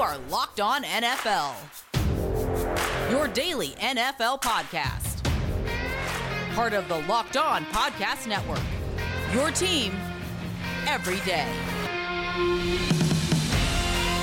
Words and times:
are 0.00 0.16
Locked 0.30 0.60
On 0.60 0.82
NFL, 0.82 1.54
your 3.10 3.28
daily 3.28 3.68
NFL 3.80 4.40
podcast. 4.40 5.22
Part 6.54 6.72
of 6.72 6.88
the 6.88 7.00
Locked 7.00 7.36
On 7.36 7.66
Podcast 7.66 8.26
Network, 8.26 8.62
your 9.34 9.50
team 9.50 9.92
every 10.86 11.20
day. 11.26 11.46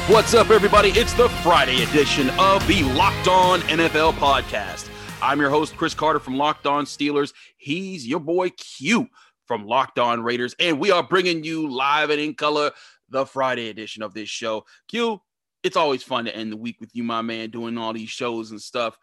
What's 0.07 0.34
up, 0.34 0.50
everybody? 0.50 0.89
It's 0.89 1.13
the 1.13 1.29
Friday 1.43 1.84
edition 1.84 2.32
of 2.39 2.68
the 2.68 2.82
Locked 2.96 3.28
On 3.28 3.59
NFL 3.59 4.14
podcast. 4.14 4.89
I'm 5.21 5.39
your 5.39 5.52
host, 5.52 5.78
Chris 5.78 5.94
Carter 5.94 6.20
from 6.20 6.38
Locked 6.38 6.66
On 6.66 6.86
Steelers. 6.86 7.34
He's 7.57 8.07
your 8.07 8.20
boy 8.20 8.50
Q 8.50 9.09
from 9.46 9.68
Locked 9.68 10.00
On 10.00 10.23
Raiders, 10.23 10.55
and 10.59 10.80
we 10.80 10.89
are 10.89 11.04
bringing 11.04 11.44
you 11.44 11.70
live 11.70 12.09
and 12.09 12.20
in 12.20 12.34
color 12.34 12.71
the 13.09 13.28
Friday 13.28 13.70
edition 13.70 14.02
of 14.02 14.16
this 14.16 14.28
show. 14.28 14.66
Q, 14.88 15.21
it's 15.64 15.78
always 15.78 16.04
fun 16.04 16.25
to 16.25 16.36
end 16.36 16.52
the 16.52 16.57
week 16.57 16.79
with 16.79 16.96
you, 16.96 17.04
my 17.04 17.21
man, 17.21 17.50
doing 17.50 17.78
all 17.78 17.93
these 17.93 18.10
shows 18.10 18.52
and 18.52 18.61
stuff. 18.61 18.98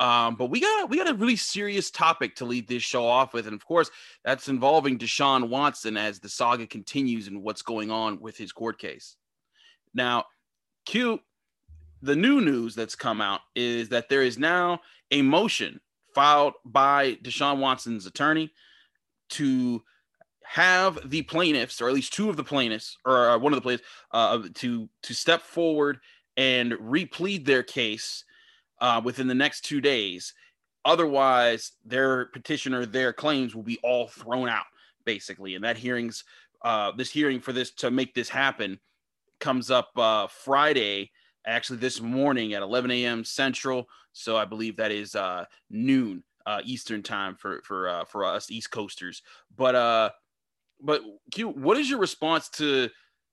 Um, 0.00 0.34
but 0.34 0.46
we 0.46 0.60
got 0.60 0.90
we 0.90 0.96
got 0.96 1.08
a 1.08 1.14
really 1.14 1.36
serious 1.36 1.90
topic 1.90 2.34
to 2.36 2.44
lead 2.44 2.66
this 2.66 2.82
show 2.82 3.06
off 3.06 3.32
with, 3.32 3.46
and 3.46 3.54
of 3.54 3.64
course, 3.64 3.90
that's 4.24 4.48
involving 4.48 4.98
Deshaun 4.98 5.48
Watson 5.48 5.96
as 5.96 6.18
the 6.18 6.28
saga 6.28 6.66
continues 6.66 7.28
and 7.28 7.42
what's 7.42 7.62
going 7.62 7.90
on 7.90 8.20
with 8.20 8.36
his 8.36 8.50
court 8.50 8.78
case. 8.78 9.16
Now, 9.94 10.24
Q, 10.84 11.20
the 12.02 12.16
new 12.16 12.40
news 12.40 12.74
that's 12.74 12.96
come 12.96 13.20
out 13.20 13.40
is 13.54 13.88
that 13.90 14.08
there 14.08 14.22
is 14.22 14.36
now 14.36 14.80
a 15.12 15.22
motion 15.22 15.80
filed 16.12 16.54
by 16.64 17.14
Deshaun 17.22 17.58
Watson's 17.58 18.06
attorney 18.06 18.50
to 19.30 19.82
have 20.44 21.10
the 21.10 21.22
plaintiffs, 21.22 21.80
or 21.80 21.88
at 21.88 21.94
least 21.94 22.12
two 22.12 22.30
of 22.30 22.36
the 22.36 22.44
plaintiffs, 22.44 22.96
or 23.04 23.30
uh, 23.30 23.38
one 23.38 23.52
of 23.52 23.56
the 23.56 23.62
plaintiffs, 23.62 23.88
uh, 24.12 24.42
to 24.54 24.88
to 25.02 25.14
step 25.14 25.42
forward 25.42 25.98
and 26.36 26.72
replead 26.72 27.44
their 27.44 27.62
case 27.62 28.24
uh, 28.80 29.00
within 29.02 29.26
the 29.26 29.34
next 29.34 29.62
two 29.62 29.80
days. 29.80 30.34
Otherwise, 30.84 31.72
their 31.84 32.26
petitioner, 32.26 32.84
their 32.84 33.12
claims 33.12 33.54
will 33.54 33.62
be 33.62 33.78
all 33.82 34.08
thrown 34.08 34.48
out, 34.48 34.66
basically. 35.04 35.54
And 35.54 35.64
that 35.64 35.78
hearings, 35.78 36.24
uh, 36.62 36.92
this 36.92 37.10
hearing 37.10 37.40
for 37.40 37.52
this 37.52 37.70
to 37.76 37.90
make 37.90 38.14
this 38.14 38.28
happen, 38.28 38.78
comes 39.40 39.70
up 39.70 39.90
uh, 39.96 40.26
Friday, 40.26 41.10
actually 41.46 41.78
this 41.78 42.00
morning 42.00 42.54
at 42.54 42.62
11 42.62 42.90
a.m. 42.90 43.24
Central. 43.24 43.88
So 44.12 44.36
I 44.36 44.44
believe 44.44 44.76
that 44.76 44.92
is 44.92 45.14
uh, 45.14 45.44
noon 45.70 46.22
uh, 46.46 46.60
Eastern 46.64 47.02
time 47.02 47.34
for 47.34 47.62
for 47.64 47.88
uh, 47.88 48.04
for 48.04 48.24
us 48.24 48.50
East 48.50 48.70
Coasters. 48.70 49.22
But 49.56 49.74
uh, 49.74 50.10
but 50.84 51.02
Q, 51.32 51.48
what 51.48 51.78
is 51.78 51.88
your 51.88 51.98
response 51.98 52.48
to 52.50 52.90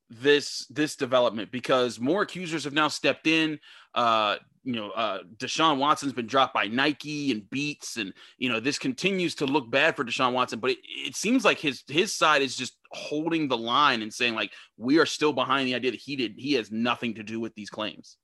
this 0.10 0.66
this 0.70 0.96
development? 0.96 1.52
Because 1.52 2.00
more 2.00 2.22
accusers 2.22 2.64
have 2.64 2.74
now 2.74 2.88
stepped 2.88 3.28
in. 3.28 3.60
Uh, 3.94 4.38
you 4.64 4.74
know, 4.74 4.92
uh, 4.92 5.20
Deshaun 5.38 5.78
Watson's 5.78 6.14
been 6.14 6.28
dropped 6.28 6.54
by 6.54 6.68
Nike 6.68 7.32
and 7.32 7.50
Beats, 7.50 7.98
and 7.98 8.14
you 8.38 8.50
know 8.50 8.60
this 8.60 8.80
continues 8.80 9.36
to 9.36 9.46
look 9.46 9.70
bad 9.70 9.96
for 9.96 10.06
Deshaun 10.06 10.34
Watson. 10.34 10.60
But 10.60 10.72
it, 10.72 10.78
it 10.84 11.16
seems 11.16 11.44
like 11.44 11.60
his 11.60 11.84
his 11.88 12.16
side 12.16 12.42
is 12.42 12.56
just 12.56 12.78
holding 12.92 13.48
the 13.48 13.58
line 13.58 14.02
and 14.02 14.14
saying 14.14 14.36
like 14.36 14.52
we 14.78 15.00
are 15.00 15.06
still 15.06 15.34
behind 15.34 15.68
the 15.68 15.76
idea 15.76 15.92
that 15.92 16.00
he 16.00 16.16
did 16.16 16.36
he 16.38 16.54
has 16.54 16.72
nothing 16.72 17.16
to 17.16 17.24
do 17.24 17.40
with 17.40 17.54
these 17.56 17.70
claims. 17.70 18.18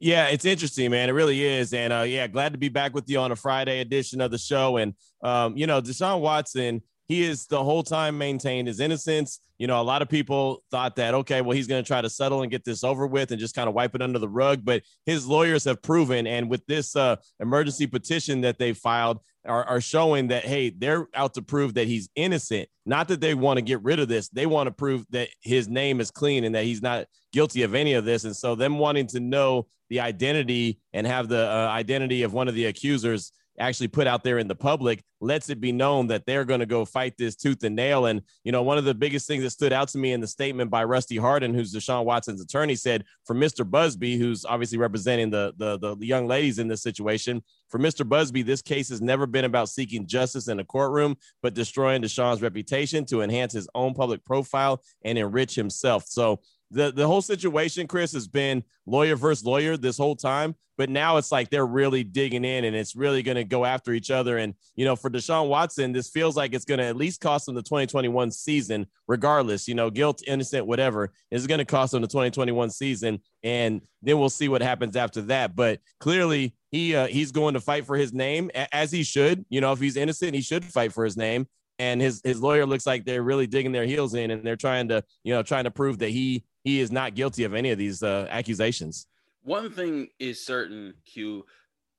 Yeah, 0.00 0.26
it's 0.26 0.44
interesting, 0.44 0.90
man. 0.90 1.08
It 1.08 1.12
really 1.12 1.42
is. 1.42 1.72
And 1.72 1.92
uh, 1.92 2.02
yeah, 2.02 2.26
glad 2.26 2.52
to 2.52 2.58
be 2.58 2.68
back 2.68 2.94
with 2.94 3.08
you 3.08 3.18
on 3.20 3.32
a 3.32 3.36
Friday 3.36 3.80
edition 3.80 4.20
of 4.20 4.30
the 4.30 4.38
show. 4.38 4.76
And 4.76 4.94
um, 5.22 5.56
you 5.56 5.66
know, 5.66 5.80
Deshaun 5.80 6.20
Watson, 6.20 6.82
he 7.08 7.22
is 7.22 7.46
the 7.46 7.64
whole 7.64 7.82
time 7.82 8.18
maintained 8.18 8.68
his 8.68 8.80
innocence. 8.80 9.40
You 9.56 9.66
know, 9.66 9.80
a 9.80 9.82
lot 9.82 10.02
of 10.02 10.08
people 10.10 10.62
thought 10.70 10.94
that, 10.96 11.14
okay, 11.14 11.40
well, 11.40 11.56
he's 11.56 11.66
going 11.66 11.82
to 11.82 11.86
try 11.86 12.02
to 12.02 12.10
settle 12.10 12.42
and 12.42 12.50
get 12.50 12.64
this 12.64 12.84
over 12.84 13.06
with 13.06 13.30
and 13.30 13.40
just 13.40 13.54
kind 13.54 13.66
of 13.66 13.74
wipe 13.74 13.94
it 13.94 14.02
under 14.02 14.18
the 14.18 14.28
rug. 14.28 14.62
But 14.62 14.82
his 15.06 15.26
lawyers 15.26 15.64
have 15.64 15.80
proven, 15.82 16.26
and 16.26 16.50
with 16.50 16.64
this 16.66 16.94
uh, 16.94 17.16
emergency 17.40 17.86
petition 17.86 18.42
that 18.42 18.58
they 18.58 18.74
filed, 18.74 19.20
are, 19.46 19.64
are 19.64 19.80
showing 19.80 20.28
that, 20.28 20.44
hey, 20.44 20.68
they're 20.68 21.08
out 21.14 21.32
to 21.34 21.42
prove 21.42 21.74
that 21.74 21.86
he's 21.86 22.10
innocent. 22.14 22.68
Not 22.84 23.08
that 23.08 23.22
they 23.22 23.32
want 23.32 23.56
to 23.56 23.62
get 23.62 23.82
rid 23.82 23.98
of 23.98 24.08
this. 24.08 24.28
They 24.28 24.44
want 24.44 24.66
to 24.66 24.72
prove 24.72 25.06
that 25.10 25.28
his 25.40 25.68
name 25.68 26.00
is 26.00 26.10
clean 26.10 26.44
and 26.44 26.54
that 26.54 26.64
he's 26.64 26.82
not 26.82 27.06
guilty 27.32 27.62
of 27.62 27.74
any 27.74 27.94
of 27.94 28.04
this. 28.04 28.24
And 28.24 28.36
so, 28.36 28.54
them 28.54 28.78
wanting 28.78 29.06
to 29.08 29.20
know 29.20 29.66
the 29.88 30.00
identity 30.00 30.80
and 30.92 31.06
have 31.06 31.28
the 31.28 31.50
uh, 31.50 31.68
identity 31.68 32.22
of 32.22 32.34
one 32.34 32.48
of 32.48 32.54
the 32.54 32.66
accusers 32.66 33.32
actually 33.58 33.88
put 33.88 34.06
out 34.06 34.24
there 34.24 34.38
in 34.38 34.48
the 34.48 34.54
public 34.54 35.02
lets 35.20 35.50
it 35.50 35.60
be 35.60 35.72
known 35.72 36.06
that 36.06 36.24
they're 36.26 36.44
going 36.44 36.60
to 36.60 36.66
go 36.66 36.84
fight 36.84 37.14
this 37.18 37.34
tooth 37.34 37.64
and 37.64 37.74
nail. 37.74 38.06
And, 38.06 38.22
you 38.44 38.52
know, 38.52 38.62
one 38.62 38.78
of 38.78 38.84
the 38.84 38.94
biggest 38.94 39.26
things 39.26 39.42
that 39.42 39.50
stood 39.50 39.72
out 39.72 39.88
to 39.88 39.98
me 39.98 40.12
in 40.12 40.20
the 40.20 40.26
statement 40.26 40.70
by 40.70 40.84
Rusty 40.84 41.16
Hardin, 41.16 41.54
who's 41.54 41.74
Deshaun 41.74 42.04
Watson's 42.04 42.40
attorney, 42.40 42.76
said 42.76 43.04
for 43.24 43.34
Mr. 43.34 43.68
Buzbee, 43.68 44.18
who's 44.18 44.44
obviously 44.44 44.78
representing 44.78 45.30
the, 45.30 45.52
the, 45.56 45.96
the 45.96 46.06
young 46.06 46.26
ladies 46.26 46.58
in 46.58 46.68
this 46.68 46.82
situation, 46.82 47.42
for 47.68 47.78
Mr. 47.78 48.08
Buzbee, 48.08 48.44
this 48.44 48.62
case 48.62 48.88
has 48.88 49.02
never 49.02 49.26
been 49.26 49.44
about 49.44 49.68
seeking 49.68 50.06
justice 50.06 50.48
in 50.48 50.60
a 50.60 50.64
courtroom, 50.64 51.16
but 51.42 51.54
destroying 51.54 52.02
Deshaun's 52.02 52.40
reputation 52.40 53.04
to 53.06 53.22
enhance 53.22 53.52
his 53.52 53.68
own 53.74 53.94
public 53.94 54.24
profile 54.24 54.82
and 55.04 55.18
enrich 55.18 55.54
himself. 55.54 56.04
So 56.06 56.40
the 56.70 56.92
the 56.92 57.06
whole 57.06 57.22
situation, 57.22 57.86
Chris, 57.86 58.12
has 58.12 58.28
been 58.28 58.62
lawyer 58.86 59.16
versus 59.16 59.44
lawyer 59.44 59.76
this 59.76 59.98
whole 59.98 60.16
time. 60.16 60.54
But 60.78 60.90
now 60.90 61.16
it's 61.16 61.32
like 61.32 61.50
they're 61.50 61.66
really 61.66 62.04
digging 62.04 62.44
in 62.44 62.64
and 62.64 62.76
it's 62.76 62.94
really 62.94 63.24
going 63.24 63.34
to 63.34 63.42
go 63.42 63.64
after 63.64 63.92
each 63.92 64.12
other. 64.12 64.38
And, 64.38 64.54
you 64.76 64.84
know, 64.84 64.94
for 64.94 65.10
Deshaun 65.10 65.48
Watson, 65.48 65.92
this 65.92 66.08
feels 66.08 66.36
like 66.36 66.54
it's 66.54 66.64
going 66.64 66.78
to 66.78 66.84
at 66.84 66.96
least 66.96 67.20
cost 67.20 67.48
him 67.48 67.56
the 67.56 67.62
2021 67.62 68.30
season, 68.30 68.86
regardless, 69.08 69.66
you 69.66 69.74
know, 69.74 69.90
guilt, 69.90 70.22
innocent, 70.24 70.68
whatever, 70.68 71.10
is 71.32 71.48
going 71.48 71.58
to 71.58 71.64
cost 71.64 71.94
him 71.94 72.00
the 72.00 72.06
2021 72.06 72.70
season. 72.70 73.20
And 73.42 73.82
then 74.02 74.20
we'll 74.20 74.30
see 74.30 74.48
what 74.48 74.62
happens 74.62 74.94
after 74.94 75.20
that. 75.22 75.56
But 75.56 75.80
clearly, 75.98 76.54
he 76.70 76.94
uh, 76.94 77.08
he's 77.08 77.32
going 77.32 77.54
to 77.54 77.60
fight 77.60 77.84
for 77.84 77.96
his 77.96 78.12
name 78.12 78.48
as 78.54 78.92
he 78.92 79.02
should. 79.02 79.44
You 79.48 79.60
know, 79.60 79.72
if 79.72 79.80
he's 79.80 79.96
innocent, 79.96 80.34
he 80.34 80.42
should 80.42 80.64
fight 80.64 80.92
for 80.92 81.04
his 81.04 81.16
name. 81.16 81.48
And 81.78 82.00
his 82.00 82.20
his 82.24 82.40
lawyer 82.40 82.66
looks 82.66 82.86
like 82.86 83.04
they're 83.04 83.22
really 83.22 83.46
digging 83.46 83.72
their 83.72 83.86
heels 83.86 84.14
in 84.14 84.30
and 84.30 84.44
they're 84.44 84.56
trying 84.56 84.88
to, 84.88 85.04
you 85.22 85.32
know, 85.32 85.42
trying 85.42 85.64
to 85.64 85.70
prove 85.70 85.98
that 85.98 86.10
he 86.10 86.44
he 86.64 86.80
is 86.80 86.90
not 86.90 87.14
guilty 87.14 87.44
of 87.44 87.54
any 87.54 87.70
of 87.70 87.78
these 87.78 88.02
uh, 88.02 88.26
accusations. 88.30 89.06
One 89.42 89.70
thing 89.70 90.08
is 90.18 90.44
certain, 90.44 90.94
Q. 91.04 91.44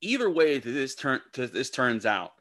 Either 0.02 0.30
way 0.30 0.60
this 0.60 0.96
turn 0.96 1.22
this 1.34 1.70
turns 1.70 2.06
out, 2.06 2.32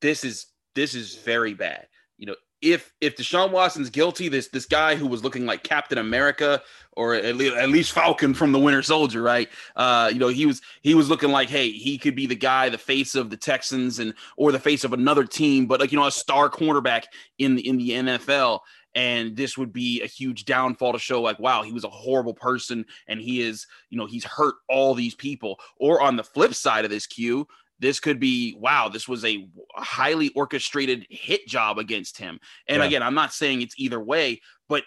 this 0.00 0.24
is 0.24 0.46
this 0.74 0.94
is 0.94 1.16
very 1.16 1.54
bad. 1.54 1.88
You 2.16 2.26
know, 2.26 2.36
if 2.60 2.92
if 3.00 3.16
Deshaun 3.16 3.50
Watson's 3.50 3.90
guilty, 3.90 4.28
this 4.28 4.48
this 4.48 4.66
guy 4.66 4.96
who 4.96 5.06
was 5.06 5.22
looking 5.22 5.46
like 5.46 5.62
Captain 5.62 5.98
America 5.98 6.60
or 6.92 7.14
at 7.14 7.36
least, 7.36 7.54
at 7.54 7.68
least 7.68 7.92
Falcon 7.92 8.34
from 8.34 8.50
the 8.50 8.58
Winter 8.58 8.82
Soldier, 8.82 9.22
right? 9.22 9.48
Uh, 9.76 10.10
you 10.12 10.18
know, 10.18 10.28
he 10.28 10.46
was 10.46 10.60
he 10.82 10.94
was 10.94 11.08
looking 11.08 11.30
like, 11.30 11.48
hey, 11.48 11.70
he 11.70 11.96
could 11.98 12.16
be 12.16 12.26
the 12.26 12.34
guy, 12.34 12.68
the 12.68 12.78
face 12.78 13.14
of 13.14 13.30
the 13.30 13.36
Texans 13.36 14.00
and 14.00 14.14
or 14.36 14.50
the 14.50 14.58
face 14.58 14.82
of 14.82 14.92
another 14.92 15.24
team, 15.24 15.66
but 15.66 15.80
like 15.80 15.92
you 15.92 15.98
know, 15.98 16.06
a 16.06 16.12
star 16.12 16.50
cornerback 16.50 17.04
in 17.38 17.54
the 17.54 17.66
in 17.66 17.76
the 17.76 17.90
NFL 17.90 18.60
and 18.94 19.36
this 19.36 19.56
would 19.56 19.72
be 19.72 20.02
a 20.02 20.06
huge 20.06 20.44
downfall 20.44 20.92
to 20.92 20.98
show 20.98 21.20
like 21.20 21.38
wow 21.38 21.62
he 21.62 21.72
was 21.72 21.84
a 21.84 21.90
horrible 21.90 22.32
person 22.32 22.84
and 23.06 23.20
he 23.20 23.42
is 23.42 23.66
you 23.90 23.98
know 23.98 24.06
he's 24.06 24.24
hurt 24.24 24.54
all 24.68 24.94
these 24.94 25.14
people 25.14 25.60
or 25.76 26.00
on 26.00 26.16
the 26.16 26.24
flip 26.24 26.54
side 26.54 26.84
of 26.84 26.90
this 26.90 27.06
Q 27.06 27.46
this 27.78 28.00
could 28.00 28.18
be 28.20 28.54
wow 28.58 28.88
this 28.88 29.08
was 29.08 29.24
a 29.24 29.48
highly 29.74 30.30
orchestrated 30.30 31.06
hit 31.10 31.46
job 31.46 31.78
against 31.78 32.18
him 32.18 32.38
and 32.68 32.80
yeah. 32.80 32.86
again 32.86 33.02
i'm 33.02 33.14
not 33.14 33.32
saying 33.32 33.62
it's 33.62 33.78
either 33.78 34.00
way 34.00 34.40
but 34.68 34.84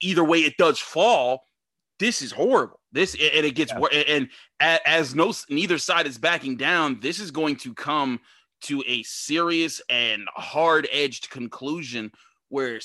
either 0.00 0.24
way 0.24 0.38
it 0.38 0.56
does 0.56 0.78
fall 0.78 1.44
this 1.98 2.22
is 2.22 2.32
horrible 2.32 2.80
this 2.92 3.14
and 3.14 3.46
it 3.46 3.54
gets 3.54 3.72
yeah. 3.72 4.02
and 4.08 4.28
as 4.60 5.14
no 5.14 5.32
neither 5.48 5.78
side 5.78 6.06
is 6.06 6.18
backing 6.18 6.56
down 6.56 6.98
this 7.00 7.18
is 7.18 7.30
going 7.30 7.56
to 7.56 7.74
come 7.74 8.18
to 8.62 8.82
a 8.86 9.02
serious 9.02 9.82
and 9.90 10.26
hard 10.34 10.88
edged 10.90 11.28
conclusion 11.30 12.10
where 12.48 12.80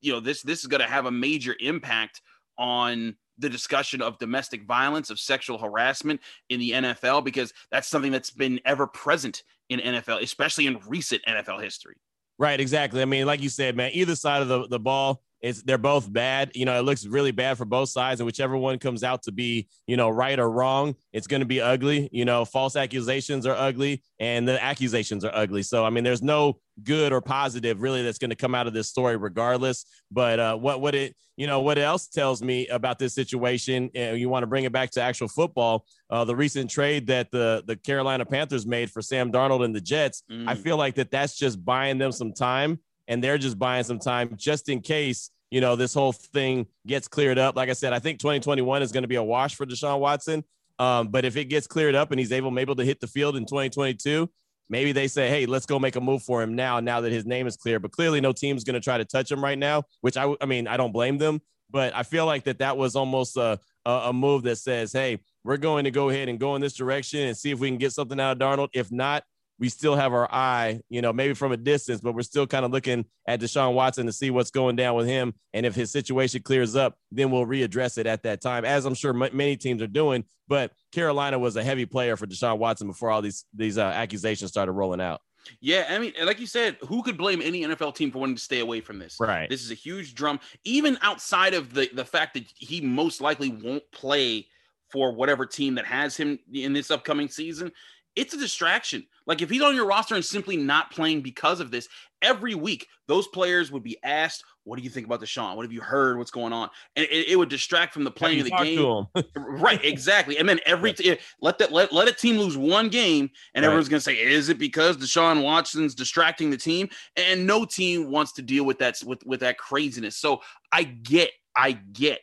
you 0.00 0.12
know 0.12 0.20
this 0.20 0.42
this 0.42 0.60
is 0.60 0.66
going 0.66 0.80
to 0.80 0.88
have 0.88 1.06
a 1.06 1.10
major 1.10 1.54
impact 1.60 2.20
on 2.58 3.16
the 3.38 3.48
discussion 3.48 4.02
of 4.02 4.18
domestic 4.18 4.64
violence 4.64 5.10
of 5.10 5.18
sexual 5.18 5.58
harassment 5.58 6.20
in 6.48 6.60
the 6.60 6.70
NFL 6.72 7.24
because 7.24 7.52
that's 7.70 7.88
something 7.88 8.12
that's 8.12 8.30
been 8.30 8.60
ever 8.64 8.86
present 8.86 9.42
in 9.68 9.80
NFL 9.80 10.22
especially 10.22 10.66
in 10.66 10.78
recent 10.86 11.22
NFL 11.26 11.62
history. 11.62 11.96
Right, 12.38 12.60
exactly. 12.60 13.02
I 13.02 13.04
mean, 13.04 13.26
like 13.26 13.40
you 13.40 13.48
said, 13.48 13.76
man, 13.76 13.90
either 13.94 14.16
side 14.16 14.42
of 14.42 14.48
the, 14.48 14.66
the 14.66 14.80
ball 14.80 15.22
it's 15.42 15.62
they're 15.62 15.76
both 15.76 16.10
bad. 16.10 16.52
You 16.54 16.64
know, 16.64 16.78
it 16.78 16.84
looks 16.84 17.04
really 17.04 17.32
bad 17.32 17.58
for 17.58 17.64
both 17.64 17.88
sides, 17.88 18.20
and 18.20 18.26
whichever 18.26 18.56
one 18.56 18.78
comes 18.78 19.02
out 19.02 19.24
to 19.24 19.32
be, 19.32 19.68
you 19.88 19.96
know, 19.96 20.08
right 20.08 20.38
or 20.38 20.48
wrong, 20.48 20.94
it's 21.12 21.26
going 21.26 21.40
to 21.40 21.46
be 21.46 21.60
ugly. 21.60 22.08
You 22.12 22.24
know, 22.24 22.44
false 22.44 22.76
accusations 22.76 23.44
are 23.44 23.56
ugly, 23.56 24.02
and 24.20 24.46
the 24.46 24.62
accusations 24.62 25.24
are 25.24 25.34
ugly. 25.34 25.64
So, 25.64 25.84
I 25.84 25.90
mean, 25.90 26.04
there's 26.04 26.22
no 26.22 26.60
good 26.84 27.12
or 27.12 27.20
positive 27.20 27.82
really 27.82 28.02
that's 28.02 28.18
going 28.18 28.30
to 28.30 28.36
come 28.36 28.54
out 28.54 28.66
of 28.68 28.72
this 28.72 28.88
story, 28.88 29.16
regardless. 29.16 29.84
But 30.12 30.38
uh, 30.38 30.56
what 30.56 30.80
what 30.80 30.94
it 30.94 31.16
you 31.36 31.48
know 31.48 31.60
what 31.60 31.76
else 31.76 32.06
tells 32.06 32.40
me 32.40 32.68
about 32.68 33.00
this 33.00 33.12
situation? 33.12 33.90
And 33.96 34.18
you 34.18 34.28
want 34.28 34.44
to 34.44 34.46
bring 34.46 34.62
it 34.62 34.72
back 34.72 34.90
to 34.92 35.02
actual 35.02 35.28
football. 35.28 35.86
Uh, 36.08 36.24
the 36.24 36.36
recent 36.36 36.70
trade 36.70 37.08
that 37.08 37.32
the 37.32 37.64
the 37.66 37.74
Carolina 37.74 38.24
Panthers 38.24 38.64
made 38.64 38.92
for 38.92 39.02
Sam 39.02 39.32
Darnold 39.32 39.64
and 39.64 39.74
the 39.74 39.80
Jets, 39.80 40.22
mm. 40.30 40.48
I 40.48 40.54
feel 40.54 40.76
like 40.76 40.94
that 40.94 41.10
that's 41.10 41.36
just 41.36 41.64
buying 41.64 41.98
them 41.98 42.12
some 42.12 42.32
time 42.32 42.78
and 43.08 43.22
they're 43.22 43.38
just 43.38 43.58
buying 43.58 43.84
some 43.84 43.98
time 43.98 44.36
just 44.36 44.68
in 44.68 44.80
case 44.80 45.30
you 45.52 45.60
know, 45.60 45.76
this 45.76 45.92
whole 45.92 46.12
thing 46.12 46.66
gets 46.86 47.06
cleared 47.06 47.38
up. 47.38 47.56
Like 47.56 47.68
I 47.68 47.74
said, 47.74 47.92
I 47.92 47.98
think 47.98 48.18
2021 48.20 48.82
is 48.82 48.90
going 48.90 49.02
to 49.02 49.08
be 49.08 49.16
a 49.16 49.22
wash 49.22 49.54
for 49.54 49.66
Deshaun 49.66 50.00
Watson. 50.00 50.44
Um, 50.78 51.08
but 51.08 51.26
if 51.26 51.36
it 51.36 51.44
gets 51.44 51.66
cleared 51.66 51.94
up 51.94 52.10
and 52.10 52.18
he's 52.18 52.32
able 52.32 52.50
maybe 52.50 52.74
to 52.74 52.82
hit 52.82 53.00
the 53.00 53.06
field 53.06 53.36
in 53.36 53.44
2022, 53.44 54.30
maybe 54.70 54.92
they 54.92 55.08
say, 55.08 55.28
hey, 55.28 55.44
let's 55.44 55.66
go 55.66 55.78
make 55.78 55.96
a 55.96 56.00
move 56.00 56.22
for 56.22 56.42
him 56.42 56.56
now, 56.56 56.80
now 56.80 57.02
that 57.02 57.12
his 57.12 57.26
name 57.26 57.46
is 57.46 57.58
clear. 57.58 57.78
But 57.78 57.92
clearly, 57.92 58.18
no 58.18 58.32
team's 58.32 58.64
going 58.64 58.74
to 58.74 58.80
try 58.80 58.96
to 58.96 59.04
touch 59.04 59.30
him 59.30 59.44
right 59.44 59.58
now, 59.58 59.82
which 60.00 60.16
I, 60.16 60.34
I 60.40 60.46
mean, 60.46 60.66
I 60.66 60.78
don't 60.78 60.90
blame 60.90 61.18
them. 61.18 61.42
But 61.70 61.94
I 61.94 62.02
feel 62.02 62.24
like 62.24 62.44
that 62.44 62.60
that 62.60 62.78
was 62.78 62.96
almost 62.96 63.36
a, 63.36 63.60
a 63.84 64.10
move 64.10 64.44
that 64.44 64.56
says, 64.56 64.90
hey, 64.90 65.18
we're 65.44 65.58
going 65.58 65.84
to 65.84 65.90
go 65.90 66.08
ahead 66.08 66.30
and 66.30 66.40
go 66.40 66.54
in 66.54 66.62
this 66.62 66.74
direction 66.74 67.20
and 67.20 67.36
see 67.36 67.50
if 67.50 67.58
we 67.58 67.68
can 67.68 67.76
get 67.76 67.92
something 67.92 68.18
out 68.18 68.32
of 68.32 68.38
Darnold. 68.38 68.68
If 68.72 68.90
not, 68.90 69.22
we 69.58 69.68
still 69.68 69.94
have 69.94 70.12
our 70.12 70.32
eye, 70.32 70.80
you 70.88 71.02
know, 71.02 71.12
maybe 71.12 71.34
from 71.34 71.52
a 71.52 71.56
distance, 71.56 72.00
but 72.00 72.14
we're 72.14 72.22
still 72.22 72.46
kind 72.46 72.64
of 72.64 72.72
looking 72.72 73.04
at 73.26 73.40
Deshaun 73.40 73.74
Watson 73.74 74.06
to 74.06 74.12
see 74.12 74.30
what's 74.30 74.50
going 74.50 74.76
down 74.76 74.96
with 74.96 75.06
him. 75.06 75.34
And 75.52 75.64
if 75.64 75.74
his 75.74 75.92
situation 75.92 76.42
clears 76.42 76.74
up, 76.74 76.96
then 77.10 77.30
we'll 77.30 77.46
readdress 77.46 77.98
it 77.98 78.06
at 78.06 78.24
that 78.24 78.40
time, 78.40 78.64
as 78.64 78.86
I'm 78.86 78.94
sure 78.94 79.10
m- 79.10 79.36
many 79.36 79.56
teams 79.56 79.82
are 79.82 79.86
doing. 79.86 80.24
But 80.48 80.72
Carolina 80.92 81.38
was 81.38 81.56
a 81.56 81.62
heavy 81.62 81.86
player 81.86 82.16
for 82.16 82.26
Deshaun 82.26 82.58
Watson 82.58 82.88
before 82.88 83.10
all 83.10 83.22
these 83.22 83.44
these 83.54 83.78
uh, 83.78 83.82
accusations 83.82 84.50
started 84.50 84.72
rolling 84.72 85.00
out. 85.00 85.20
Yeah, 85.60 85.86
I 85.88 85.98
mean, 85.98 86.12
like 86.22 86.38
you 86.38 86.46
said, 86.46 86.76
who 86.86 87.02
could 87.02 87.18
blame 87.18 87.42
any 87.42 87.62
NFL 87.62 87.96
team 87.96 88.12
for 88.12 88.18
wanting 88.18 88.36
to 88.36 88.42
stay 88.42 88.60
away 88.60 88.80
from 88.80 88.98
this? 88.98 89.16
Right. 89.18 89.48
This 89.48 89.64
is 89.64 89.72
a 89.72 89.74
huge 89.74 90.14
drum, 90.14 90.38
even 90.64 90.98
outside 91.02 91.54
of 91.54 91.74
the 91.74 91.88
the 91.92 92.04
fact 92.04 92.34
that 92.34 92.44
he 92.56 92.80
most 92.80 93.20
likely 93.20 93.48
won't 93.48 93.84
play 93.92 94.48
for 94.90 95.12
whatever 95.12 95.46
team 95.46 95.76
that 95.76 95.86
has 95.86 96.16
him 96.16 96.38
in 96.52 96.72
this 96.72 96.90
upcoming 96.90 97.28
season 97.28 97.72
it's 98.16 98.34
a 98.34 98.38
distraction. 98.38 99.06
Like 99.26 99.42
if 99.42 99.50
he's 99.50 99.62
on 99.62 99.74
your 99.74 99.86
roster 99.86 100.14
and 100.14 100.24
simply 100.24 100.56
not 100.56 100.90
playing 100.90 101.22
because 101.22 101.60
of 101.60 101.70
this, 101.70 101.88
every 102.22 102.54
week 102.54 102.86
those 103.08 103.26
players 103.28 103.70
would 103.70 103.82
be 103.82 103.98
asked, 104.02 104.44
"What 104.64 104.76
do 104.76 104.82
you 104.82 104.90
think 104.90 105.06
about 105.06 105.20
Deshaun? 105.20 105.56
What 105.56 105.64
have 105.64 105.72
you 105.72 105.80
heard? 105.80 106.18
What's 106.18 106.30
going 106.30 106.52
on?" 106.52 106.70
And 106.96 107.06
it, 107.10 107.28
it 107.28 107.36
would 107.36 107.48
distract 107.48 107.92
from 107.92 108.04
the 108.04 108.10
playing 108.10 108.40
of 108.40 108.46
the 108.46 108.50
game. 108.52 109.06
right, 109.36 109.84
exactly. 109.84 110.38
And 110.38 110.48
then 110.48 110.60
every 110.66 110.92
t- 110.92 111.18
let 111.40 111.58
that 111.58 111.72
let 111.72 111.92
let 111.92 112.08
a 112.08 112.12
team 112.12 112.38
lose 112.38 112.56
one 112.56 112.88
game, 112.88 113.30
and 113.54 113.62
right. 113.62 113.68
everyone's 113.68 113.88
gonna 113.88 114.00
say, 114.00 114.18
"Is 114.18 114.48
it 114.48 114.58
because 114.58 114.96
Deshaun 114.96 115.42
Watson's 115.42 115.94
distracting 115.94 116.50
the 116.50 116.56
team?" 116.56 116.88
And 117.16 117.46
no 117.46 117.64
team 117.64 118.10
wants 118.10 118.32
to 118.34 118.42
deal 118.42 118.64
with 118.64 118.78
that 118.78 119.00
with 119.04 119.24
with 119.26 119.40
that 119.40 119.58
craziness. 119.58 120.16
So 120.16 120.40
I 120.72 120.84
get, 120.84 121.30
I 121.56 121.72
get 121.72 122.20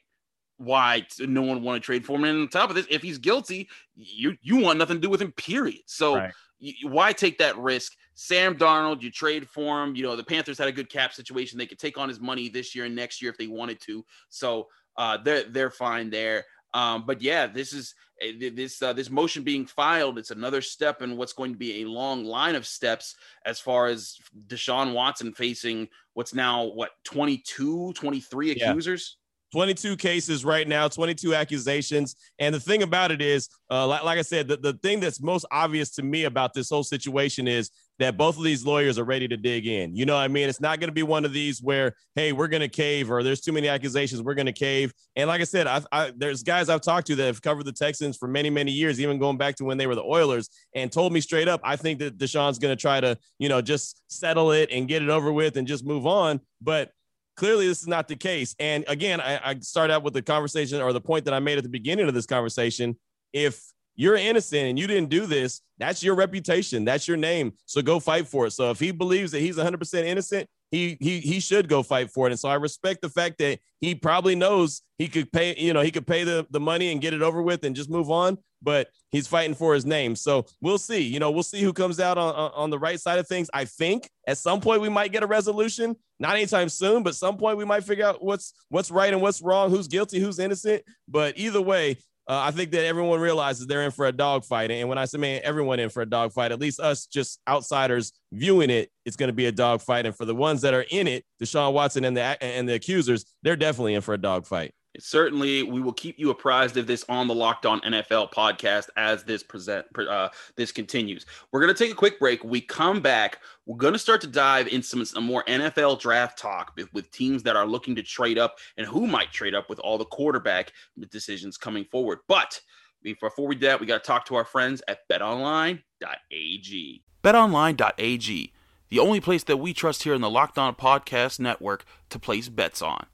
why 0.60 1.06
no 1.20 1.42
one 1.42 1.64
want 1.64 1.82
to 1.82 1.86
trade 1.86 2.06
for 2.06 2.18
him. 2.18 2.26
And 2.26 2.42
on 2.42 2.48
top 2.50 2.70
of 2.70 2.76
this, 2.76 2.86
if 2.90 3.02
he's 3.02 3.18
guilty, 3.18 3.70
you 3.96 4.38
you 4.42 4.58
want 4.58 4.78
nothing 4.78 4.98
to 4.98 5.02
do 5.02 5.10
with 5.10 5.22
him. 5.22 5.32
Period. 5.32 5.82
So 5.86 6.16
right. 6.16 6.34
You, 6.60 6.90
why 6.90 7.14
take 7.14 7.38
that 7.40 7.58
risk? 7.58 7.94
Sam 8.16 8.56
Darnold, 8.56 9.02
you 9.02 9.12
trade 9.12 9.48
for 9.48 9.84
him. 9.84 9.96
You 9.96 10.04
know 10.04 10.16
the 10.16 10.24
Panthers 10.24 10.58
had 10.58 10.68
a 10.68 10.74
good 10.74 10.90
cap 10.90 11.14
situation; 11.14 11.58
they 11.58 11.66
could 11.66 11.80
take 11.80 11.98
on 11.98 12.10
his 12.10 12.20
money 12.20 12.50
this 12.50 12.76
year 12.76 12.86
and 12.86 12.96
next 12.96 13.22
year 13.22 13.32
if 13.32 13.38
they 13.38 13.48
wanted 13.48 13.80
to. 13.82 14.06
So 14.30 14.68
uh, 14.98 15.18
they're 15.24 15.44
they're 15.44 15.72
fine 15.72 16.10
there. 16.10 16.46
Um, 16.74 17.06
but 17.06 17.22
yeah, 17.22 17.48
this 17.48 17.74
is 17.74 17.96
eh, 18.22 18.52
this 18.54 18.82
uh, 18.82 18.94
this 18.94 19.10
motion 19.10 19.44
being 19.44 19.66
filed. 19.66 20.20
It's 20.20 20.32
another 20.32 20.62
step 20.62 21.02
in 21.02 21.18
what's 21.18 21.34
going 21.34 21.52
to 21.54 21.58
be 21.58 21.82
a 21.82 21.88
long 21.88 22.26
line 22.26 22.56
of 22.56 22.68
steps 22.68 23.16
as 23.46 23.60
far 23.60 23.88
as 23.88 24.18
Deshaun 24.48 24.94
Watson 24.94 25.34
facing 25.34 25.88
what's 26.14 26.34
now 26.34 26.66
what 26.66 26.92
22, 27.06 27.94
23 27.94 28.52
accusers. 28.52 29.18
22 29.52 29.98
cases 29.98 30.46
right 30.46 30.68
now, 30.68 30.88
22 30.88 31.34
accusations. 31.36 32.16
And 32.40 32.54
the 32.54 32.60
thing 32.60 32.84
about 32.84 33.12
it 33.12 33.22
is, 33.22 33.50
uh, 33.72 33.88
like, 33.88 34.04
like, 34.04 34.20
I 34.20 34.24
said, 34.24 34.48
the, 34.48 34.58
the 34.58 34.74
thing 34.74 35.00
that's 35.00 35.22
most 35.22 35.46
obvious 35.52 35.90
to 35.92 36.04
me 36.04 36.26
about 36.26 36.54
this 36.54 36.70
whole 36.70 36.84
situation 36.84 37.48
is 37.48 37.72
that 38.00 38.16
both 38.16 38.38
of 38.38 38.44
these 38.44 38.66
lawyers 38.66 38.98
are 38.98 39.04
ready 39.04 39.28
to 39.28 39.36
dig 39.36 39.68
in. 39.68 39.96
You 39.96 40.06
know 40.06 40.16
what 40.16 40.22
I 40.22 40.30
mean? 40.30 40.48
It's 40.48 40.62
not 40.62 40.80
going 40.80 40.88
to 40.88 40.94
be 40.94 41.04
one 41.04 41.26
of 41.26 41.34
these 41.34 41.62
where, 41.62 41.94
hey, 42.16 42.32
we're 42.32 42.48
going 42.48 42.62
to 42.62 42.70
cave 42.70 43.12
or 43.12 43.24
there's 43.24 43.42
too 43.42 43.52
many 43.52 43.68
accusations, 43.68 44.22
we're 44.22 44.36
going 44.36 44.46
to 44.46 44.54
cave. 44.54 44.94
And 45.16 45.28
like 45.28 45.42
I 45.42 45.44
said, 45.44 45.68
I, 45.68 45.82
I, 45.92 46.12
there's 46.16 46.42
guys 46.42 46.70
I've 46.70 46.82
talked 46.82 47.08
to 47.08 47.16
that 47.18 47.26
have 47.26 47.42
covered 47.42 47.66
the 47.66 47.74
Texans 47.74 48.16
for 48.16 48.28
many, 48.28 48.50
many 48.50 48.72
years, 48.72 49.02
even 49.02 49.20
going 49.20 49.38
back 49.38 49.56
to 49.58 49.66
when 49.66 49.78
they 49.78 49.86
were 49.86 49.96
the 49.96 50.04
Oilers, 50.04 50.50
and 50.74 50.92
told 50.92 51.12
me 51.12 51.20
straight 51.20 51.50
up, 51.50 51.60
I 51.64 51.76
think 51.76 52.00
that 52.00 52.18
Deshaun's 52.18 52.58
going 52.58 52.76
to 52.76 52.82
try 52.82 53.02
to, 53.02 53.18
you 53.38 53.50
know, 53.50 53.62
just 53.62 54.02
settle 54.08 54.52
it 54.52 54.70
and 54.72 54.88
get 54.88 55.04
it 55.04 55.10
over 55.10 55.32
with 55.34 55.58
and 55.58 55.68
just 55.68 55.86
move 55.86 56.08
on. 56.08 56.40
But 56.62 56.92
Clearly, 57.40 57.70
this 57.70 57.80
is 57.80 57.88
not 57.88 58.10
the 58.10 58.18
case. 58.18 58.54
And 58.60 58.84
again, 58.90 59.22
I, 59.22 59.40
I 59.52 59.60
start 59.60 59.90
out 59.92 60.04
with 60.04 60.14
the 60.14 60.22
conversation 60.22 60.82
or 60.82 60.92
the 60.92 61.00
point 61.00 61.24
that 61.24 61.34
I 61.34 61.40
made 61.40 61.58
at 61.58 61.64
the 61.64 61.70
beginning 61.70 62.06
of 62.10 62.14
this 62.14 62.26
conversation. 62.26 62.98
If 63.32 63.64
you're 63.96 64.18
innocent 64.18 64.62
and 64.62 64.78
you 64.78 64.88
didn't 64.88 65.08
do 65.08 65.26
this, 65.26 65.62
that's 65.78 66.04
your 66.04 66.16
reputation. 66.16 66.84
That's 66.84 67.08
your 67.08 67.16
name. 67.16 67.54
So 67.66 67.82
go 67.82 68.02
fight 68.02 68.28
for 68.28 68.48
it. 68.48 68.52
So 68.52 68.72
if 68.72 68.80
he 68.82 68.92
believes 68.92 69.32
that 69.32 69.40
he's 69.40 69.56
100% 69.56 70.04
innocent, 70.04 70.50
he 70.72 70.98
he 71.00 71.20
he 71.20 71.40
should 71.40 71.68
go 71.68 71.84
fight 71.84 72.12
for 72.12 72.28
it. 72.28 72.32
And 72.32 72.40
so 72.40 72.50
I 72.50 72.56
respect 72.56 73.02
the 73.02 73.10
fact 73.10 73.38
that 73.40 73.60
he 73.80 73.96
probably 73.96 74.36
knows 74.36 74.82
he 74.98 75.08
could 75.08 75.32
pay, 75.32 75.56
you 75.58 75.74
know, 75.74 75.82
he 75.82 75.92
could 75.92 76.06
pay 76.06 76.24
the, 76.24 76.46
the 76.52 76.60
money 76.60 76.92
and 76.92 77.02
get 77.02 77.14
it 77.14 77.22
over 77.22 77.42
with 77.42 77.64
and 77.64 77.76
just 77.76 77.90
move 77.90 78.12
on. 78.12 78.38
But 78.62 78.90
he's 79.10 79.26
fighting 79.26 79.56
for 79.56 79.74
his 79.74 79.86
name. 79.86 80.18
So 80.18 80.46
we'll 80.60 80.78
see. 80.78 81.02
You 81.02 81.20
know, 81.20 81.32
we'll 81.32 81.44
see 81.44 81.62
who 81.62 81.72
comes 81.72 82.00
out 82.00 82.18
on, 82.18 82.52
on 82.54 82.70
the 82.70 82.78
right 82.78 83.00
side 83.00 83.18
of 83.18 83.26
things. 83.26 83.50
I 83.54 83.64
think 83.64 84.10
at 84.28 84.38
some 84.38 84.60
point 84.60 84.82
we 84.82 84.90
might 84.90 85.14
get 85.14 85.24
a 85.24 85.28
resolution. 85.28 85.96
Not 86.20 86.36
anytime 86.36 86.68
soon, 86.68 87.02
but 87.02 87.16
some 87.16 87.38
point 87.38 87.58
we 87.58 87.64
might 87.64 87.86
figure 87.86 88.06
out 88.06 88.22
what's 88.22 88.54
what's 88.68 88.92
right 88.92 89.14
and 89.14 89.22
what's 89.22 89.42
wrong, 89.42 89.70
who's 89.70 89.88
guilty, 89.88 90.20
who's 90.20 90.40
innocent. 90.40 90.84
But 91.08 91.38
either 91.38 91.62
way, 91.62 91.98
uh, 92.30 92.44
I 92.46 92.52
think 92.52 92.70
that 92.72 92.86
everyone 92.86 93.20
realizes 93.20 93.66
they're 93.66 93.82
in 93.82 93.90
for 93.90 94.06
a 94.06 94.12
dogfight. 94.12 94.70
And 94.70 94.88
when 94.88 95.00
I 95.00 95.06
say, 95.06 95.18
man, 95.18 95.42
everyone 95.44 95.80
in 95.80 95.90
for 95.90 96.04
a 96.04 96.06
dogfight, 96.06 96.52
at 96.52 96.60
least 96.60 96.80
us 96.80 97.08
just 97.08 97.40
outsiders 97.48 98.14
viewing 98.32 98.70
it, 98.70 98.92
it's 99.04 99.16
going 99.16 99.30
to 99.30 99.34
be 99.34 99.48
a 99.48 99.52
dogfight. 99.52 100.06
And 100.06 100.16
for 100.16 100.26
the 100.26 100.36
ones 100.36 100.62
that 100.62 100.76
are 100.76 100.86
in 100.92 101.08
it, 101.08 101.26
Deshaun 101.42 101.74
Watson 101.74 102.06
and 102.06 102.16
the 102.16 102.22
and 102.44 102.70
the 102.70 102.76
accusers, 102.76 103.26
they're 103.42 103.56
definitely 103.56 103.96
in 103.96 104.02
for 104.02 104.14
a 104.14 104.18
dogfight. 104.20 104.74
Certainly, 105.00 105.64
we 105.64 105.82
will 105.82 105.94
keep 105.94 106.20
you 106.20 106.30
apprised 106.30 106.78
of 106.78 106.88
this 106.88 107.06
on 107.10 107.28
the 107.28 107.36
Locked 107.36 107.66
On 107.66 107.80
NFL 107.82 108.32
podcast 108.32 108.90
as 108.98 109.24
this 109.24 109.44
present 109.44 109.86
uh, 109.98 110.30
this 110.56 110.72
continues. 110.72 111.26
We're 111.52 111.62
going 111.62 111.74
to 111.74 111.84
take 111.84 111.92
a 111.92 111.96
quick 111.96 112.20
break. 112.20 112.44
We 112.44 112.62
come 112.62 113.02
back. 113.02 113.40
We're 113.66 113.78
going 113.78 113.94
to 113.94 114.00
start 114.00 114.22
to 114.22 114.28
dive 114.28 114.68
into 114.68 114.88
some, 114.88 115.06
some 115.06 115.24
more 115.24 115.44
NFL 115.46 116.00
draft 116.00 116.38
talk 116.38 116.74
with, 116.76 116.94
with, 116.94 117.12
teams 117.12 117.44
that 117.44 117.56
are 117.56 117.66
looking 117.66 117.96
to 117.96 118.04
trade 118.04 118.38
up 118.38 118.58
and 118.78 118.86
who 118.86 119.08
might 119.08 119.32
trade 119.32 119.56
up 119.56 119.70
with 119.70 119.80
all 119.80 119.98
the 119.98 120.06
quarterback 120.06 120.72
decisions 121.12 121.58
coming 121.58 121.86
forward. 121.86 122.20
But 122.28 122.60
before 123.04 123.48
we 123.48 123.56
do 123.56 123.68
that, 123.68 123.80
we 123.80 123.86
got 123.86 124.04
to 124.04 124.08
talk 124.08 124.26
to 124.26 124.36
our 124.36 124.46
friends 124.46 124.82
at 124.88 125.08
BetOnline.ag. 125.10 127.04
BetOnline.ag, 127.24 128.54
the 128.90 129.00
only 129.00 129.20
place 129.20 129.44
that 129.44 129.58
we 129.58 129.74
trust 129.74 130.04
here 130.04 130.14
in 130.14 130.22
the 130.22 130.30
Locked 130.30 130.58
On 130.58 130.74
Podcast 130.76 131.40
Network 131.40 131.86
to 132.10 132.20
place 132.20 132.50
bets 132.50 132.82
on. 132.82 133.06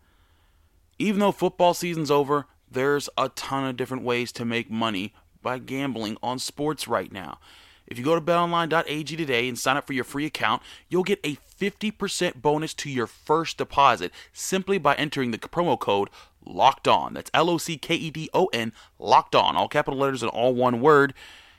Even 0.98 1.20
though 1.20 1.32
football 1.32 1.74
season's 1.74 2.10
over, 2.10 2.46
there's 2.72 3.10
a 3.18 3.30
ton 3.30 3.68
of 3.68 3.78
different 3.78 4.04
ways 4.04 4.32
to 4.34 4.46
make 4.46 4.72
money 4.72 5.14
by 5.42 5.60
gambling 5.60 6.18
on 6.24 6.40
sports 6.40 6.88
right 6.88 7.12
now. 7.12 7.40
If 7.88 8.00
you 8.00 8.04
go 8.04 8.16
to 8.16 8.22
betonline.ag 8.22 9.16
today 9.16 9.48
and 9.48 9.60
sign 9.60 9.78
up 9.78 9.86
for 9.86 9.94
your 9.94 10.04
free 10.04 10.26
account, 10.26 10.64
you'll 10.90 11.04
get 11.04 11.20
a 11.24 11.36
50% 11.60 12.42
bonus 12.42 12.74
to 12.76 12.90
your 12.90 13.08
first 13.08 13.58
deposit 13.58 14.12
simply 14.34 14.78
by 14.78 14.96
entering 14.96 15.32
the 15.32 15.38
promo 15.38 15.80
code 15.80 16.10
locked 16.44 16.88
on. 16.88 17.14
That's 17.14 17.32
L 17.34 17.50
O 17.50 17.58
C 17.58 17.78
K 17.78 17.96
E 17.96 18.10
D 18.10 18.30
O 18.34 18.48
N, 18.48 18.74
locked 18.98 19.36
on, 19.36 19.56
all 19.56 19.68
capital 19.68 20.00
letters 20.00 20.24
and 20.24 20.32
all 20.32 20.54
one 20.54 20.82
word. 20.82 21.14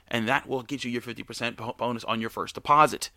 And 0.09 0.27
that 0.27 0.47
will 0.47 0.63
get 0.63 0.83
you 0.83 0.91
your 0.91 1.01
50% 1.01 1.77
bonus 1.77 2.03
on 2.05 2.21
your 2.21 2.29
first 2.29 2.55
deposit. 2.55 3.09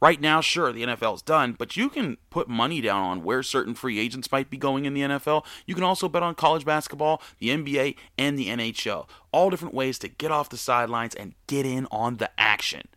Right 0.00 0.20
now, 0.20 0.42
sure, 0.42 0.72
the 0.72 0.82
NFL's 0.82 1.22
done, 1.22 1.54
but 1.58 1.76
you 1.76 1.88
can 1.88 2.18
put 2.28 2.48
money 2.48 2.82
down 2.82 3.02
on 3.02 3.24
where 3.24 3.42
certain 3.42 3.74
free 3.74 3.98
agents 3.98 4.30
might 4.30 4.50
be 4.50 4.58
going 4.58 4.84
in 4.84 4.92
the 4.92 5.00
NFL. 5.00 5.44
You 5.66 5.74
can 5.74 5.84
also 5.84 6.08
bet 6.08 6.22
on 6.22 6.34
college 6.34 6.66
basketball, 6.66 7.22
the 7.38 7.48
NBA, 7.48 7.96
and 8.18 8.38
the 8.38 8.48
NHL. 8.48 9.08
All 9.32 9.48
different 9.48 9.74
ways 9.74 9.98
to 10.00 10.08
get 10.08 10.30
off 10.30 10.50
the 10.50 10.58
sidelines 10.58 11.14
and 11.14 11.34
get 11.46 11.64
in 11.64 11.86
on 11.90 12.18
the 12.18 12.30
action. 12.38 12.88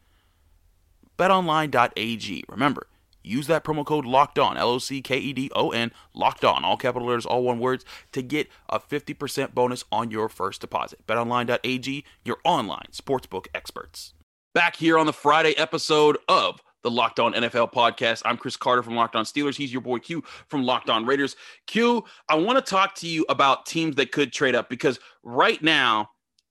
BetOnline.ag. 1.17 2.43
Remember, 2.49 2.87
use 3.23 3.47
that 3.47 3.63
promo 3.63 3.85
code 3.85 4.05
locked 4.05 4.37
on, 4.37 4.57
L 4.57 4.69
O 4.69 4.79
C 4.79 5.01
K 5.01 5.17
E 5.17 5.31
D 5.31 5.49
O 5.55 5.69
N, 5.71 5.93
locked 6.13 6.43
on, 6.43 6.65
all 6.65 6.75
capital 6.75 7.07
letters, 7.07 7.25
all 7.25 7.43
one 7.43 7.59
words, 7.59 7.85
to 8.11 8.21
get 8.21 8.49
a 8.67 8.77
50% 8.77 9.53
bonus 9.53 9.85
on 9.89 10.11
your 10.11 10.27
first 10.27 10.59
deposit. 10.59 11.05
BetOnline.ag, 11.07 12.03
your 12.25 12.37
online 12.43 12.87
sportsbook 12.91 13.47
experts. 13.53 14.13
Back 14.53 14.77
here 14.77 14.97
on 14.97 15.05
the 15.05 15.13
Friday 15.13 15.53
episode 15.57 16.17
of 16.27 16.61
the 16.83 16.91
Locked 16.91 17.19
On 17.19 17.33
NFL 17.33 17.73
podcast. 17.73 18.21
I'm 18.25 18.37
Chris 18.37 18.57
Carter 18.57 18.83
from 18.83 18.95
Locked 18.95 19.15
On 19.15 19.25
Steelers. 19.25 19.55
He's 19.55 19.71
your 19.71 19.81
boy 19.81 19.99
Q 19.99 20.23
from 20.47 20.63
Locked 20.63 20.89
On 20.89 21.05
Raiders. 21.05 21.35
Q, 21.67 22.03
I 22.27 22.35
want 22.35 22.63
to 22.63 22.69
talk 22.69 22.95
to 22.95 23.07
you 23.07 23.25
about 23.29 23.65
teams 23.65 23.95
that 23.95 24.11
could 24.11 24.31
trade 24.31 24.55
up 24.55 24.69
because 24.69 24.99
right 25.23 25.61
now, 25.61 26.09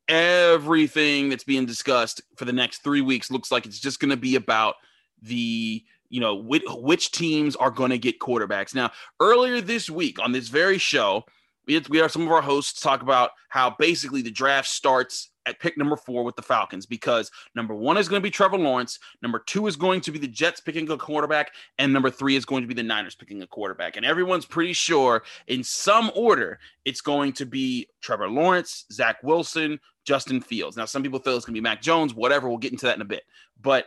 everything 0.08 1.28
that's 1.28 1.44
being 1.44 1.66
discussed 1.66 2.23
for 2.37 2.44
the 2.44 2.52
next 2.52 2.82
three 2.82 3.02
weeks 3.02 3.30
looks 3.30 3.52
like 3.52 3.66
it's 3.66 3.80
just 3.80 4.00
going 4.00 4.11
to 4.11 4.16
be 4.16 4.37
about 4.37 4.76
the 5.20 5.85
you 6.11 6.20
know 6.20 6.35
which, 6.35 6.62
which 6.68 7.12
teams 7.12 7.56
are 7.56 7.70
going 7.70 7.90
to 7.90 7.99
get 7.99 8.18
quarterbacks. 8.18 8.75
Now, 8.75 8.90
earlier 9.20 9.61
this 9.61 9.90
week 9.90 10.18
on 10.18 10.32
this 10.32 10.49
very 10.49 10.78
show, 10.78 11.25
we 11.66 11.75
had, 11.75 11.88
we 11.88 11.99
have 11.99 12.11
some 12.11 12.23
of 12.23 12.32
our 12.32 12.42
hosts 12.42 12.80
talk 12.80 13.02
about 13.02 13.30
how 13.50 13.75
basically 13.78 14.23
the 14.23 14.30
draft 14.30 14.68
starts 14.68 15.30
at 15.49 15.59
pick 15.59 15.78
number 15.78 15.97
four 15.97 16.23
with 16.23 16.37
the 16.37 16.43
Falcons 16.43 16.87
because 16.87 17.31
number 17.55 17.75
one 17.75 17.97
is 17.97 18.09
going 18.09 18.21
to 18.21 18.26
be 18.26 18.31
Trevor 18.31 18.59
Lawrence, 18.59 18.99
number 19.23 19.38
two 19.38 19.67
is 19.67 19.76
going 19.76 20.00
to 20.02 20.12
be 20.12 20.19
the 20.19 20.28
Jets 20.28 20.61
picking 20.61 20.90
a 20.90 20.97
quarterback, 20.97 21.52
and 21.78 21.93
number 21.93 22.11
three 22.11 22.37
is 22.37 22.45
going 22.45 22.62
to 22.62 22.69
be 22.69 22.75
the 22.75 22.83
Niners 22.83 23.14
picking 23.14 23.43
a 23.43 23.47
quarterback. 23.47 23.97
And 23.97 24.05
everyone's 24.05 24.45
pretty 24.45 24.73
sure 24.73 25.23
in 25.47 25.64
some 25.64 26.11
order 26.14 26.59
it's 26.85 27.00
going 27.00 27.33
to 27.35 27.47
be 27.47 27.88
Trevor 28.00 28.28
Lawrence, 28.28 28.85
Zach 28.93 29.23
Wilson, 29.23 29.81
Justin 30.05 30.40
Fields. 30.40 30.76
Now, 30.76 30.85
some 30.85 31.02
people 31.02 31.19
feel 31.19 31.37
it's 31.37 31.45
going 31.45 31.55
to 31.55 31.61
be 31.61 31.62
Mac 31.62 31.83
Jones, 31.83 32.14
whatever. 32.14 32.49
We'll 32.49 32.59
get 32.59 32.73
into 32.73 32.87
that 32.87 32.97
in 32.97 33.02
a 33.02 33.07
bit. 33.07 33.25
But 33.61 33.87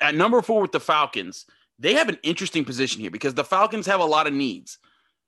at 0.00 0.14
number 0.14 0.42
four 0.42 0.62
with 0.62 0.72
the 0.72 0.80
Falcons, 0.80 1.46
they 1.78 1.94
have 1.94 2.08
an 2.08 2.18
interesting 2.22 2.64
position 2.64 3.00
here 3.00 3.10
because 3.10 3.34
the 3.34 3.44
Falcons 3.44 3.86
have 3.86 4.00
a 4.00 4.04
lot 4.04 4.26
of 4.26 4.32
needs. 4.32 4.78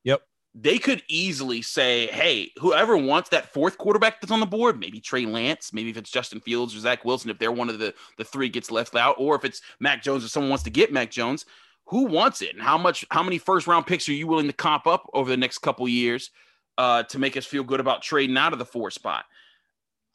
Yep. 0.05 0.23
They 0.55 0.79
could 0.79 1.03
easily 1.09 1.63
say, 1.63 2.09
hey, 2.09 2.53
whoever 2.59 2.97
wants 2.97 3.31
that 3.31 3.53
fourth 3.53 3.79
quarterback 3.79 4.21
that's 4.21 4.31
on 4.31 4.41
the 4.41 4.47
board, 4.47 4.79
maybe 4.79 5.01
Trey 5.01 5.25
Lance, 5.25 5.73
maybe 5.73 5.89
if 5.89 5.97
it's 5.97 6.11
Justin 6.11 6.41
Fields 6.41 6.77
or 6.77 6.81
Zach 6.81 7.05
Wilson, 7.07 7.31
if 7.31 7.39
they're 7.39 7.51
one 7.51 7.71
of 7.71 7.79
the, 7.79 7.95
the 8.19 8.25
three 8.25 8.51
gets 8.51 8.71
left 8.71 8.95
out, 8.95 9.17
or 9.19 9.35
if 9.35 9.47
it's 9.47 9.63
Mac 9.81 10.03
Jones 10.03 10.25
or 10.25 10.29
someone 10.29 10.51
wants 10.51 10.65
to 10.65 10.71
get 10.71 10.93
Mac 10.93 11.11
Jones, 11.11 11.47
who 11.87 12.05
wants 12.05 12.43
it? 12.43 12.53
And 12.53 12.63
how 12.63 12.77
much, 12.77 13.05
how 13.11 13.23
many 13.23 13.39
first 13.39 13.67
round 13.67 13.87
picks 13.87 14.09
are 14.09 14.13
you 14.13 14.27
willing 14.27 14.47
to 14.47 14.53
comp 14.53 14.87
up 14.87 15.09
over 15.15 15.31
the 15.31 15.37
next 15.39 15.59
couple 15.59 15.89
years 15.89 16.31
uh, 16.77 17.03
to 17.05 17.19
make 17.19 17.37
us 17.37 17.47
feel 17.47 17.65
good 17.65 17.81
about 17.81 18.03
trading 18.03 18.37
out 18.37 18.53
of 18.53 18.59
the 18.59 18.67
four 18.67 18.91
spot? 18.91 19.25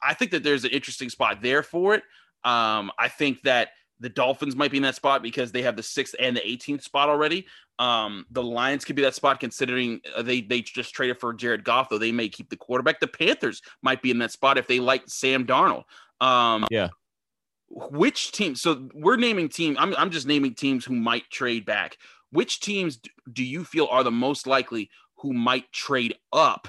I 0.00 0.14
think 0.14 0.30
that 0.30 0.44
there's 0.44 0.64
an 0.64 0.70
interesting 0.70 1.08
spot 1.08 1.42
there 1.42 1.64
for 1.64 1.94
it. 1.94 2.04
Um, 2.44 2.92
I 2.96 3.08
think 3.08 3.42
that 3.42 3.70
the 4.00 4.08
Dolphins 4.08 4.56
might 4.56 4.70
be 4.70 4.76
in 4.76 4.82
that 4.84 4.94
spot 4.94 5.22
because 5.22 5.52
they 5.52 5.62
have 5.62 5.76
the 5.76 5.82
sixth 5.82 6.14
and 6.18 6.36
the 6.36 6.40
18th 6.40 6.82
spot 6.82 7.08
already. 7.08 7.46
Um, 7.78 8.26
the 8.30 8.42
Lions 8.42 8.84
could 8.84 8.96
be 8.96 9.02
that 9.02 9.14
spot 9.14 9.40
considering 9.40 10.00
uh, 10.16 10.22
they 10.22 10.40
they 10.40 10.62
just 10.62 10.94
traded 10.94 11.20
for 11.20 11.32
Jared 11.32 11.64
Goff, 11.64 11.88
though 11.88 11.98
they 11.98 12.12
may 12.12 12.28
keep 12.28 12.50
the 12.50 12.56
quarterback. 12.56 13.00
The 13.00 13.06
Panthers 13.06 13.62
might 13.82 14.02
be 14.02 14.10
in 14.10 14.18
that 14.18 14.32
spot 14.32 14.58
if 14.58 14.66
they 14.66 14.80
like 14.80 15.02
Sam 15.06 15.46
Darnold. 15.46 15.84
Um, 16.20 16.66
yeah. 16.70 16.88
Which 17.68 18.32
team? 18.32 18.54
So 18.54 18.88
we're 18.94 19.16
naming 19.16 19.48
team. 19.48 19.76
I'm 19.78 19.94
I'm 19.96 20.10
just 20.10 20.26
naming 20.26 20.54
teams 20.54 20.84
who 20.84 20.94
might 20.94 21.30
trade 21.30 21.66
back. 21.66 21.96
Which 22.30 22.60
teams 22.60 22.98
do 23.32 23.44
you 23.44 23.64
feel 23.64 23.86
are 23.90 24.02
the 24.02 24.10
most 24.10 24.46
likely 24.46 24.90
who 25.18 25.32
might 25.32 25.70
trade 25.72 26.14
up 26.32 26.68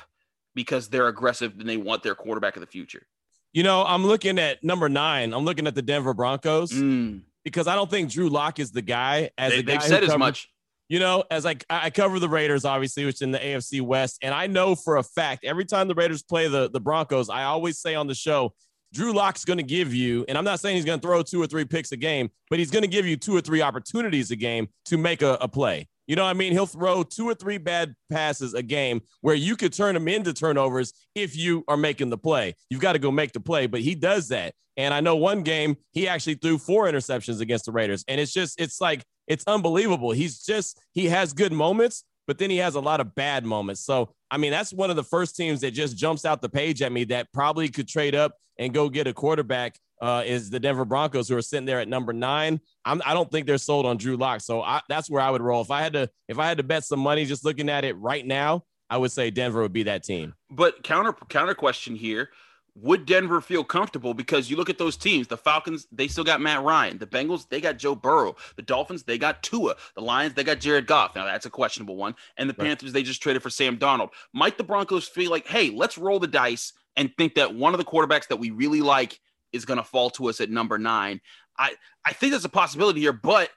because 0.54 0.90
they're 0.90 1.08
aggressive 1.08 1.54
and 1.60 1.68
they 1.68 1.78
want 1.78 2.04
their 2.04 2.16
quarterback 2.16 2.56
of 2.56 2.62
the 2.62 2.68
future? 2.68 3.08
You 3.53 3.63
know, 3.63 3.84
I'm 3.84 4.06
looking 4.06 4.38
at 4.39 4.63
number 4.63 4.89
nine. 4.89 5.34
I'm 5.34 5.46
looking 5.46 5.68
at 5.68 5.75
the 5.75 5.82
Denver 5.82 6.13
Broncos 6.13 6.72
Mm, 6.72 7.22
because 7.44 7.68
I 7.68 7.75
don't 7.75 7.89
think 7.89 8.12
Drew 8.12 8.29
Lock 8.29 8.60
is 8.60 8.72
the 8.72 8.82
guy. 8.82 9.32
As 9.38 9.53
they, 9.53 9.60
a 9.60 9.63
guy 9.63 9.75
who 9.75 9.82
said 9.82 10.03
as 10.03 10.18
much. 10.18 10.50
You 10.88 10.98
know, 10.98 11.24
as 11.29 11.46
I 11.46 11.56
I 11.70 11.91
cover 11.91 12.18
the 12.20 12.29
Raiders, 12.29 12.65
obviously, 12.65 13.06
which 13.06 13.22
in 13.22 13.29
the 13.29 13.38
AFC 13.38 13.79
West, 13.79 14.18
and 14.24 14.34
I 14.34 14.48
know 14.48 14.74
for 14.74 14.98
a 14.98 15.03
fact 15.03 15.46
every 15.46 15.65
time 15.65 15.88
the 15.88 15.94
Raiders 15.94 16.24
play 16.24 16.48
the 16.48 16.68
the 16.70 16.79
Broncos, 16.79 17.29
I 17.29 17.44
always 17.44 17.77
say 17.77 17.94
on 17.94 18.08
the 18.08 18.15
show, 18.15 18.53
Drew 18.91 19.13
Lock's 19.13 19.46
going 19.46 19.58
to 19.58 19.63
give 19.63 19.94
you, 19.94 20.25
and 20.27 20.36
I'm 20.36 20.44
not 20.44 20.60
saying 20.60 20.77
he's 20.77 20.86
going 20.86 21.00
to 21.00 21.08
throw 21.08 21.22
two 21.22 21.39
or 21.39 21.46
three 21.46 21.63
picks 21.65 21.91
a 21.91 21.98
game, 21.98 22.32
but 22.50 22.58
he's 22.58 22.72
going 22.72 22.82
to 22.82 22.88
give 22.88 23.06
you 23.06 23.18
two 23.18 23.36
or 23.36 23.41
three 23.41 23.62
opportunities 23.62 24.32
a 24.32 24.36
game 24.36 24.68
to 24.86 24.98
make 24.98 25.22
a, 25.22 25.38
a 25.41 25.48
play. 25.48 25.88
You 26.10 26.16
know 26.16 26.24
what 26.24 26.32
I 26.32 26.34
mean? 26.34 26.54
He'll 26.54 26.66
throw 26.66 27.04
two 27.04 27.30
or 27.30 27.36
three 27.36 27.60
bad 27.60 27.94
passes 28.12 28.56
a 28.56 28.63
game 28.63 29.01
where 29.22 29.36
you 29.36 29.56
could 29.56 29.72
turn 29.72 29.94
them 29.94 30.08
into 30.08 30.34
turnovers 30.34 30.92
if 31.13 31.38
you 31.38 31.63
are 31.68 31.78
making 31.78 32.10
the 32.10 32.18
play. 32.18 32.56
You've 32.72 32.82
got 32.82 32.94
to 32.94 33.00
go 33.00 33.12
make 33.12 33.32
the 33.32 33.39
play, 33.39 33.68
but 33.68 33.82
he 33.82 33.94
does 33.94 34.30
that. 34.30 34.56
And 34.75 34.92
I 34.92 35.01
know 35.01 35.16
one 35.16 35.44
game 35.44 35.78
he 35.92 36.08
actually 36.08 36.34
threw 36.34 36.58
four 36.58 36.88
interceptions 36.88 37.42
against 37.42 37.66
the 37.66 37.72
Raiders. 37.72 38.04
And 38.08 38.20
it's 38.20 38.34
just, 38.34 38.60
it's 38.60 38.82
like, 38.82 39.04
it's 39.28 39.44
unbelievable. 39.46 40.10
He's 40.10 40.44
just, 40.44 40.82
he 40.94 41.06
has 41.10 41.32
good 41.32 41.54
moments, 41.54 42.04
but 42.25 42.39
then 42.39 42.50
he 42.50 42.58
has 42.58 42.74
a 42.74 42.80
lot 42.80 43.01
of 43.01 43.13
bad 43.13 43.46
moments. 43.46 43.82
So, 43.82 44.12
I 44.32 44.38
mean, 44.38 44.50
that's 44.50 44.74
one 44.74 44.89
of 44.89 44.96
the 44.96 45.04
first 45.04 45.36
teams 45.36 45.62
that 45.62 45.72
just 45.72 45.96
jumps 45.96 46.25
out 46.25 46.42
the 46.42 46.50
page 46.50 46.82
at 46.82 46.92
me 46.92 47.04
that 47.04 47.32
probably 47.34 47.70
could 47.70 47.88
trade 47.88 48.16
up 48.16 48.34
and 48.58 48.74
go 48.74 48.89
get 48.89 49.06
a 49.06 49.13
quarterback 49.13 49.78
uh, 50.01 50.24
is 50.25 50.50
the 50.50 50.60
Denver 50.60 50.86
Broncos, 50.86 51.27
who 51.27 51.36
are 51.36 51.41
sitting 51.41 51.65
there 51.65 51.79
at 51.79 51.88
number 51.88 52.13
nine. 52.13 52.60
I'm, 52.86 53.01
I 53.06 53.13
don't 53.13 53.29
think 53.29 53.48
they're 53.48 53.58
sold 53.58 53.86
on 53.86 53.98
Drew 53.98 54.18
Lock, 54.18 54.41
so 54.41 54.62
I, 54.62 54.82
that's 54.88 55.10
where 55.10 55.22
I 55.22 55.29
would 55.29 55.41
roll. 55.41 55.62
If 55.62 55.72
I 55.72 55.82
had 55.82 55.94
to, 55.94 56.10
if 56.27 56.39
I 56.39 56.48
had 56.48 56.58
to 56.58 56.63
bet 56.63 56.84
some 56.84 57.00
money, 57.00 57.25
just 57.25 57.44
looking 57.44 57.70
at 57.70 57.84
it 57.84 57.98
right 57.98 58.25
now, 58.25 58.63
I 58.89 58.98
would 58.98 59.12
say 59.12 59.29
Denver 59.29 59.62
would 59.62 59.74
be 59.74 59.84
that 59.84 60.03
team. 60.03 60.34
But 60.50 60.84
counter 60.84 61.13
counter 61.29 61.53
question 61.53 61.96
here: 61.96 62.29
Would 62.75 63.06
Denver 63.06 63.41
feel 63.41 63.63
comfortable? 63.63 64.13
Because 64.13 64.50
you 64.50 64.56
look 64.56 64.70
at 64.70 64.77
those 64.77 64.98
teams, 64.98 65.27
the 65.27 65.38
Falcons, 65.38 65.86
they 65.91 66.08
still 66.08 66.24
got 66.24 66.41
Matt 66.41 66.63
Ryan. 66.63 66.98
The 66.98 67.06
Bengals, 67.06 67.48
they 67.50 67.62
got 67.62 67.77
Joe 67.77 67.94
Burrow. 67.94 68.36
The 68.56 68.62
Dolphins, 68.63 69.03
they 69.03 69.18
got 69.18 69.44
Tua. 69.44 69.75
The 69.96 70.01
Lions, 70.01 70.34
they 70.34 70.44
got 70.44 70.60
Jared 70.60 70.88
Goff. 70.88 71.15
Now 71.15 71.25
that's 71.25 71.46
a 71.46 71.50
questionable 71.51 71.98
one. 71.98 72.15
And 72.38 72.50
the 72.50 72.56
Right. 72.58 72.68
Panthers, 72.70 72.94
they 72.94 73.03
just 73.03 73.22
traded 73.22 73.44
for 73.44 73.50
Sam 73.50 73.77
Darnold. 73.77 74.10
Might 74.34 74.58
the 74.58 74.63
Broncos 74.63 75.08
feel 75.08 75.29
like, 75.29 75.46
hey, 75.46 75.70
let's 75.70 75.98
roll 75.98 76.20
the 76.20 76.27
dice 76.27 76.74
and 76.96 77.12
think 77.18 77.36
that 77.36 77.53
one 77.53 77.74
of 77.74 77.77
the 77.77 77.86
quarterbacks 77.86 78.27
that 78.29 78.38
we 78.38 78.50
really 78.50 78.82
like 78.82 79.20
is 79.51 79.65
going 79.65 79.77
to 79.77 79.84
fall 79.84 80.10
to 80.12 80.29
us 80.29 80.41
at 80.41 80.50
number 80.50 80.77
nine? 80.77 81.22
I 81.58 81.75
I 82.06 82.13
think 82.13 82.32
that's 82.34 82.46
a 82.46 82.50
possibility 82.50 83.01
here. 83.01 83.13
But 83.13 83.50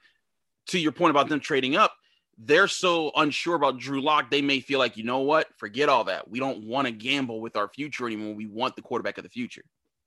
to 0.68 0.78
your 0.78 0.92
point 0.92 1.11
about 1.11 1.28
them 1.28 1.40
trading 1.40 1.76
up, 1.76 1.94
they're 2.38 2.68
so 2.68 3.12
unsure 3.16 3.54
about 3.54 3.78
Drew 3.78 4.00
Lock, 4.00 4.30
they 4.30 4.42
may 4.42 4.61
feel 4.61 4.78
like, 4.78 4.96
you 4.96 5.04
know 5.04 5.20
what? 5.20 5.49
Forget 5.56 5.88
all 5.88 6.04
that. 6.04 6.28
We 6.30 6.38
don't 6.38 6.64
want 6.64 6.87
to 6.87 6.92
gamble 6.92 7.40
with 7.40 7.56
our 7.56 7.68
future 7.68 8.06
anymore. 8.06 8.34
We 8.34 8.46
want 8.46 8.76
the 8.76 8.82
quarterback 8.82 9.18
of 9.18 9.25
the 9.25 9.30
future. 9.30 9.62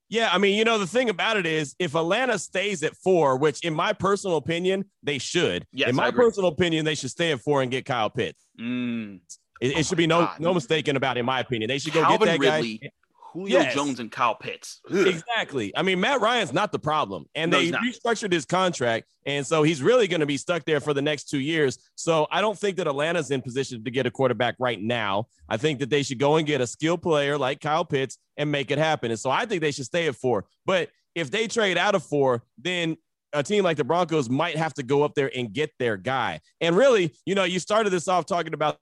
Yeah, 0.07 0.29
I 0.31 0.37
mean, 0.37 0.55
you 0.55 0.65
know, 0.65 0.77
the 0.77 0.85
thing 0.85 1.09
about 1.09 1.35
it 1.37 1.47
is 1.47 1.75
if 1.79 1.95
Atlanta 1.95 2.37
stays 2.37 2.83
at 2.83 2.95
four, 2.95 3.37
which 3.37 3.63
in 3.65 3.73
my 3.73 3.91
personal 3.91 4.37
opinion, 4.37 4.85
they 5.01 5.17
should. 5.17 5.65
Yes, 5.71 5.89
in 5.89 5.95
my 5.95 6.11
personal 6.11 6.49
opinion, 6.49 6.85
they 6.85 6.93
should 6.93 7.09
stay 7.09 7.31
at 7.31 7.41
four 7.41 7.63
and 7.63 7.71
get 7.71 7.85
Kyle 7.85 8.09
Pitts. 8.11 8.39
Mm. 8.59 9.21
It, 9.61 9.73
Oh 9.75 9.79
it 9.79 9.85
should 9.85 9.97
be 9.97 10.05
no 10.05 10.21
God. 10.21 10.39
no 10.39 10.53
mistaking 10.53 10.95
about 10.95 11.17
it, 11.17 11.21
in 11.21 11.25
my 11.25 11.39
opinion. 11.39 11.69
They 11.69 11.79
should 11.79 11.93
go 11.93 12.01
Calvin 12.01 12.27
get 12.27 12.39
that 12.39 12.39
Ridley, 12.39 12.77
guy. 12.77 12.89
Julio 13.35 13.59
Yes. 13.59 13.75
Jones, 13.75 13.99
and 13.99 14.09
Kyle 14.09 14.33
Pitts. 14.33 14.79
Ugh. 14.89 15.07
Exactly. 15.07 15.75
I 15.75 15.83
mean, 15.83 15.99
Matt 15.99 16.21
Ryan's 16.21 16.53
not 16.53 16.71
the 16.71 16.79
problem. 16.79 17.25
And 17.35 17.51
No, 17.51 17.59
they 17.59 17.71
restructured 17.71 18.31
his 18.31 18.45
contract. 18.45 19.07
And 19.25 19.45
so 19.45 19.61
he's 19.61 19.83
really 19.83 20.07
going 20.07 20.21
to 20.21 20.25
be 20.25 20.37
stuck 20.37 20.63
there 20.63 20.79
for 20.79 20.93
the 20.93 21.01
next 21.01 21.29
two 21.29 21.39
years. 21.39 21.77
So 21.95 22.27
I 22.31 22.39
don't 22.39 22.57
think 22.57 22.77
that 22.77 22.87
Atlanta's 22.87 23.31
in 23.31 23.41
position 23.41 23.83
to 23.83 23.91
get 23.91 24.05
a 24.05 24.11
quarterback 24.11 24.55
right 24.57 24.81
now. 24.81 25.27
I 25.49 25.57
think 25.57 25.79
that 25.79 25.89
they 25.89 26.01
should 26.01 26.17
go 26.17 26.37
and 26.37 26.47
get 26.47 26.61
a 26.61 26.67
skilled 26.67 27.01
player 27.01 27.37
like 27.37 27.59
Kyle 27.59 27.85
Pitts 27.85 28.17
and 28.37 28.49
make 28.49 28.71
it 28.71 28.77
happen. 28.77 29.11
And 29.11 29.19
so 29.19 29.29
I 29.29 29.45
think 29.45 29.61
they 29.61 29.71
should 29.71 29.85
stay 29.85 30.07
at 30.07 30.15
four. 30.15 30.45
But 30.65 30.89
if 31.13 31.29
they 31.29 31.47
trade 31.47 31.77
out 31.77 31.93
of 31.93 32.03
four, 32.03 32.43
then 32.57 32.95
a 33.33 33.43
team 33.43 33.65
like 33.65 33.75
the 33.75 33.83
Broncos 33.83 34.29
might 34.29 34.55
have 34.55 34.73
to 34.75 34.83
go 34.83 35.03
up 35.03 35.13
there 35.13 35.29
and 35.35 35.51
get 35.51 35.71
their 35.77 35.97
guy. 35.97 36.39
And 36.61 36.75
really, 36.75 37.13
you 37.25 37.35
know, 37.35 37.43
you 37.43 37.59
started 37.59 37.89
this 37.89 38.07
off 38.07 38.25
talking 38.25 38.53
about 38.53 38.77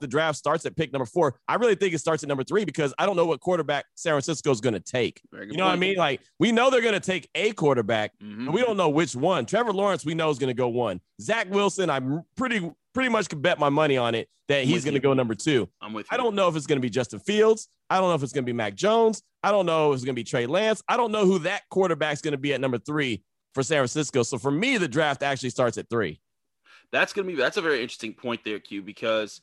the 0.00 0.06
draft 0.06 0.38
starts 0.38 0.64
at 0.66 0.76
pick 0.76 0.92
number 0.92 1.06
four. 1.06 1.36
I 1.48 1.56
really 1.56 1.74
think 1.74 1.94
it 1.94 1.98
starts 1.98 2.22
at 2.22 2.28
number 2.28 2.44
three 2.44 2.64
because 2.64 2.94
I 2.98 3.06
don't 3.06 3.16
know 3.16 3.26
what 3.26 3.40
quarterback 3.40 3.84
San 3.94 4.12
Francisco 4.12 4.50
is 4.50 4.60
going 4.60 4.74
to 4.74 4.80
take. 4.80 5.20
You 5.32 5.56
know 5.56 5.64
what 5.66 5.72
I 5.72 5.76
mean? 5.76 5.96
Like 5.96 6.20
we 6.38 6.52
know 6.52 6.70
they're 6.70 6.80
going 6.80 6.94
to 6.94 7.00
take 7.00 7.28
a 7.34 7.52
quarterback, 7.52 8.12
Mhm. 8.22 8.46
and 8.46 8.54
we 8.54 8.62
don't 8.62 8.76
know 8.76 8.88
which 8.88 9.14
one. 9.14 9.46
Trevor 9.46 9.72
Lawrence, 9.72 10.04
we 10.04 10.14
know 10.14 10.30
is 10.30 10.38
going 10.38 10.48
to 10.48 10.54
go 10.54 10.68
one. 10.68 11.00
Zach 11.20 11.48
Wilson, 11.50 11.90
I'm 11.90 12.22
pretty 12.36 12.70
pretty 12.94 13.08
much 13.08 13.28
could 13.28 13.40
bet 13.42 13.58
my 13.58 13.68
money 13.70 13.96
on 13.96 14.14
it 14.14 14.28
that 14.48 14.64
he's 14.64 14.84
going 14.84 14.94
to 14.94 15.00
go 15.00 15.14
number 15.14 15.34
two. 15.34 15.68
I'm 15.80 15.92
with 15.94 16.06
you. 16.10 16.14
I 16.14 16.18
don't 16.18 16.34
know 16.34 16.48
if 16.48 16.56
it's 16.56 16.66
going 16.66 16.76
to 16.78 16.82
be 16.82 16.90
Justin 16.90 17.20
Fields. 17.20 17.68
I 17.88 17.98
don't 17.98 18.08
know 18.10 18.14
if 18.14 18.22
it's 18.22 18.32
going 18.32 18.44
to 18.44 18.46
be 18.46 18.52
Mac 18.52 18.74
Jones. 18.74 19.22
I 19.42 19.50
don't 19.50 19.64
know 19.66 19.92
if 19.92 19.96
it's 19.96 20.04
going 20.04 20.14
to 20.14 20.18
be 20.18 20.24
Trey 20.24 20.46
Lance. 20.46 20.82
I 20.88 20.96
don't 20.96 21.10
know 21.12 21.24
who 21.26 21.38
that 21.40 21.62
quarterback's 21.70 22.20
going 22.20 22.32
to 22.32 22.38
be 22.38 22.52
at 22.54 22.60
number 22.60 22.78
three 22.78 23.22
for 23.54 23.62
San 23.62 23.78
Francisco. 23.78 24.22
So 24.22 24.36
for 24.38 24.50
me, 24.50 24.76
the 24.78 24.88
draft 24.88 25.22
actually 25.22 25.50
starts 25.50 25.78
at 25.78 25.88
three. 25.88 26.20
That's 26.90 27.14
gonna 27.14 27.28
be 27.28 27.34
that's 27.34 27.56
a 27.56 27.62
very 27.62 27.80
interesting 27.80 28.12
point 28.12 28.42
there, 28.44 28.58
Q, 28.58 28.82
because 28.82 29.40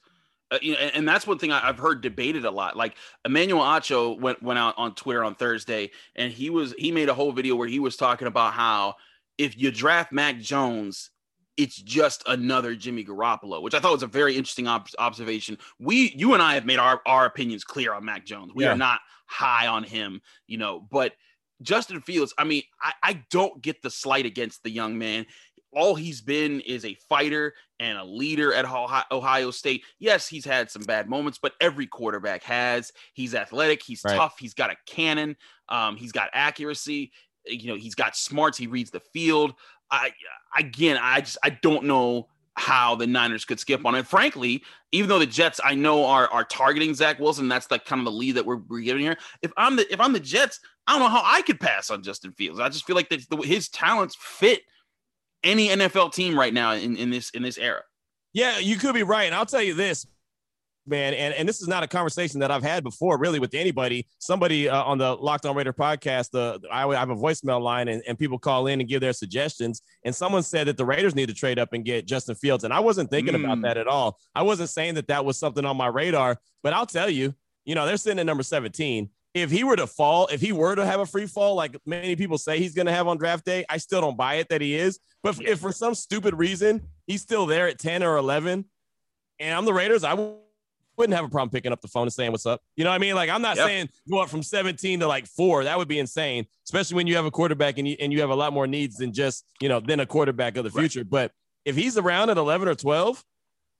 uh, 0.51 0.57
you 0.61 0.73
know, 0.73 0.79
and, 0.79 0.95
and 0.95 1.07
that's 1.07 1.27
one 1.27 1.37
thing 1.37 1.51
I, 1.51 1.67
I've 1.67 1.77
heard 1.77 2.01
debated 2.01 2.45
a 2.45 2.51
lot. 2.51 2.75
Like 2.75 2.95
Emmanuel 3.25 3.61
Acho 3.61 4.19
went 4.19 4.41
went 4.41 4.59
out 4.59 4.75
on 4.77 4.95
Twitter 4.95 5.23
on 5.23 5.35
Thursday, 5.35 5.91
and 6.15 6.31
he 6.31 6.49
was 6.49 6.73
he 6.77 6.91
made 6.91 7.09
a 7.09 7.13
whole 7.13 7.31
video 7.31 7.55
where 7.55 7.67
he 7.67 7.79
was 7.79 7.95
talking 7.95 8.27
about 8.27 8.53
how 8.53 8.95
if 9.37 9.57
you 9.57 9.71
draft 9.71 10.11
Mac 10.11 10.39
Jones, 10.39 11.11
it's 11.57 11.75
just 11.75 12.23
another 12.27 12.75
Jimmy 12.75 13.05
Garoppolo, 13.05 13.61
which 13.61 13.73
I 13.73 13.79
thought 13.79 13.93
was 13.93 14.03
a 14.03 14.07
very 14.07 14.35
interesting 14.35 14.67
ob- 14.67 14.87
observation. 14.97 15.57
We, 15.79 16.13
you 16.15 16.33
and 16.33 16.41
I, 16.41 16.55
have 16.55 16.65
made 16.65 16.79
our 16.79 17.01
our 17.05 17.25
opinions 17.25 17.63
clear 17.63 17.93
on 17.93 18.05
Mac 18.05 18.25
Jones. 18.25 18.51
We 18.55 18.63
Yeah. 18.63 18.73
are 18.73 18.77
not 18.77 19.01
high 19.27 19.67
on 19.67 19.83
him, 19.83 20.21
you 20.47 20.57
know, 20.57 20.79
but. 20.79 21.13
Justin 21.61 21.99
Fields, 21.99 22.33
I 22.37 22.45
mean, 22.45 22.63
I, 22.81 22.93
I 23.03 23.23
don't 23.29 23.61
get 23.61 23.81
the 23.81 23.89
slight 23.89 24.25
against 24.25 24.63
the 24.63 24.69
young 24.69 24.97
man 24.97 25.25
all 25.73 25.95
he's 25.95 26.21
been 26.21 26.61
is 26.61 26.85
a 26.85 26.95
fighter 27.07 27.53
and 27.79 27.97
a 27.97 28.03
leader 28.03 28.53
at 28.53 28.65
Ohio 29.11 29.51
State. 29.51 29.83
Yes, 29.99 30.27
he's 30.27 30.45
had 30.45 30.69
some 30.69 30.83
bad 30.83 31.09
moments, 31.09 31.39
but 31.41 31.53
every 31.61 31.87
quarterback 31.87 32.43
has. 32.43 32.91
He's 33.13 33.35
athletic, 33.35 33.83
he's 33.83 34.01
Right. 34.03 34.15
tough, 34.15 34.37
he's 34.39 34.53
got 34.53 34.71
a 34.71 34.75
cannon, 34.85 35.35
um, 35.69 35.95
he's 35.95 36.11
got 36.11 36.29
accuracy, 36.33 37.11
you 37.45 37.67
know, 37.67 37.75
he's 37.75 37.95
got 37.95 38.15
smarts, 38.15 38.57
he 38.57 38.67
reads 38.67 38.91
the 38.91 38.99
field. 38.99 39.53
I 39.91 40.11
again, 40.57 40.97
I 41.01 41.21
just 41.21 41.37
I 41.43 41.49
don't 41.51 41.85
know 41.85 42.27
how 42.55 42.93
the 42.93 43.07
Niners 43.07 43.45
could 43.45 43.59
skip 43.59 43.85
on 43.85 43.95
it. 43.95 44.05
Frankly, 44.05 44.63
even 44.91 45.07
though 45.07 45.19
the 45.19 45.25
Jets 45.25 45.59
I 45.63 45.75
know 45.75 46.05
are 46.05 46.27
are 46.27 46.43
targeting 46.43 46.93
Zach 46.93 47.19
Wilson, 47.19 47.47
that's 47.47 47.71
like 47.71 47.85
kind 47.85 47.99
of 47.99 48.05
the 48.05 48.11
lead 48.11 48.35
that 48.35 48.45
we're, 48.45 48.57
we're 48.67 48.81
giving 48.81 49.01
here. 49.01 49.17
If 49.41 49.51
I'm 49.57 49.77
the 49.77 49.91
if 49.91 49.99
I'm 49.99 50.13
the 50.13 50.19
Jets, 50.19 50.59
I 50.85 50.93
don't 50.93 51.01
know 51.01 51.09
how 51.09 51.23
I 51.23 51.41
could 51.43 51.59
pass 51.59 51.89
on 51.89 52.03
Justin 52.03 52.33
Fields. 52.33 52.59
I 52.59 52.69
just 52.69 52.85
feel 52.85 52.95
like 52.95 53.09
that 53.09 53.27
the, 53.29 53.37
his 53.37 53.69
talents 53.69 54.17
fit 54.19 54.61
any 55.43 55.69
NFL 55.69 56.13
team 56.13 56.37
right 56.37 56.53
now 56.53 56.73
in, 56.73 56.95
in 56.95 57.09
this 57.09 57.29
in 57.31 57.43
this 57.43 57.57
era. 57.57 57.81
Yeah, 58.33 58.59
you 58.59 58.77
could 58.77 58.93
be 58.93 59.03
right. 59.03 59.23
And 59.23 59.35
I'll 59.35 59.45
tell 59.45 59.61
you 59.61 59.73
this 59.73 60.05
man, 60.89 61.13
and, 61.13 61.33
and 61.33 61.47
this 61.47 61.61
is 61.61 61.67
not 61.67 61.83
a 61.83 61.87
conversation 61.87 62.39
that 62.39 62.51
I've 62.51 62.63
had 62.63 62.83
before, 62.83 63.17
really, 63.17 63.39
with 63.39 63.53
anybody. 63.53 64.07
Somebody 64.17 64.67
uh, 64.67 64.83
on 64.83 64.97
the 64.97 65.15
Locked 65.15 65.45
On 65.45 65.55
Raider 65.55 65.71
podcast, 65.71 66.35
uh, 66.35 66.57
I 66.71 66.93
have 66.95 67.09
a 67.09 67.15
voicemail 67.15 67.61
line, 67.61 67.87
and, 67.87 68.01
and 68.07 68.17
people 68.17 68.39
call 68.39 68.67
in 68.67 68.79
and 68.79 68.89
give 68.89 69.01
their 69.01 69.13
suggestions. 69.13 69.81
And 70.03 70.13
someone 70.13 70.43
said 70.43 70.67
that 70.67 70.77
the 70.77 70.85
Raiders 70.85 71.15
need 71.15 71.29
to 71.29 71.35
trade 71.35 71.59
up 71.59 71.73
and 71.73 71.85
get 71.85 72.07
Justin 72.07 72.35
Fields, 72.35 72.63
and 72.63 72.73
I 72.73 72.79
wasn't 72.79 73.09
thinking 73.09 73.35
mm. 73.35 73.43
about 73.43 73.61
that 73.61 73.77
at 73.77 73.87
all. 73.87 74.17
I 74.35 74.41
wasn't 74.41 74.69
saying 74.69 74.95
that 74.95 75.07
that 75.07 75.23
was 75.23 75.37
something 75.37 75.65
on 75.65 75.77
my 75.77 75.87
radar, 75.87 76.37
but 76.63 76.73
I'll 76.73 76.87
tell 76.87 77.09
you, 77.09 77.33
you 77.65 77.75
know, 77.75 77.85
they're 77.85 77.97
sitting 77.97 78.19
at 78.19 78.25
number 78.25 78.43
17. 78.43 79.09
If 79.33 79.51
he 79.51 79.63
were 79.63 79.75
to 79.75 79.85
fall, 79.85 80.27
if 80.31 80.41
he 80.41 80.51
were 80.51 80.75
to 80.75 80.85
have 80.85 80.99
a 80.99 81.05
free 81.05 81.27
fall, 81.27 81.55
like 81.55 81.77
many 81.85 82.15
people 82.15 82.37
say 82.37 82.57
he's 82.57 82.73
going 82.73 82.87
to 82.87 82.91
have 82.91 83.07
on 83.07 83.17
draft 83.17 83.45
day, 83.45 83.63
I 83.69 83.77
still 83.77 84.01
don't 84.01 84.17
buy 84.17 84.35
it 84.35 84.49
that 84.49 84.59
he 84.59 84.75
is. 84.75 84.99
But 85.21 85.39
if 85.41 85.59
for 85.59 85.71
some 85.71 85.93
stupid 85.93 86.33
reason 86.35 86.81
he's 87.05 87.21
still 87.21 87.45
there 87.45 87.67
at 87.67 87.77
10 87.77 88.01
or 88.01 88.17
11, 88.17 88.65
and 89.39 89.57
I'm 89.57 89.65
the 89.65 89.73
Raiders, 89.73 90.03
I 90.03 90.13
wouldn't 90.99 91.15
have 91.15 91.25
a 91.25 91.29
problem 91.29 91.49
picking 91.49 91.71
up 91.71 91.81
the 91.81 91.87
phone 91.87 92.03
and 92.03 92.13
saying 92.13 92.31
what's 92.31 92.45
up. 92.45 92.61
You 92.75 92.83
know 92.83 92.89
what 92.89 92.95
I 92.95 92.99
mean? 92.99 93.15
Like 93.15 93.29
I'm 93.29 93.41
not 93.41 93.55
yep. 93.55 93.67
saying 93.67 93.89
go 94.09 94.19
up 94.19 94.29
from 94.29 94.43
17 94.43 94.99
to 94.99 95.07
like 95.07 95.25
four. 95.25 95.63
That 95.63 95.77
would 95.77 95.87
be 95.87 95.99
insane, 95.99 96.45
especially 96.65 96.95
when 96.95 97.07
you 97.07 97.15
have 97.15 97.25
a 97.25 97.31
quarterback 97.31 97.77
and 97.77 97.87
you 97.87 97.95
and 97.99 98.11
you 98.11 98.21
have 98.21 98.29
a 98.29 98.35
lot 98.35 98.51
more 98.51 98.67
needs 98.67 98.97
than 98.97 99.13
just 99.13 99.45
you 99.61 99.69
know 99.69 99.79
than 99.79 100.01
a 100.01 100.05
quarterback 100.05 100.57
of 100.57 100.65
the 100.65 100.71
future. 100.71 100.99
Right. 100.99 101.09
But 101.09 101.31
if 101.65 101.75
he's 101.75 101.97
around 101.97 102.29
at 102.29 102.37
11 102.37 102.67
or 102.67 102.75
12, 102.75 103.23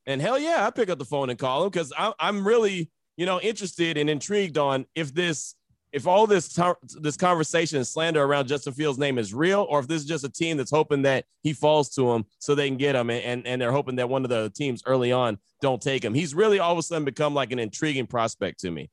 and 0.06 0.22
hell 0.22 0.40
yeah, 0.40 0.66
I 0.66 0.72
pick 0.72 0.90
up 0.90 0.98
the 0.98 1.06
phone 1.06 1.30
and 1.30 1.38
call 1.38 1.64
him 1.64 1.70
because 1.70 1.94
I'm 1.98 2.48
really 2.48 2.90
you 3.20 3.26
know 3.26 3.42
interested 3.42 3.98
and 3.98 4.10
intrigued 4.10 4.58
on 4.58 4.86
if 4.96 5.14
this 5.14 5.54
if 5.92 6.08
all 6.08 6.26
this 6.26 6.58
this 7.02 7.18
conversation 7.18 7.78
and 7.78 7.86
slander 7.86 8.24
around 8.24 8.48
Justin 8.48 8.72
Fields' 8.72 8.98
name 8.98 9.18
is 9.18 9.34
real, 9.34 9.68
or 9.70 9.80
if 9.80 9.88
this 9.88 10.02
is 10.02 10.08
just 10.08 10.24
a 10.24 10.30
team 10.30 10.56
that's 10.56 10.72
hoping 10.72 11.02
that 11.02 11.26
he 11.44 11.52
falls 11.52 11.90
to 11.96 12.10
him 12.14 12.24
so 12.38 12.56
they 12.56 12.70
can 12.70 12.78
get 12.78 12.96
him, 12.96 13.10
and 13.10 13.46
and 13.46 13.62
they're 13.62 13.74
hoping 13.74 13.98
that 13.98 14.08
one 14.08 14.24
of 14.24 14.30
the 14.30 14.50
teams 14.56 14.84
early 14.86 15.12
on 15.12 15.38
don't 15.62 15.82
take 15.82 16.06
him. 16.06 16.14
He's 16.14 16.34
really 16.34 16.60
all 16.60 16.72
of 16.72 16.78
a 16.78 16.82
sudden 16.82 17.04
become 17.04 17.34
like 17.34 17.52
an 17.52 17.60
intriguing 17.60 18.08
prospect 18.08 18.62
to 18.62 18.72
me. 18.72 18.90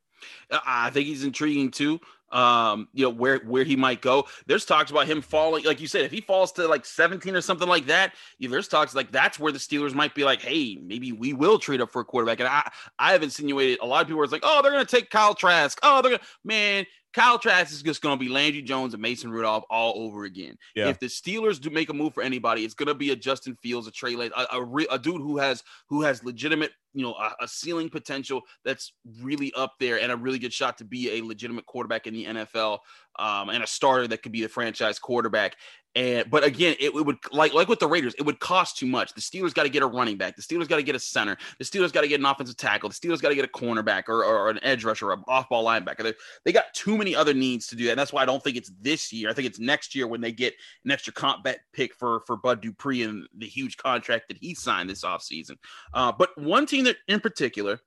Uh, 0.51 0.59
I 0.67 0.91
think 0.91 1.07
he's 1.07 1.23
intriguing 1.23 1.71
too. 1.71 2.01
Um, 2.33 2.89
you 2.93 3.05
know 3.05 3.11
where 3.11 3.39
where 3.39 3.65
he 3.65 3.77
might 3.77 4.03
go. 4.03 4.27
There's 4.47 4.65
talks 4.65 4.91
about 4.91 5.07
him 5.07 5.23
falling, 5.23 5.65
like 5.65 5.81
you 5.81 5.87
said, 5.87 6.05
if 6.05 6.11
he 6.11 6.21
falls 6.21 6.53
to 6.53 6.67
like 6.67 6.85
17 6.85 7.35
or 7.35 7.41
something 7.41 7.69
like 7.69 7.87
that. 7.87 8.15
There's 8.41 8.69
talks 8.69 8.95
like 8.95 9.13
that's 9.13 9.39
where 9.39 9.53
the 9.53 9.59
Steelers 9.59 9.95
might 9.95 10.15
be 10.15 10.25
like, 10.25 10.41
hey, 10.41 10.79
maybe 10.83 11.13
we 11.13 11.33
will 11.33 11.59
trade 11.59 11.81
up 11.81 11.93
for 11.93 12.01
a 12.01 12.05
quarterback. 12.05 12.41
And 12.41 12.49
I 12.49 12.69
I 12.99 13.13
have 13.13 13.23
insinuated 13.23 13.79
a 13.81 13.87
lot 13.87 14.03
of 14.03 14.09
people 14.09 14.23
are 14.23 14.27
like, 14.27 14.43
oh, 14.45 14.61
they're 14.63 14.73
gonna 14.73 14.85
take 14.85 15.11
Kyle 15.11 15.35
Trask. 15.35 15.79
Oh, 15.83 16.03
they're 16.03 16.13
gonna 16.13 16.25
man. 16.45 16.87
Kyle 17.17 17.39
Trask 17.39 17.73
is 17.73 17.83
just 17.83 18.03
going 18.03 18.19
to 18.19 18.23
be 18.23 18.31
Landry 18.31 18.61
Jones 18.61 18.93
and 18.93 19.03
Mason 19.03 19.31
Rudolph 19.31 19.65
all 19.71 19.95
over 19.97 20.25
again. 20.25 20.59
Yeah. 20.75 20.89
If 20.89 21.01
the 21.01 21.07
Steelers 21.07 21.59
do 21.59 21.71
make 21.71 21.89
a 21.89 21.95
move 21.95 22.13
for 22.13 22.23
anybody, 22.23 22.63
it's 22.63 22.75
going 22.75 22.89
to 22.89 22.95
be 22.95 23.11
a 23.11 23.17
Justin 23.17 23.57
Fields, 23.63 23.87
a 23.87 23.91
Trey 23.91 24.17
Lance, 24.17 24.35
a, 24.37 24.59
a, 24.59 24.85
a, 24.91 24.99
dude 24.99 25.23
who 25.23 25.39
has 25.39 25.65
who 25.89 26.03
has 26.03 26.23
legitimate, 26.23 26.73
you 26.97 27.03
know, 27.03 27.13
a, 27.13 27.45
a, 27.45 27.49
ceiling 27.49 27.91
potential 27.91 28.41
that's 28.65 28.95
really 29.21 29.53
up 29.55 29.75
there 29.79 30.01
and 30.01 30.11
a 30.11 30.17
really 30.17 30.39
good 30.39 30.53
shot 30.53 30.79
to 30.79 30.85
be 30.85 31.19
a 31.19 31.23
legitimate 31.23 31.67
quarterback 31.67 32.07
in 32.07 32.15
the 32.15 32.25
NFL 32.25 32.79
um, 33.19 33.51
and 33.51 33.63
a 33.63 33.67
starter 33.67 34.09
that 34.09 34.23
could 34.23 34.33
be 34.33 34.41
the 34.41 34.49
franchise 34.49 34.99
quarterback. 34.99 35.57
And 35.97 36.29
but 36.31 36.45
again, 36.45 36.77
it, 36.79 36.95
it, 36.95 37.07
would 37.07 37.17
like 37.33 37.55
like 37.55 37.69
with 37.69 37.79
the 37.79 37.89
Raiders, 37.89 38.15
it 38.19 38.23
would 38.23 38.39
cost 38.39 38.77
too 38.77 38.87
much. 38.87 39.15
The 39.15 39.21
Steelers 39.23 39.55
got 39.55 39.63
to 39.63 39.71
get 39.71 39.83
a 39.83 39.87
running 39.87 40.19
back. 40.19 40.37
The 40.37 40.43
Steelers 40.43 40.69
got 40.69 40.77
to 40.77 40.83
get 40.83 40.95
a 40.95 40.99
center. 40.99 41.39
The 41.59 41.65
Steelers 41.65 41.91
got 41.91 42.03
to 42.03 42.09
get 42.09 42.21
an 42.21 42.27
offensive 42.27 42.59
tackle. 42.59 42.91
The 42.91 42.95
Steelers 42.95 43.23
got 43.23 43.31
to 43.31 43.35
get 43.35 43.47
a 43.47 43.49
cornerback 43.49 44.11
or, 44.11 44.23
or, 44.23 44.51
an 44.51 44.61
edge 44.63 44.85
rusher 44.85 45.09
or 45.09 45.15
an 45.15 45.25
off-ball 45.27 45.65
linebacker. 45.65 46.03
They, 46.03 46.13
they 46.45 46.53
got 46.53 46.67
too 46.75 46.99
many 46.99 47.17
other 47.17 47.33
needs 47.33 47.67
to 47.69 47.77
do 47.77 47.85
that. 47.85 47.93
And 47.93 47.99
that's 47.99 48.13
why 48.13 48.21
I 48.21 48.27
don't 48.27 48.45
think 48.45 48.59
it's 48.59 48.71
this 48.79 49.11
year. 49.11 49.31
I 49.31 49.33
think 49.33 49.47
it's 49.47 49.59
next 49.59 49.95
year 49.95 50.07
when 50.07 50.21
they 50.21 50.33
get 50.33 50.53
an 50.85 50.91
extra 50.91 51.15
comp 51.15 51.45
bet 51.45 51.61
pick 51.73 51.95
for 51.95 52.21
for 52.27 52.37
Bud 52.37 52.61
Dupree 52.61 53.03
and 53.03 53.27
the 53.35 53.47
huge 53.47 53.79
contract 53.79 54.29
that 54.29 54.37
he 54.37 54.55
signed 54.55 54.91
this 54.91 55.03
offseason. 55.03 55.57
Uh, 55.95 56.13
but 56.13 56.29
one 56.37 56.67
team 56.67 56.85
that 56.85 56.97
in 57.09 57.21
particular, 57.21 57.81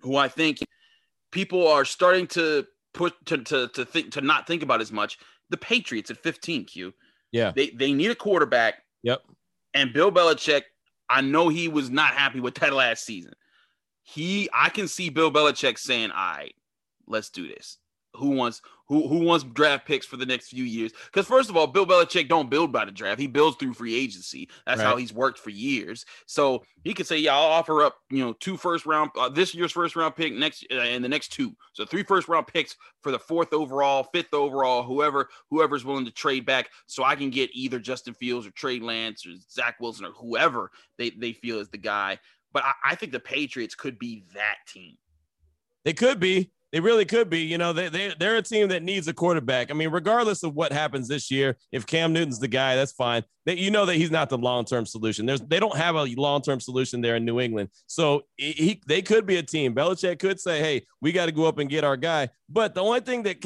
who 0.00 0.16
I 0.16 0.26
think 0.26 0.58
people 1.30 1.68
are 1.68 1.84
starting 1.84 2.26
to 2.28 2.66
put 2.92 3.14
to 3.26 3.38
to 3.38 3.68
to 3.68 3.84
think 3.84 4.10
to 4.12 4.20
not 4.20 4.48
think 4.48 4.64
about 4.64 4.80
as 4.80 4.90
much, 4.90 5.16
the 5.50 5.56
Patriots 5.56 6.10
at 6.10 6.18
15. 6.18 6.64
Q 6.64 6.92
yeah. 7.32 7.52
They 7.54 7.70
they 7.70 7.92
need 7.92 8.10
a 8.10 8.14
quarterback. 8.14 8.82
Yep. 9.02 9.22
And 9.74 9.92
Bill 9.92 10.10
Belichick, 10.10 10.62
I 11.08 11.20
know 11.20 11.48
he 11.48 11.68
was 11.68 11.90
not 11.90 12.14
happy 12.14 12.40
with 12.40 12.54
that 12.56 12.72
last 12.74 13.04
season. 13.04 13.32
He 14.02 14.48
I 14.52 14.68
can 14.68 14.88
see 14.88 15.10
Bill 15.10 15.30
Belichick 15.30 15.78
saying, 15.78 16.10
"All 16.10 16.16
right, 16.16 16.54
let's 17.06 17.30
do 17.30 17.46
this." 17.48 17.78
Who 18.16 18.30
wants 18.30 18.60
who 18.86 19.06
who 19.06 19.20
wants 19.20 19.44
draft 19.44 19.86
picks 19.86 20.04
for 20.04 20.16
the 20.16 20.26
next 20.26 20.48
few 20.48 20.64
years? 20.64 20.90
Because 21.06 21.26
first 21.26 21.48
of 21.48 21.56
all, 21.56 21.68
Bill 21.68 21.86
Belichick 21.86 22.28
don't 22.28 22.50
build 22.50 22.72
by 22.72 22.84
the 22.84 22.90
draft; 22.90 23.20
he 23.20 23.28
builds 23.28 23.56
through 23.56 23.74
free 23.74 23.94
agency. 23.94 24.48
That's 24.66 24.80
right. 24.80 24.86
how 24.86 24.96
he's 24.96 25.12
worked 25.12 25.38
for 25.38 25.50
years. 25.50 26.04
So 26.26 26.64
he 26.82 26.92
could 26.92 27.06
say, 27.06 27.18
"Yeah, 27.18 27.36
I'll 27.36 27.52
offer 27.52 27.84
up 27.84 27.98
you 28.10 28.18
know 28.18 28.32
two 28.32 28.56
first 28.56 28.86
round 28.86 29.12
uh, 29.16 29.28
this 29.28 29.54
year's 29.54 29.70
first 29.70 29.94
round 29.94 30.16
pick 30.16 30.32
next 30.32 30.66
uh, 30.72 30.80
and 30.80 31.04
the 31.04 31.08
next 31.08 31.28
two, 31.28 31.54
so 31.72 31.84
three 31.84 32.02
first 32.02 32.26
round 32.26 32.48
picks 32.48 32.76
for 33.00 33.12
the 33.12 33.18
fourth 33.18 33.52
overall, 33.52 34.08
fifth 34.12 34.34
overall, 34.34 34.82
whoever 34.82 35.28
whoever's 35.48 35.84
willing 35.84 36.04
to 36.04 36.10
trade 36.10 36.44
back, 36.44 36.68
so 36.86 37.04
I 37.04 37.14
can 37.14 37.30
get 37.30 37.50
either 37.52 37.78
Justin 37.78 38.14
Fields 38.14 38.44
or 38.44 38.50
Trey 38.50 38.80
Lance 38.80 39.24
or 39.24 39.30
Zach 39.48 39.78
Wilson 39.78 40.04
or 40.04 40.12
whoever 40.12 40.72
they 40.98 41.10
they 41.10 41.32
feel 41.32 41.60
is 41.60 41.68
the 41.68 41.78
guy." 41.78 42.18
But 42.52 42.64
I, 42.64 42.72
I 42.84 42.94
think 42.96 43.12
the 43.12 43.20
Patriots 43.20 43.76
could 43.76 44.00
be 44.00 44.24
that 44.34 44.56
team. 44.66 44.96
They 45.84 45.92
could 45.92 46.18
be. 46.18 46.50
They 46.72 46.80
really 46.80 47.04
could 47.04 47.28
be. 47.28 47.40
You 47.40 47.58
know, 47.58 47.72
they, 47.72 47.88
they, 47.88 48.14
they're 48.18 48.36
a 48.36 48.42
team 48.42 48.68
that 48.68 48.82
needs 48.82 49.08
a 49.08 49.12
quarterback. 49.12 49.70
I 49.70 49.74
mean, 49.74 49.90
regardless 49.90 50.42
of 50.42 50.54
what 50.54 50.72
happens 50.72 51.08
this 51.08 51.30
year, 51.30 51.56
if 51.72 51.86
Cam 51.86 52.12
Newton's 52.12 52.38
the 52.38 52.48
guy, 52.48 52.76
that's 52.76 52.92
fine. 52.92 53.24
They, 53.46 53.56
you 53.56 53.70
know 53.70 53.86
that 53.86 53.96
he's 53.96 54.10
not 54.10 54.28
the 54.28 54.38
long 54.38 54.64
term 54.64 54.86
solution. 54.86 55.26
There's 55.26 55.40
they 55.40 55.58
don't 55.58 55.76
have 55.76 55.96
a 55.96 56.04
long 56.16 56.42
term 56.42 56.60
solution 56.60 57.00
there 57.00 57.16
in 57.16 57.24
New 57.24 57.40
England. 57.40 57.70
So 57.86 58.22
he, 58.36 58.80
they 58.86 59.02
could 59.02 59.26
be 59.26 59.36
a 59.36 59.42
team. 59.42 59.74
Belichick 59.74 60.18
could 60.18 60.38
say, 60.38 60.60
hey, 60.60 60.86
we 61.00 61.12
got 61.12 61.26
to 61.26 61.32
go 61.32 61.46
up 61.46 61.58
and 61.58 61.68
get 61.68 61.84
our 61.84 61.96
guy. 61.96 62.28
But 62.48 62.74
the 62.74 62.82
only 62.82 63.00
thing 63.00 63.24
that 63.24 63.40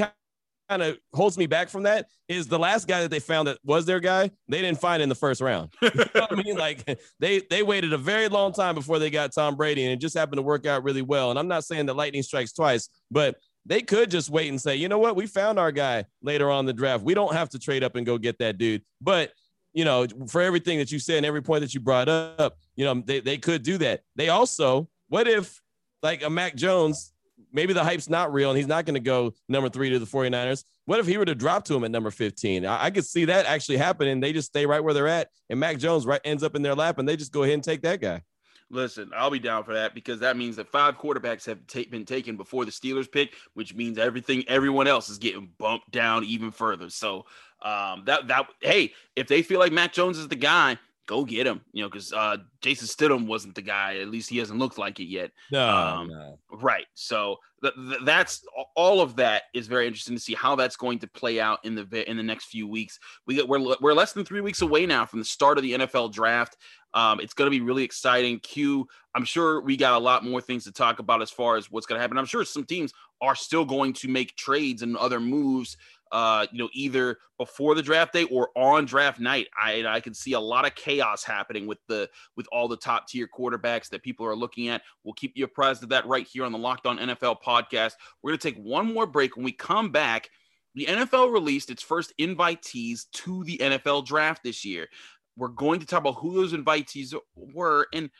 kind 0.74 0.90
of 0.90 0.98
holds 1.12 1.38
me 1.38 1.46
back 1.46 1.68
from 1.68 1.84
that 1.84 2.06
is 2.28 2.48
the 2.48 2.58
last 2.58 2.88
guy 2.88 3.00
that 3.02 3.10
they 3.10 3.20
found 3.20 3.46
that 3.46 3.58
was 3.64 3.86
their 3.86 4.00
guy. 4.00 4.30
They 4.48 4.60
didn't 4.60 4.80
find 4.80 5.02
in 5.02 5.08
the 5.08 5.14
first 5.14 5.40
round. 5.40 5.72
You 5.82 6.04
know 6.14 6.26
I 6.30 6.34
mean, 6.34 6.56
like 6.56 6.98
they 7.20 7.42
they 7.50 7.62
waited 7.62 7.92
a 7.92 7.98
very 7.98 8.28
long 8.28 8.52
time 8.52 8.74
before 8.74 8.98
they 8.98 9.10
got 9.10 9.32
Tom 9.32 9.54
Brady, 9.54 9.84
and 9.84 9.92
it 9.92 10.00
just 10.00 10.16
happened 10.16 10.38
to 10.38 10.42
work 10.42 10.66
out 10.66 10.82
really 10.82 11.02
well. 11.02 11.30
And 11.30 11.38
I'm 11.38 11.46
not 11.46 11.64
saying 11.64 11.86
that 11.86 11.94
lightning 11.94 12.22
strikes 12.22 12.52
twice, 12.52 12.88
but 13.10 13.36
they 13.66 13.80
could 13.80 14.10
just 14.10 14.30
wait 14.30 14.48
and 14.48 14.60
say, 14.60 14.76
you 14.76 14.88
know 14.88 14.98
what, 14.98 15.16
we 15.16 15.26
found 15.26 15.58
our 15.58 15.70
guy 15.72 16.04
later 16.22 16.50
on 16.50 16.66
the 16.66 16.72
draft. 16.72 17.04
We 17.04 17.14
don't 17.14 17.32
have 17.32 17.48
to 17.50 17.58
trade 17.58 17.84
up 17.84 17.96
and 17.96 18.04
go 18.04 18.18
get 18.18 18.38
that 18.38 18.58
dude. 18.58 18.82
But 19.00 19.32
you 19.72 19.84
know, 19.84 20.06
for 20.28 20.40
everything 20.40 20.78
that 20.78 20.90
you 20.90 20.98
said 20.98 21.18
and 21.18 21.26
every 21.26 21.42
point 21.42 21.60
that 21.60 21.74
you 21.74 21.80
brought 21.80 22.08
up, 22.08 22.56
you 22.76 22.84
know, 22.84 23.02
they, 23.04 23.20
they 23.20 23.38
could 23.38 23.62
do 23.62 23.78
that. 23.78 24.00
They 24.16 24.28
also, 24.28 24.88
what 25.08 25.28
if 25.28 25.60
like 26.02 26.22
a 26.22 26.30
Mac 26.30 26.54
Jones 26.54 27.12
maybe 27.54 27.72
the 27.72 27.82
hype's 27.82 28.10
not 28.10 28.32
real 28.32 28.50
and 28.50 28.58
he's 28.58 28.66
not 28.66 28.84
going 28.84 28.94
to 28.94 29.00
go 29.00 29.32
number 29.48 29.70
three 29.70 29.88
to 29.90 29.98
the 29.98 30.04
49ers. 30.04 30.64
What 30.84 30.98
if 30.98 31.06
he 31.06 31.16
were 31.16 31.24
to 31.24 31.34
drop 31.34 31.64
to 31.66 31.74
him 31.74 31.84
at 31.84 31.90
number 31.90 32.10
15? 32.10 32.66
I, 32.66 32.84
I, 32.84 32.90
could 32.90 33.06
see 33.06 33.24
that 33.26 33.46
actually 33.46 33.78
happening. 33.78 34.20
They 34.20 34.34
just 34.34 34.48
stay 34.48 34.66
right 34.66 34.82
where 34.82 34.92
they're 34.92 35.08
at, 35.08 35.28
and 35.48 35.58
Mac 35.58 35.78
Jones 35.78 36.04
right 36.04 36.20
ends 36.24 36.42
up 36.42 36.54
in 36.54 36.62
their 36.62 36.74
lap, 36.74 36.98
and 36.98 37.08
they 37.08 37.16
just 37.16 37.32
go 37.32 37.44
ahead 37.44 37.54
and 37.54 37.64
take 37.64 37.80
that 37.82 38.00
guy. 38.00 38.22
Listen, 38.70 39.10
I'll 39.14 39.30
be 39.30 39.38
down 39.38 39.62
for 39.62 39.74
that 39.74 39.94
because 39.94 40.20
that 40.20 40.36
means 40.36 40.56
that 40.56 40.68
five 40.68 40.98
quarterbacks 40.98 41.46
have 41.46 41.66
ta- 41.66 41.88
been 41.90 42.04
taken 42.04 42.36
before 42.36 42.64
the 42.64 42.70
Steelers 42.70 43.10
pick, 43.10 43.34
which 43.52 43.74
means 43.74 43.98
everything 43.98 44.42
everyone 44.48 44.88
else 44.88 45.08
is 45.08 45.18
getting 45.18 45.50
bumped 45.58 45.90
down 45.90 46.24
even 46.24 46.50
further. 46.50 46.90
So 46.90 47.26
um, 47.62 48.02
that 48.06 48.26
that 48.28 48.46
hey, 48.60 48.92
if 49.16 49.28
they 49.28 49.42
feel 49.42 49.60
like 49.60 49.72
Mac 49.72 49.92
Jones 49.92 50.18
is 50.18 50.28
the 50.28 50.36
guy, 50.36 50.78
go 51.06 51.24
get 51.24 51.46
him. 51.46 51.62
You 51.72 51.82
know, 51.82 51.88
because 51.88 52.12
uh, 52.12 52.38
Jason 52.60 52.86
Stidham 52.86 53.26
wasn't 53.26 53.54
the 53.54 53.62
guy. 53.62 53.98
At 53.98 54.08
least 54.08 54.30
he 54.30 54.38
hasn't 54.38 54.58
looked 54.58 54.78
like 54.78 55.00
it 55.00 55.04
yet. 55.04 55.30
No, 55.50 55.68
um, 55.68 56.08
no. 56.08 56.38
right. 56.52 56.86
So 56.94 57.38
th- 57.62 57.74
th- 57.74 58.00
that's 58.04 58.44
all 58.76 59.00
of 59.00 59.16
that 59.16 59.44
is 59.52 59.66
very 59.66 59.86
interesting 59.86 60.16
to 60.16 60.22
see 60.22 60.34
how 60.34 60.56
that's 60.56 60.76
going 60.76 60.98
to 61.00 61.06
play 61.06 61.40
out 61.40 61.64
in 61.64 61.74
the 61.74 62.10
in 62.10 62.16
the 62.16 62.22
next 62.22 62.46
few 62.46 62.68
weeks. 62.68 62.98
We 63.26 63.36
get, 63.36 63.48
we're 63.48 63.76
we're 63.80 63.94
less 63.94 64.12
than 64.12 64.24
three 64.24 64.40
weeks 64.40 64.62
away 64.62 64.86
now 64.86 65.06
from 65.06 65.18
the 65.18 65.24
start 65.24 65.58
of 65.58 65.62
the 65.62 65.74
NFL 65.74 66.12
draft. 66.12 66.56
Um, 66.94 67.18
it's 67.18 67.34
going 67.34 67.50
to 67.50 67.56
be 67.56 67.60
really 67.60 67.82
exciting. 67.82 68.38
Q, 68.38 68.86
I'm 69.16 69.24
sure 69.24 69.60
we 69.60 69.76
got 69.76 69.94
a 69.94 69.98
lot 69.98 70.24
more 70.24 70.40
things 70.40 70.62
to 70.64 70.72
talk 70.72 71.00
about 71.00 71.22
as 71.22 71.30
far 71.30 71.56
as 71.56 71.70
what's 71.70 71.86
going 71.86 71.98
to 71.98 72.00
happen. 72.00 72.16
I'm 72.16 72.24
sure 72.24 72.44
some 72.44 72.64
teams 72.64 72.92
are 73.20 73.34
still 73.34 73.64
going 73.64 73.92
to 73.94 74.08
make 74.08 74.36
trades 74.36 74.82
and 74.82 74.96
other 74.96 75.18
moves 75.18 75.76
uh, 76.12 76.46
you 76.52 76.58
know, 76.58 76.68
either 76.72 77.18
before 77.38 77.74
the 77.74 77.82
draft 77.82 78.12
day 78.12 78.24
or 78.24 78.50
on 78.56 78.84
draft 78.84 79.18
night. 79.20 79.48
I 79.60 79.84
I 79.86 80.00
can 80.00 80.14
see 80.14 80.32
a 80.32 80.40
lot 80.40 80.66
of 80.66 80.74
chaos 80.74 81.24
happening 81.24 81.66
with 81.66 81.78
the 81.88 82.08
with 82.36 82.46
all 82.52 82.68
the 82.68 82.76
top 82.76 83.08
tier 83.08 83.28
quarterbacks 83.28 83.88
that 83.90 84.02
people 84.02 84.26
are 84.26 84.36
looking 84.36 84.68
at. 84.68 84.82
We'll 85.02 85.14
keep 85.14 85.32
you 85.36 85.44
apprised 85.44 85.82
of 85.82 85.88
that 85.90 86.06
right 86.06 86.26
here 86.26 86.44
on 86.44 86.52
the 86.52 86.58
Locked 86.58 86.86
On 86.86 86.98
NFL 86.98 87.42
podcast. 87.42 87.94
We're 88.22 88.32
gonna 88.32 88.38
take 88.38 88.58
one 88.58 88.92
more 88.92 89.06
break. 89.06 89.36
When 89.36 89.44
we 89.44 89.52
come 89.52 89.90
back, 89.90 90.30
the 90.74 90.86
NFL 90.86 91.32
released 91.32 91.70
its 91.70 91.82
first 91.82 92.12
invitees 92.18 93.10
to 93.12 93.44
the 93.44 93.58
NFL 93.58 94.06
draft 94.06 94.42
this 94.42 94.64
year. 94.64 94.88
We're 95.36 95.48
going 95.48 95.80
to 95.80 95.86
talk 95.86 96.00
about 96.00 96.16
who 96.16 96.34
those 96.34 96.52
invitees 96.52 97.14
were 97.34 97.86
and 97.92 98.10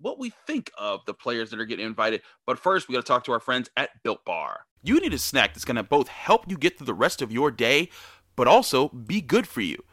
what 0.00 0.18
we 0.18 0.32
think 0.46 0.70
of 0.78 1.04
the 1.06 1.14
players 1.14 1.50
that 1.50 1.60
are 1.60 1.64
getting 1.66 1.86
invited. 1.86 2.22
But 2.46 2.58
first, 2.58 2.88
we 2.88 2.94
got 2.94 3.00
to 3.00 3.06
talk 3.06 3.24
to 3.24 3.32
our 3.32 3.40
friends 3.40 3.70
at 3.76 3.90
Built 4.02 4.24
Bar. 4.24 4.60
You 4.82 4.98
need 4.98 5.12
a 5.12 5.18
snack 5.18 5.52
that's 5.52 5.64
going 5.64 5.76
to 5.76 5.82
both 5.82 6.08
help 6.08 6.48
you 6.48 6.56
get 6.56 6.78
through 6.78 6.86
the 6.86 6.94
rest 6.94 7.20
of 7.20 7.30
your 7.30 7.50
day, 7.50 7.90
but 8.34 8.48
also 8.48 8.88
be 8.88 9.20
good 9.20 9.46
for 9.46 9.60
you. 9.60 9.84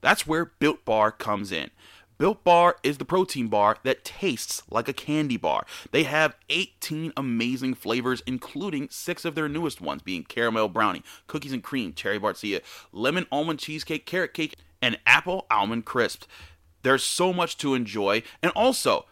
That's 0.00 0.26
where 0.26 0.46
Built 0.46 0.84
Bar 0.84 1.12
comes 1.12 1.52
in. 1.52 1.70
Built 2.18 2.44
Bar 2.44 2.76
is 2.82 2.98
the 2.98 3.04
protein 3.04 3.48
bar 3.48 3.78
that 3.84 4.04
tastes 4.04 4.62
like 4.70 4.88
a 4.88 4.92
candy 4.92 5.36
bar. 5.36 5.64
They 5.92 6.02
have 6.04 6.36
18 6.50 7.12
amazing 7.16 7.74
flavors, 7.74 8.22
including 8.26 8.88
six 8.90 9.24
of 9.24 9.34
their 9.34 9.48
newest 9.48 9.80
ones, 9.80 10.02
being 10.02 10.24
caramel 10.24 10.68
brownie, 10.68 11.02
cookies 11.26 11.52
and 11.52 11.62
cream, 11.62 11.92
cherry 11.94 12.18
barcia, 12.18 12.62
lemon 12.92 13.26
almond 13.32 13.60
cheesecake, 13.60 14.06
carrot 14.06 14.34
cake, 14.34 14.56
and 14.80 14.98
apple 15.06 15.46
almond 15.50 15.84
crisp. 15.84 16.24
There's 16.82 17.04
so 17.04 17.32
much 17.32 17.56
to 17.58 17.74
enjoy, 17.74 18.22
and 18.42 18.52
also 18.56 19.06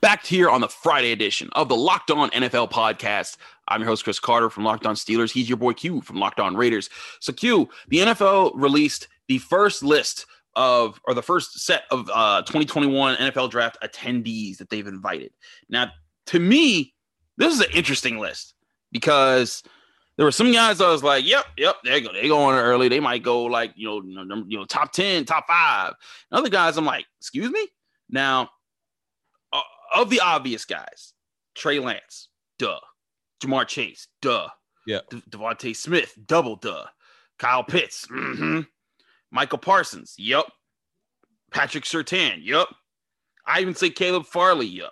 Back 0.00 0.24
here 0.24 0.48
on 0.48 0.62
the 0.62 0.68
Friday 0.68 1.12
edition 1.12 1.50
of 1.52 1.68
the 1.68 1.76
Locked 1.76 2.10
On 2.10 2.30
NFL 2.30 2.70
podcast. 2.70 3.36
I'm 3.68 3.82
your 3.82 3.88
host, 3.88 4.02
Chris 4.02 4.18
Carter 4.18 4.48
from 4.48 4.64
Locked 4.64 4.86
On 4.86 4.94
Steelers. 4.94 5.30
He's 5.30 5.46
your 5.46 5.58
boy 5.58 5.74
Q 5.74 6.00
from 6.00 6.16
Locked 6.16 6.40
On 6.40 6.56
Raiders. 6.56 6.88
So, 7.20 7.34
Q, 7.34 7.68
the 7.88 7.98
NFL 7.98 8.52
released 8.54 9.08
the 9.28 9.36
first 9.36 9.82
list 9.82 10.24
of, 10.56 10.98
or 11.04 11.12
the 11.12 11.22
first 11.22 11.60
set 11.60 11.82
of 11.90 12.08
uh, 12.14 12.40
2021 12.42 13.16
NFL 13.16 13.50
draft 13.50 13.76
attendees 13.84 14.56
that 14.56 14.70
they've 14.70 14.86
invited. 14.86 15.32
Now, 15.68 15.92
to 16.28 16.40
me, 16.40 16.94
this 17.36 17.52
is 17.52 17.60
an 17.60 17.70
interesting 17.74 18.18
list 18.18 18.54
because 18.92 19.62
there 20.16 20.24
were 20.24 20.32
some 20.32 20.50
guys 20.50 20.80
I 20.80 20.90
was 20.90 21.02
like, 21.02 21.26
yep, 21.26 21.44
yep, 21.58 21.76
they 21.84 22.00
go, 22.00 22.10
they 22.14 22.26
go 22.26 22.42
on 22.44 22.54
early. 22.54 22.88
They 22.88 23.00
might 23.00 23.22
go 23.22 23.42
like, 23.42 23.74
you 23.76 23.86
know, 23.86 24.44
you 24.48 24.56
know, 24.56 24.64
top 24.64 24.92
10, 24.92 25.26
top 25.26 25.46
five. 25.46 25.92
And 26.30 26.38
other 26.38 26.48
guys, 26.48 26.78
I'm 26.78 26.86
like, 26.86 27.04
excuse 27.18 27.50
me? 27.50 27.68
Now, 28.08 28.48
of 30.02 30.10
the 30.10 30.20
obvious 30.20 30.64
guys, 30.64 31.12
Trey 31.54 31.78
Lance, 31.78 32.28
duh. 32.58 32.80
Ja'Marr 33.42 33.66
Chase, 33.66 34.08
duh. 34.20 34.48
Yeah. 34.86 35.00
De- 35.08 35.22
DeVonta 35.30 35.74
Smith, 35.74 36.16
double 36.26 36.56
duh. 36.56 36.86
Kyle 37.38 37.64
Pitts, 37.64 38.06
mm-hmm. 38.06 38.60
Michael 39.30 39.58
Parsons, 39.58 40.14
yep. 40.18 40.44
Patrick 41.50 41.84
Surtain, 41.84 42.40
yep. 42.42 42.68
I 43.46 43.60
even 43.60 43.74
say 43.74 43.90
Caleb 43.90 44.26
Farley, 44.26 44.66
yep. 44.66 44.90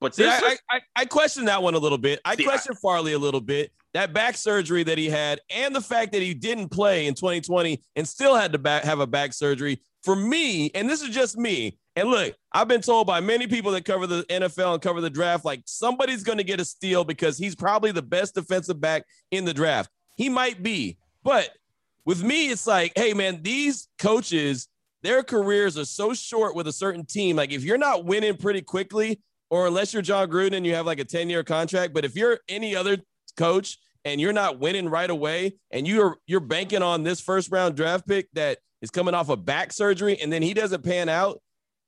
But 0.00 0.14
See, 0.14 0.26
I, 0.26 0.58
I, 0.70 0.80
I, 0.94 1.04
question 1.06 1.46
that 1.46 1.62
one 1.62 1.72
a 1.72 1.78
little 1.78 1.96
bit. 1.96 2.20
I 2.26 2.36
See, 2.36 2.44
question 2.44 2.74
I, 2.76 2.80
Farley 2.82 3.14
a 3.14 3.18
little 3.18 3.40
bit. 3.40 3.72
That 3.94 4.12
back 4.12 4.36
surgery 4.36 4.82
that 4.82 4.98
he 4.98 5.08
had, 5.08 5.40
and 5.48 5.74
the 5.74 5.80
fact 5.80 6.12
that 6.12 6.20
he 6.20 6.34
didn't 6.34 6.68
play 6.68 7.06
in 7.06 7.14
2020 7.14 7.80
and 7.96 8.06
still 8.06 8.34
had 8.34 8.52
to 8.52 8.58
back, 8.58 8.84
have 8.84 9.00
a 9.00 9.06
back 9.06 9.32
surgery. 9.32 9.80
For 10.02 10.14
me, 10.14 10.70
and 10.74 10.90
this 10.90 11.00
is 11.00 11.08
just 11.08 11.38
me, 11.38 11.78
and 11.96 12.08
look, 12.08 12.34
I've 12.52 12.68
been 12.68 12.80
told 12.80 13.06
by 13.06 13.20
many 13.20 13.46
people 13.46 13.72
that 13.72 13.84
cover 13.84 14.06
the 14.06 14.24
NFL 14.24 14.74
and 14.74 14.82
cover 14.82 15.00
the 15.00 15.10
draft, 15.10 15.44
like 15.44 15.62
somebody's 15.66 16.24
going 16.24 16.38
to 16.38 16.44
get 16.44 16.60
a 16.60 16.64
steal 16.64 17.04
because 17.04 17.38
he's 17.38 17.54
probably 17.54 17.92
the 17.92 18.02
best 18.02 18.34
defensive 18.34 18.80
back 18.80 19.04
in 19.30 19.44
the 19.44 19.54
draft. 19.54 19.90
He 20.16 20.28
might 20.28 20.62
be, 20.62 20.98
but 21.22 21.50
with 22.04 22.22
me, 22.22 22.50
it's 22.50 22.66
like, 22.66 22.92
hey, 22.96 23.14
man, 23.14 23.42
these 23.42 23.88
coaches, 23.98 24.68
their 25.02 25.22
careers 25.22 25.78
are 25.78 25.84
so 25.84 26.12
short 26.14 26.54
with 26.54 26.66
a 26.66 26.72
certain 26.72 27.06
team. 27.06 27.36
Like, 27.36 27.52
if 27.52 27.64
you're 27.64 27.78
not 27.78 28.04
winning 28.04 28.36
pretty 28.36 28.60
quickly, 28.60 29.20
or 29.50 29.66
unless 29.66 29.92
you're 29.92 30.02
Jon 30.02 30.28
Gruden 30.28 30.54
and 30.54 30.66
you 30.66 30.74
have 30.74 30.86
like 30.86 30.98
a 30.98 31.04
10 31.04 31.30
year 31.30 31.44
contract, 31.44 31.94
but 31.94 32.04
if 32.04 32.16
you're 32.16 32.40
any 32.48 32.74
other 32.74 32.98
coach 33.36 33.78
and 34.04 34.20
you're 34.20 34.32
not 34.32 34.58
winning 34.58 34.88
right 34.88 35.08
away 35.08 35.54
and 35.70 35.86
you're 35.86 36.18
you're 36.26 36.40
banking 36.40 36.82
on 36.82 37.02
this 37.02 37.20
first 37.20 37.50
round 37.52 37.76
draft 37.76 38.06
pick 38.06 38.28
that 38.32 38.58
is 38.82 38.90
coming 38.90 39.14
off 39.14 39.28
a 39.28 39.34
of 39.34 39.44
back 39.44 39.72
surgery 39.72 40.18
and 40.20 40.32
then 40.32 40.42
he 40.42 40.54
doesn't 40.54 40.82
pan 40.84 41.08
out, 41.08 41.40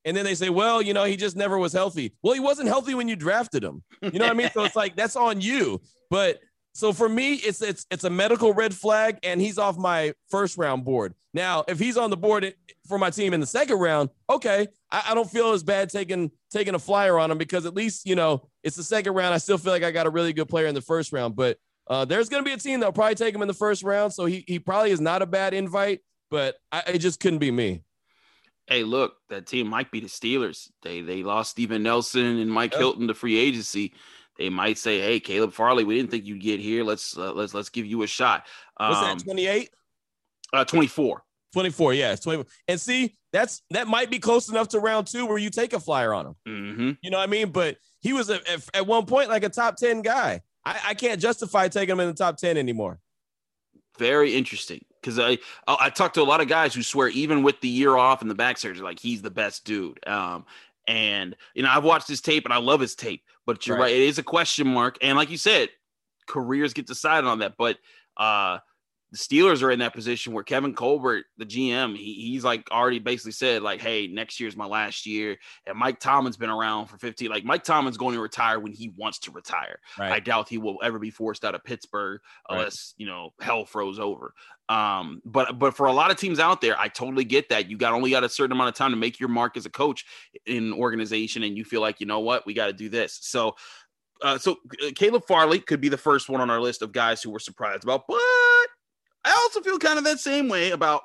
and 0.06 0.16
then 0.16 0.24
they 0.24 0.36
say, 0.36 0.48
well, 0.48 0.80
you 0.80 0.94
know, 0.94 1.04
he 1.04 1.16
just 1.16 1.36
never 1.36 1.58
was 1.58 1.72
healthy. 1.72 2.14
Well, 2.22 2.32
he 2.32 2.40
wasn't 2.40 2.68
healthy 2.68 2.94
when 2.94 3.08
you 3.08 3.16
drafted 3.16 3.62
him. 3.62 3.82
You 4.00 4.12
know 4.20 4.26
what 4.26 4.30
I 4.30 4.34
mean? 4.34 4.50
So 4.54 4.64
it's 4.64 4.76
like 4.76 4.94
that's 4.94 5.16
on 5.16 5.40
you. 5.40 5.82
But 6.10 6.40
so 6.72 6.92
for 6.92 7.08
me, 7.08 7.34
it's 7.34 7.60
it's 7.60 7.86
it's 7.90 8.04
a 8.04 8.10
medical 8.10 8.54
red 8.54 8.72
flag, 8.72 9.18
and 9.24 9.40
he's 9.40 9.58
off 9.58 9.76
my 9.76 10.14
first 10.30 10.56
round 10.56 10.84
board. 10.84 11.14
Now, 11.34 11.64
if 11.66 11.78
he's 11.78 11.96
on 11.96 12.10
the 12.10 12.16
board 12.16 12.54
for 12.86 12.98
my 12.98 13.10
team 13.10 13.34
in 13.34 13.40
the 13.40 13.46
second 13.46 13.78
round, 13.78 14.10
okay, 14.30 14.68
I, 14.90 15.08
I 15.08 15.14
don't 15.14 15.28
feel 15.28 15.52
as 15.52 15.64
bad 15.64 15.90
taking 15.90 16.30
taking 16.50 16.74
a 16.74 16.78
flyer 16.78 17.18
on 17.18 17.30
him 17.30 17.38
because 17.38 17.66
at 17.66 17.74
least 17.74 18.06
you 18.06 18.14
know 18.14 18.46
it's 18.62 18.76
the 18.76 18.84
second 18.84 19.14
round. 19.14 19.34
I 19.34 19.38
still 19.38 19.58
feel 19.58 19.72
like 19.72 19.82
I 19.82 19.90
got 19.90 20.06
a 20.06 20.10
really 20.10 20.32
good 20.32 20.48
player 20.48 20.66
in 20.66 20.74
the 20.74 20.80
first 20.80 21.12
round, 21.12 21.34
but 21.34 21.58
uh, 21.88 22.04
there's 22.04 22.28
going 22.28 22.44
to 22.44 22.48
be 22.48 22.52
a 22.52 22.58
team 22.58 22.78
that'll 22.78 22.92
probably 22.92 23.16
take 23.16 23.34
him 23.34 23.42
in 23.42 23.48
the 23.48 23.54
first 23.54 23.82
round, 23.82 24.12
so 24.12 24.24
he 24.26 24.44
he 24.46 24.60
probably 24.60 24.92
is 24.92 25.00
not 25.00 25.20
a 25.20 25.26
bad 25.26 25.52
invite, 25.52 26.00
but 26.30 26.56
I, 26.70 26.82
it 26.94 26.98
just 26.98 27.18
couldn't 27.18 27.40
be 27.40 27.50
me 27.50 27.82
hey, 28.66 28.82
look, 28.82 29.16
that 29.28 29.46
team 29.46 29.68
might 29.68 29.90
be 29.90 30.00
the 30.00 30.08
Steelers. 30.08 30.70
They 30.82 31.00
they 31.00 31.22
lost 31.22 31.52
Steven 31.52 31.82
Nelson 31.82 32.38
and 32.38 32.50
Mike 32.50 32.72
yep. 32.72 32.80
Hilton 32.80 33.08
to 33.08 33.14
free 33.14 33.38
agency. 33.38 33.94
They 34.38 34.50
might 34.50 34.76
say, 34.76 35.00
hey, 35.00 35.18
Caleb 35.18 35.54
Farley, 35.54 35.84
we 35.84 35.96
didn't 35.96 36.10
think 36.10 36.26
you'd 36.26 36.42
get 36.42 36.60
here. 36.60 36.84
Let's 36.84 37.16
uh, 37.16 37.32
let's 37.32 37.54
let's 37.54 37.70
give 37.70 37.86
you 37.86 38.02
a 38.02 38.06
shot. 38.06 38.46
Um, 38.78 38.90
Was 38.90 39.00
that 39.00 39.24
28? 39.24 39.70
Uh, 40.52 40.64
24. 40.64 41.22
24, 41.52 41.94
yeah, 41.94 42.14
24. 42.14 42.44
And 42.68 42.80
see, 42.80 43.16
that's 43.32 43.62
that 43.70 43.86
might 43.86 44.10
be 44.10 44.18
close 44.18 44.50
enough 44.50 44.68
to 44.68 44.80
round 44.80 45.06
two 45.06 45.26
where 45.26 45.38
you 45.38 45.48
take 45.48 45.72
a 45.72 45.80
flyer 45.80 46.12
on 46.12 46.26
him. 46.26 46.34
Mm-hmm. 46.46 46.90
You 47.00 47.10
know 47.10 47.18
what 47.18 47.28
I 47.28 47.30
mean? 47.30 47.50
But 47.50 47.78
he 48.00 48.12
was 48.12 48.28
a, 48.28 48.40
at 48.74 48.86
one 48.86 49.06
point 49.06 49.30
like 49.30 49.42
a 49.42 49.48
top 49.48 49.76
10 49.76 50.02
guy. 50.02 50.42
I, 50.64 50.80
I 50.88 50.94
can't 50.94 51.20
justify 51.20 51.68
taking 51.68 51.94
him 51.94 52.00
in 52.00 52.08
the 52.08 52.14
top 52.14 52.36
10 52.36 52.56
anymore. 52.56 52.98
Very 53.98 54.34
interesting 54.34 54.84
because 55.06 55.18
I 55.18 55.38
I 55.68 55.90
talked 55.90 56.14
to 56.14 56.22
a 56.22 56.24
lot 56.24 56.40
of 56.40 56.48
guys 56.48 56.74
who 56.74 56.82
swear 56.82 57.08
even 57.08 57.42
with 57.42 57.60
the 57.60 57.68
year 57.68 57.96
off 57.96 58.22
and 58.22 58.30
the 58.30 58.34
back 58.34 58.58
surgery, 58.58 58.84
like 58.84 58.98
he's 58.98 59.22
the 59.22 59.30
best 59.30 59.64
dude. 59.64 60.00
Um, 60.06 60.44
and 60.88 61.36
you 61.54 61.62
know 61.62 61.70
I've 61.70 61.84
watched 61.84 62.08
his 62.08 62.20
tape 62.20 62.44
and 62.44 62.52
I 62.52 62.58
love 62.58 62.80
his 62.80 62.94
tape, 62.94 63.22
but 63.46 63.66
you're 63.66 63.76
right. 63.76 63.84
right, 63.84 63.94
it 63.94 64.02
is 64.02 64.18
a 64.18 64.22
question 64.22 64.66
mark. 64.66 64.98
And 65.00 65.16
like 65.16 65.30
you 65.30 65.38
said, 65.38 65.68
careers 66.26 66.72
get 66.72 66.86
decided 66.86 67.28
on 67.28 67.38
that. 67.38 67.54
But 67.56 67.78
uh, 68.16 68.58
the 69.12 69.18
Steelers 69.18 69.62
are 69.62 69.70
in 69.70 69.78
that 69.78 69.94
position 69.94 70.32
where 70.32 70.42
Kevin 70.42 70.74
Colbert, 70.74 71.26
the 71.38 71.46
GM, 71.46 71.96
he, 71.96 72.14
he's 72.14 72.42
like 72.42 72.68
already 72.72 72.98
basically 72.98 73.32
said 73.32 73.62
like, 73.62 73.80
"Hey, 73.80 74.08
next 74.08 74.40
year's 74.40 74.56
my 74.56 74.66
last 74.66 75.06
year." 75.06 75.36
And 75.64 75.78
Mike 75.78 76.00
Tomlin's 76.00 76.36
been 76.36 76.50
around 76.50 76.86
for 76.86 76.98
15. 76.98 77.30
Like 77.30 77.44
Mike 77.44 77.62
Tomlin's 77.62 77.96
going 77.96 78.14
to 78.14 78.20
retire 78.20 78.58
when 78.58 78.72
he 78.72 78.92
wants 78.96 79.20
to 79.20 79.30
retire. 79.30 79.78
Right. 79.96 80.10
I 80.10 80.20
doubt 80.20 80.48
he 80.48 80.58
will 80.58 80.78
ever 80.82 80.98
be 80.98 81.10
forced 81.10 81.44
out 81.44 81.54
of 81.54 81.62
Pittsburgh 81.62 82.20
unless 82.48 82.94
right. 82.98 83.04
you 83.04 83.06
know 83.06 83.30
hell 83.40 83.64
froze 83.64 84.00
over. 84.00 84.34
Um, 84.68 85.22
but 85.24 85.56
but 85.58 85.76
for 85.76 85.86
a 85.86 85.92
lot 85.92 86.10
of 86.10 86.16
teams 86.16 86.40
out 86.40 86.60
there, 86.60 86.78
I 86.78 86.88
totally 86.88 87.24
get 87.24 87.48
that. 87.50 87.70
You 87.70 87.76
got 87.76 87.92
only 87.92 88.10
got 88.10 88.24
a 88.24 88.28
certain 88.28 88.52
amount 88.52 88.70
of 88.70 88.74
time 88.74 88.90
to 88.90 88.96
make 88.96 89.20
your 89.20 89.28
mark 89.28 89.56
as 89.56 89.66
a 89.66 89.70
coach 89.70 90.04
in 90.46 90.72
organization, 90.72 91.44
and 91.44 91.56
you 91.56 91.64
feel 91.64 91.80
like 91.80 92.00
you 92.00 92.06
know 92.06 92.20
what, 92.20 92.44
we 92.44 92.54
got 92.54 92.66
to 92.66 92.72
do 92.72 92.88
this. 92.88 93.18
So. 93.22 93.54
Uh, 94.22 94.38
so 94.38 94.56
uh, 94.82 94.90
Caleb 94.94 95.26
Farley 95.28 95.58
could 95.58 95.78
be 95.78 95.90
the 95.90 95.98
first 95.98 96.30
one 96.30 96.40
on 96.40 96.48
our 96.48 96.58
list 96.58 96.80
of 96.80 96.90
guys 96.90 97.22
who 97.22 97.30
were 97.30 97.38
surprised 97.38 97.84
about, 97.84 98.04
but 98.08 98.18
I 99.26 99.32
also 99.32 99.60
feel 99.60 99.78
kind 99.78 99.98
of 99.98 100.04
that 100.04 100.20
same 100.20 100.48
way 100.48 100.70
about 100.70 101.02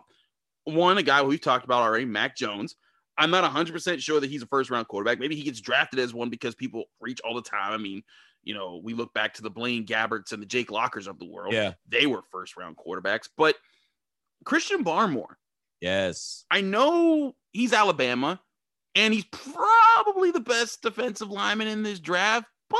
one, 0.65 0.97
a 0.97 1.03
guy 1.03 1.23
we've 1.23 1.41
talked 1.41 1.65
about 1.65 1.81
already, 1.81 2.05
Mac 2.05 2.37
Jones. 2.37 2.75
I'm 3.17 3.31
not 3.31 3.49
100% 3.51 3.99
sure 3.99 4.19
that 4.19 4.29
he's 4.29 4.43
a 4.43 4.47
first 4.47 4.69
round 4.69 4.87
quarterback. 4.87 5.19
Maybe 5.19 5.35
he 5.35 5.43
gets 5.43 5.59
drafted 5.59 5.99
as 5.99 6.13
one 6.13 6.29
because 6.29 6.55
people 6.55 6.85
reach 6.99 7.19
all 7.21 7.35
the 7.35 7.41
time. 7.41 7.73
I 7.73 7.77
mean, 7.77 8.03
you 8.43 8.53
know, 8.53 8.79
we 8.83 8.93
look 8.93 9.13
back 9.13 9.33
to 9.35 9.41
the 9.41 9.49
Blaine 9.49 9.85
Gabberts 9.85 10.31
and 10.31 10.41
the 10.41 10.47
Jake 10.47 10.71
Lockers 10.71 11.07
of 11.07 11.19
the 11.19 11.25
world. 11.25 11.53
Yeah. 11.53 11.73
They 11.89 12.05
were 12.05 12.21
first 12.31 12.55
round 12.57 12.77
quarterbacks. 12.77 13.27
But 13.35 13.55
Christian 14.45 14.83
Barmore. 14.83 15.35
Yes. 15.79 16.45
I 16.49 16.61
know 16.61 17.35
he's 17.51 17.73
Alabama 17.73 18.39
and 18.95 19.13
he's 19.13 19.25
probably 19.25 20.31
the 20.31 20.39
best 20.39 20.81
defensive 20.81 21.29
lineman 21.29 21.67
in 21.67 21.83
this 21.83 21.99
draft, 21.99 22.47
but 22.69 22.79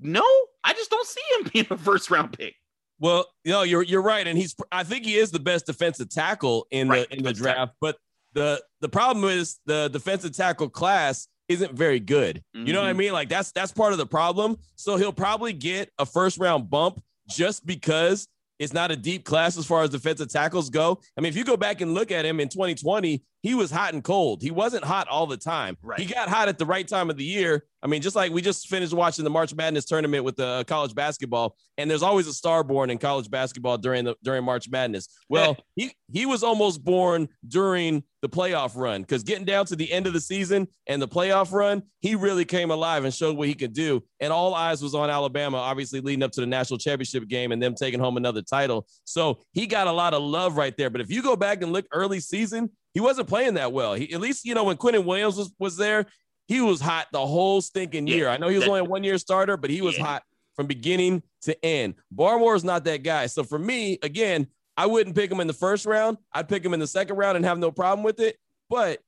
no, 0.00 0.24
I 0.64 0.72
just 0.72 0.90
don't 0.90 1.06
see 1.06 1.20
him 1.38 1.50
being 1.52 1.66
a 1.70 1.78
first 1.78 2.10
round 2.10 2.36
pick. 2.36 2.54
Well, 3.00 3.26
you 3.44 3.52
know, 3.52 3.62
you're 3.62 3.82
you're 3.82 4.02
right, 4.02 4.26
and 4.26 4.38
he's 4.38 4.54
I 4.70 4.84
think 4.84 5.04
he 5.06 5.16
is 5.16 5.30
the 5.30 5.40
best 5.40 5.66
defensive 5.66 6.10
tackle 6.10 6.66
in 6.70 6.88
right. 6.88 7.08
the 7.08 7.16
in 7.16 7.22
the 7.24 7.32
draft. 7.32 7.72
But 7.80 7.96
the 8.34 8.62
the 8.80 8.88
problem 8.88 9.24
is 9.24 9.58
the 9.66 9.88
defensive 9.88 10.36
tackle 10.36 10.68
class 10.68 11.26
isn't 11.48 11.72
very 11.72 11.98
good. 11.98 12.42
Mm-hmm. 12.54 12.66
You 12.66 12.72
know 12.74 12.80
what 12.80 12.88
I 12.88 12.90
mm-hmm. 12.90 12.98
mean? 12.98 13.12
Like 13.12 13.28
that's 13.28 13.52
that's 13.52 13.72
part 13.72 13.92
of 13.92 13.98
the 13.98 14.06
problem. 14.06 14.58
So 14.76 14.96
he'll 14.96 15.12
probably 15.12 15.52
get 15.52 15.90
a 15.98 16.06
first 16.06 16.38
round 16.38 16.70
bump 16.70 17.02
just 17.28 17.64
because 17.64 18.28
it's 18.58 18.74
not 18.74 18.90
a 18.90 18.96
deep 18.96 19.24
class 19.24 19.56
as 19.56 19.64
far 19.64 19.82
as 19.82 19.90
defensive 19.90 20.30
tackles 20.30 20.68
go. 20.68 21.00
I 21.16 21.22
mean, 21.22 21.30
if 21.30 21.36
you 21.36 21.44
go 21.44 21.56
back 21.56 21.80
and 21.80 21.94
look 21.94 22.12
at 22.12 22.26
him 22.26 22.38
in 22.40 22.48
2020, 22.48 23.22
he 23.42 23.54
was 23.54 23.70
hot 23.70 23.94
and 23.94 24.04
cold. 24.04 24.42
He 24.42 24.50
wasn't 24.50 24.84
hot 24.84 25.08
all 25.08 25.26
the 25.26 25.36
time. 25.36 25.76
Right. 25.82 25.98
He 25.98 26.06
got 26.06 26.28
hot 26.28 26.48
at 26.48 26.58
the 26.58 26.66
right 26.66 26.86
time 26.86 27.10
of 27.10 27.16
the 27.16 27.24
year. 27.24 27.64
I 27.82 27.86
mean, 27.86 28.02
just 28.02 28.14
like 28.14 28.32
we 28.32 28.42
just 28.42 28.68
finished 28.68 28.92
watching 28.92 29.24
the 29.24 29.30
March 29.30 29.54
Madness 29.54 29.86
tournament 29.86 30.24
with 30.24 30.36
the 30.36 30.46
uh, 30.46 30.64
college 30.64 30.94
basketball, 30.94 31.56
and 31.78 31.90
there's 31.90 32.02
always 32.02 32.26
a 32.26 32.32
star 32.34 32.62
born 32.62 32.90
in 32.90 32.98
college 32.98 33.30
basketball 33.30 33.78
during 33.78 34.04
the 34.04 34.16
during 34.22 34.44
March 34.44 34.68
Madness. 34.68 35.08
Well, 35.30 35.56
he 35.76 35.92
he 36.12 36.26
was 36.26 36.42
almost 36.42 36.84
born 36.84 37.28
during 37.46 38.02
the 38.20 38.28
playoff 38.28 38.76
run 38.76 39.02
because 39.02 39.22
getting 39.22 39.44
down 39.44 39.64
to 39.66 39.76
the 39.76 39.90
end 39.90 40.06
of 40.06 40.12
the 40.12 40.20
season 40.20 40.66
and 40.86 41.00
the 41.00 41.08
playoff 41.08 41.52
run, 41.52 41.82
he 42.00 42.16
really 42.16 42.44
came 42.44 42.70
alive 42.70 43.04
and 43.04 43.14
showed 43.14 43.36
what 43.36 43.46
he 43.46 43.54
could 43.54 43.72
do. 43.72 44.02
And 44.18 44.32
all 44.32 44.54
eyes 44.54 44.82
was 44.82 44.94
on 44.94 45.08
Alabama, 45.08 45.58
obviously 45.58 46.00
leading 46.00 46.22
up 46.22 46.32
to 46.32 46.40
the 46.40 46.46
national 46.46 46.78
championship 46.78 47.28
game 47.28 47.52
and 47.52 47.62
them 47.62 47.74
taking 47.74 48.00
home 48.00 48.16
another 48.16 48.42
title. 48.42 48.86
So 49.04 49.38
he 49.52 49.66
got 49.66 49.86
a 49.86 49.92
lot 49.92 50.12
of 50.12 50.22
love 50.22 50.56
right 50.56 50.76
there. 50.76 50.90
But 50.90 51.00
if 51.00 51.10
you 51.10 51.22
go 51.22 51.36
back 51.36 51.62
and 51.62 51.72
look 51.72 51.86
early 51.92 52.20
season, 52.20 52.70
he 52.94 53.00
wasn't 53.00 53.28
playing 53.28 53.54
that 53.54 53.72
well. 53.72 53.94
He, 53.94 54.12
at 54.12 54.20
least, 54.20 54.44
you 54.44 54.54
know, 54.54 54.64
when 54.64 54.76
Quinnen 54.76 55.04
Williams 55.04 55.36
was, 55.36 55.52
was 55.58 55.76
there, 55.76 56.06
he 56.48 56.60
was 56.60 56.80
hot 56.80 57.06
the 57.12 57.24
whole 57.24 57.60
stinking 57.60 58.06
year. 58.06 58.24
Yeah, 58.24 58.32
I 58.32 58.36
know 58.36 58.48
he 58.48 58.56
was 58.56 58.64
that- 58.64 58.70
only 58.70 58.80
a 58.80 58.84
one 58.84 59.04
year 59.04 59.18
starter, 59.18 59.56
but 59.56 59.70
he 59.70 59.80
was 59.80 59.96
Yeah. 59.96 60.04
hot 60.04 60.22
from 60.56 60.66
beginning 60.66 61.22
to 61.42 61.64
end. 61.64 61.94
Barmore 62.14 62.56
is 62.56 62.64
not 62.64 62.84
that 62.84 63.02
guy. 63.02 63.26
So 63.26 63.44
for 63.44 63.58
me, 63.58 63.98
again, 64.02 64.46
I 64.76 64.86
wouldn't 64.86 65.14
pick 65.14 65.30
him 65.30 65.40
in 65.40 65.46
the 65.46 65.52
first 65.52 65.86
round. 65.86 66.18
I'd 66.32 66.48
pick 66.48 66.64
him 66.64 66.74
in 66.74 66.80
the 66.80 66.86
second 66.86 67.16
round 67.16 67.36
and 67.36 67.44
have 67.44 67.58
no 67.58 67.70
problem 67.70 68.02
with 68.02 68.18
it. 68.20 68.36
But 68.68 69.00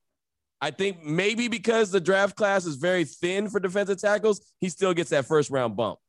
I 0.61 0.71
think 0.71 1.03
maybe 1.03 1.47
because 1.49 1.91
the 1.91 1.99
draft 1.99 2.35
class 2.37 2.65
is 2.65 2.75
very 2.75 3.03
thin 3.03 3.49
for 3.49 3.59
defensive 3.59 3.99
tackles, 3.99 4.39
he 4.61 4.69
still 4.69 4.93
gets 4.93 5.09
that 5.09 5.25
first 5.25 5.49
round 5.49 5.75
bump. 5.75 5.99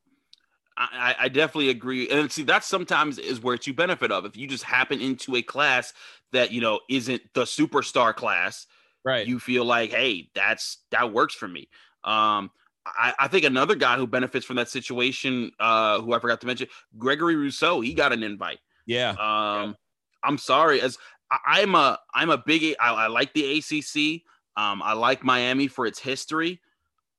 I, 0.77 1.15
I 1.21 1.29
definitely 1.29 1.69
agree. 1.71 2.09
And 2.09 2.31
see, 2.33 2.43
that 2.45 2.65
sometimes 2.65 3.19
is 3.19 3.41
where 3.41 3.55
it's 3.55 3.67
you 3.67 3.75
benefit 3.75 4.11
of. 4.11 4.25
If 4.25 4.37
you 4.37 4.47
just 4.47 4.65
happen 4.65 5.01
into 5.01 5.37
a 5.37 5.43
class 5.43 5.93
that, 6.33 6.51
you 6.51 6.61
know, 6.61 6.81
isn't 6.89 7.23
the 7.35 7.43
superstar 7.43 8.15
class, 8.15 8.67
Right. 9.05 9.27
you 9.27 9.39
feel 9.39 9.65
like, 9.65 9.91
hey, 9.91 10.31
that's 10.35 10.79
that 10.91 11.13
works 11.13 11.35
for 11.35 11.47
me. 11.47 11.69
Um, 12.03 12.51
I, 12.87 13.15
I 13.19 13.29
think 13.29 13.45
another 13.45 13.75
guy 13.75 13.97
who 13.97 14.07
benefits 14.07 14.45
from 14.45 14.57
that 14.57 14.69
situation, 14.69 15.53
uh, 15.61 16.01
who 16.01 16.13
I 16.13 16.19
forgot 16.19 16.41
to 16.41 16.47
mention, 16.47 16.69
Gregory 16.99 17.37
Rousseau, 17.37 17.81
he 17.81 17.95
got 17.95 18.13
an 18.13 18.23
invite. 18.23 18.59
yeah. 18.87 19.11
Um, 19.11 19.77
I'm 20.23 20.39
sorry, 20.39 20.81
as 20.81 20.99
I, 21.31 21.39
I'm 21.47 21.75
a 21.75 21.99
I'm 22.15 22.31
a 22.31 22.39
big 22.39 22.77
I, 22.81 22.93
I 22.93 23.07
like 23.09 23.33
the 23.35 23.59
ACC. 23.59 24.23
Um, 24.57 24.83
I 24.83 24.93
like 24.95 25.23
Miami 25.25 25.67
for 25.69 25.87
its 25.87 25.99
history. 25.99 26.61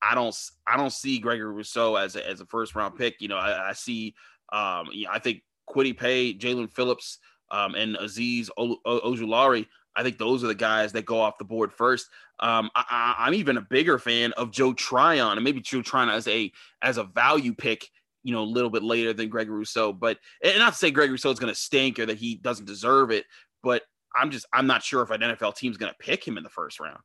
I 0.02 0.16
don't 0.16 0.36
I 0.68 0.78
don't 0.78 0.92
see 0.92 1.20
Gregory 1.20 1.52
Rousseau 1.52 1.96
as 1.96 2.16
a, 2.16 2.28
as 2.28 2.42
a 2.42 2.46
first 2.46 2.76
round 2.76 2.96
pick. 2.96 3.16
You 3.20 3.28
know, 3.28 3.38
I, 3.38 3.70
I 3.70 3.74
see 3.74 4.16
um, 4.52 4.90
I 5.10 5.20
think 5.22 5.42
Kwity 5.70 5.98
Paye, 5.98 6.34
Jaelan 6.34 6.72
Phillips, 6.72 7.20
um, 7.52 7.76
and 7.76 7.96
Azeez 7.98 8.50
Ojulari. 8.58 9.68
I 9.96 10.04
think 10.04 10.18
those 10.18 10.44
are 10.44 10.48
the 10.48 10.56
guys 10.56 10.92
that 10.92 11.06
go 11.06 11.22
off 11.22 11.38
the 11.38 11.46
board 11.46 11.72
first. 11.72 12.10
Um, 12.40 12.70
I, 12.76 13.16
I'm 13.18 13.34
even 13.34 13.58
a 13.58 13.62
bigger 13.62 13.98
fan 13.98 14.34
of 14.34 14.52
Joe 14.52 14.74
Tryon, 14.74 15.38
and 15.38 15.44
maybe 15.44 15.62
Joe 15.62 15.82
Tryon 15.82 16.10
as 16.10 16.28
a 16.28 16.52
as 16.82 16.98
a 16.98 17.04
value 17.04 17.54
pick. 17.54 17.90
You 18.24 18.34
know, 18.34 18.42
a 18.42 18.44
little 18.44 18.72
bit 18.72 18.82
later 18.82 19.14
than 19.14 19.30
Gregory 19.30 19.60
Rousseau, 19.60 19.94
but 19.94 20.18
and 20.44 20.58
not 20.58 20.74
to 20.74 20.80
say 20.80 20.90
Gregory 20.90 21.14
Rousseau 21.14 21.30
is 21.30 21.40
going 21.40 21.54
to 21.54 21.60
stink 21.60 22.00
or 22.00 22.08
that 22.08 22.18
he 22.18 22.36
doesn't 22.36 22.66
deserve 22.66 23.12
it, 23.12 23.26
but 23.62 23.84
I'm 24.16 24.32
just 24.32 24.48
I'm 24.52 24.66
not 24.66 24.82
sure 24.82 25.04
if 25.04 25.12
an 25.12 25.22
NFL 25.22 25.56
team's 25.56 25.78
going 25.78 25.92
to 25.92 25.98
pick 26.04 26.28
him 26.28 26.38
in 26.38 26.44
the 26.44 26.50
first 26.50 26.80
round. 26.80 27.00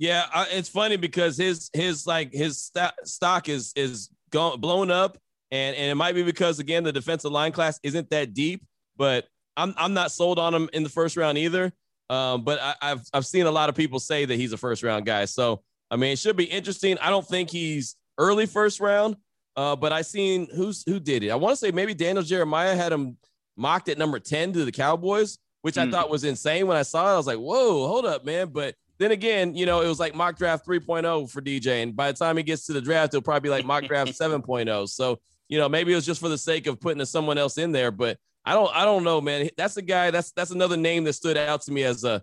Yeah, 0.00 0.24
uh, 0.32 0.46
it's 0.50 0.68
funny 0.70 0.96
because 0.96 1.36
his 1.36 1.68
his 1.74 2.06
like 2.06 2.32
his 2.32 2.62
st- 2.74 2.94
stock 3.04 3.48
is 3.50 3.72
is 3.76 4.08
gone 4.30 4.58
blown 4.58 4.90
up, 4.90 5.18
and 5.50 5.76
and 5.76 5.90
it 5.90 5.94
might 5.94 6.14
be 6.14 6.22
because 6.22 6.58
again 6.58 6.84
the 6.84 6.92
defensive 6.92 7.30
line 7.30 7.52
class 7.52 7.78
isn't 7.82 8.08
that 8.10 8.32
deep. 8.32 8.64
But 8.96 9.26
I'm 9.58 9.74
I'm 9.76 9.92
not 9.92 10.10
sold 10.10 10.38
on 10.38 10.54
him 10.54 10.70
in 10.72 10.82
the 10.84 10.88
first 10.88 11.18
round 11.18 11.36
either. 11.36 11.70
Um, 12.08 12.44
but 12.44 12.58
I, 12.60 12.74
I've 12.80 13.02
I've 13.12 13.26
seen 13.26 13.44
a 13.44 13.50
lot 13.50 13.68
of 13.68 13.74
people 13.74 14.00
say 14.00 14.24
that 14.24 14.34
he's 14.36 14.54
a 14.54 14.56
first 14.56 14.82
round 14.82 15.04
guy. 15.04 15.26
So 15.26 15.62
I 15.90 15.96
mean, 15.96 16.12
it 16.12 16.18
should 16.18 16.36
be 16.36 16.44
interesting. 16.44 16.96
I 16.98 17.10
don't 17.10 17.26
think 17.26 17.50
he's 17.50 17.94
early 18.16 18.46
first 18.46 18.80
round. 18.80 19.16
Uh, 19.54 19.76
but 19.76 19.92
I 19.92 20.00
seen 20.00 20.48
who's 20.54 20.82
who 20.88 20.98
did 20.98 21.24
it. 21.24 21.30
I 21.30 21.34
want 21.34 21.52
to 21.52 21.56
say 21.58 21.72
maybe 21.72 21.92
Daniel 21.92 22.24
Jeremiah 22.24 22.74
had 22.74 22.90
him 22.92 23.18
mocked 23.56 23.90
at 23.90 23.98
number 23.98 24.18
10 24.18 24.54
to 24.54 24.64
the 24.64 24.72
Cowboys, 24.72 25.36
which 25.60 25.76
I 25.76 25.84
Hmm. 25.84 25.90
thought 25.90 26.08
was 26.08 26.24
insane 26.24 26.66
when 26.66 26.78
I 26.78 26.82
saw 26.82 27.10
it. 27.10 27.14
I 27.14 27.16
was 27.18 27.26
like, 27.26 27.36
whoa, 27.38 27.86
hold 27.86 28.06
up, 28.06 28.24
man. 28.24 28.48
But 28.48 28.76
then 29.00 29.10
again, 29.10 29.56
you 29.56 29.66
know, 29.66 29.80
it 29.80 29.88
was 29.88 29.98
like 29.98 30.14
mock 30.14 30.36
draft 30.36 30.66
3.0 30.66 31.30
for 31.30 31.40
DJ. 31.40 31.82
And 31.82 31.96
by 31.96 32.12
the 32.12 32.18
time 32.18 32.36
he 32.36 32.42
gets 32.42 32.66
to 32.66 32.74
the 32.74 32.82
draft, 32.82 33.14
it'll 33.14 33.22
probably 33.22 33.40
be 33.40 33.48
like 33.48 33.64
mock 33.64 33.84
draft 33.84 34.12
7.0. 34.20 34.88
So, 34.88 35.18
you 35.48 35.58
know, 35.58 35.68
maybe 35.68 35.92
it 35.92 35.96
was 35.96 36.06
just 36.06 36.20
for 36.20 36.28
the 36.28 36.38
sake 36.38 36.66
of 36.66 36.78
putting 36.78 37.04
someone 37.06 37.38
else 37.38 37.58
in 37.58 37.72
there. 37.72 37.90
But 37.90 38.18
I 38.44 38.52
don't, 38.52 38.70
I 38.76 38.84
don't 38.84 39.02
know, 39.02 39.20
man. 39.20 39.48
That's 39.56 39.78
a 39.78 39.82
guy, 39.82 40.10
that's 40.10 40.32
that's 40.32 40.50
another 40.50 40.76
name 40.76 41.04
that 41.04 41.14
stood 41.14 41.36
out 41.36 41.62
to 41.62 41.72
me 41.72 41.82
as 41.82 42.04
a 42.04 42.22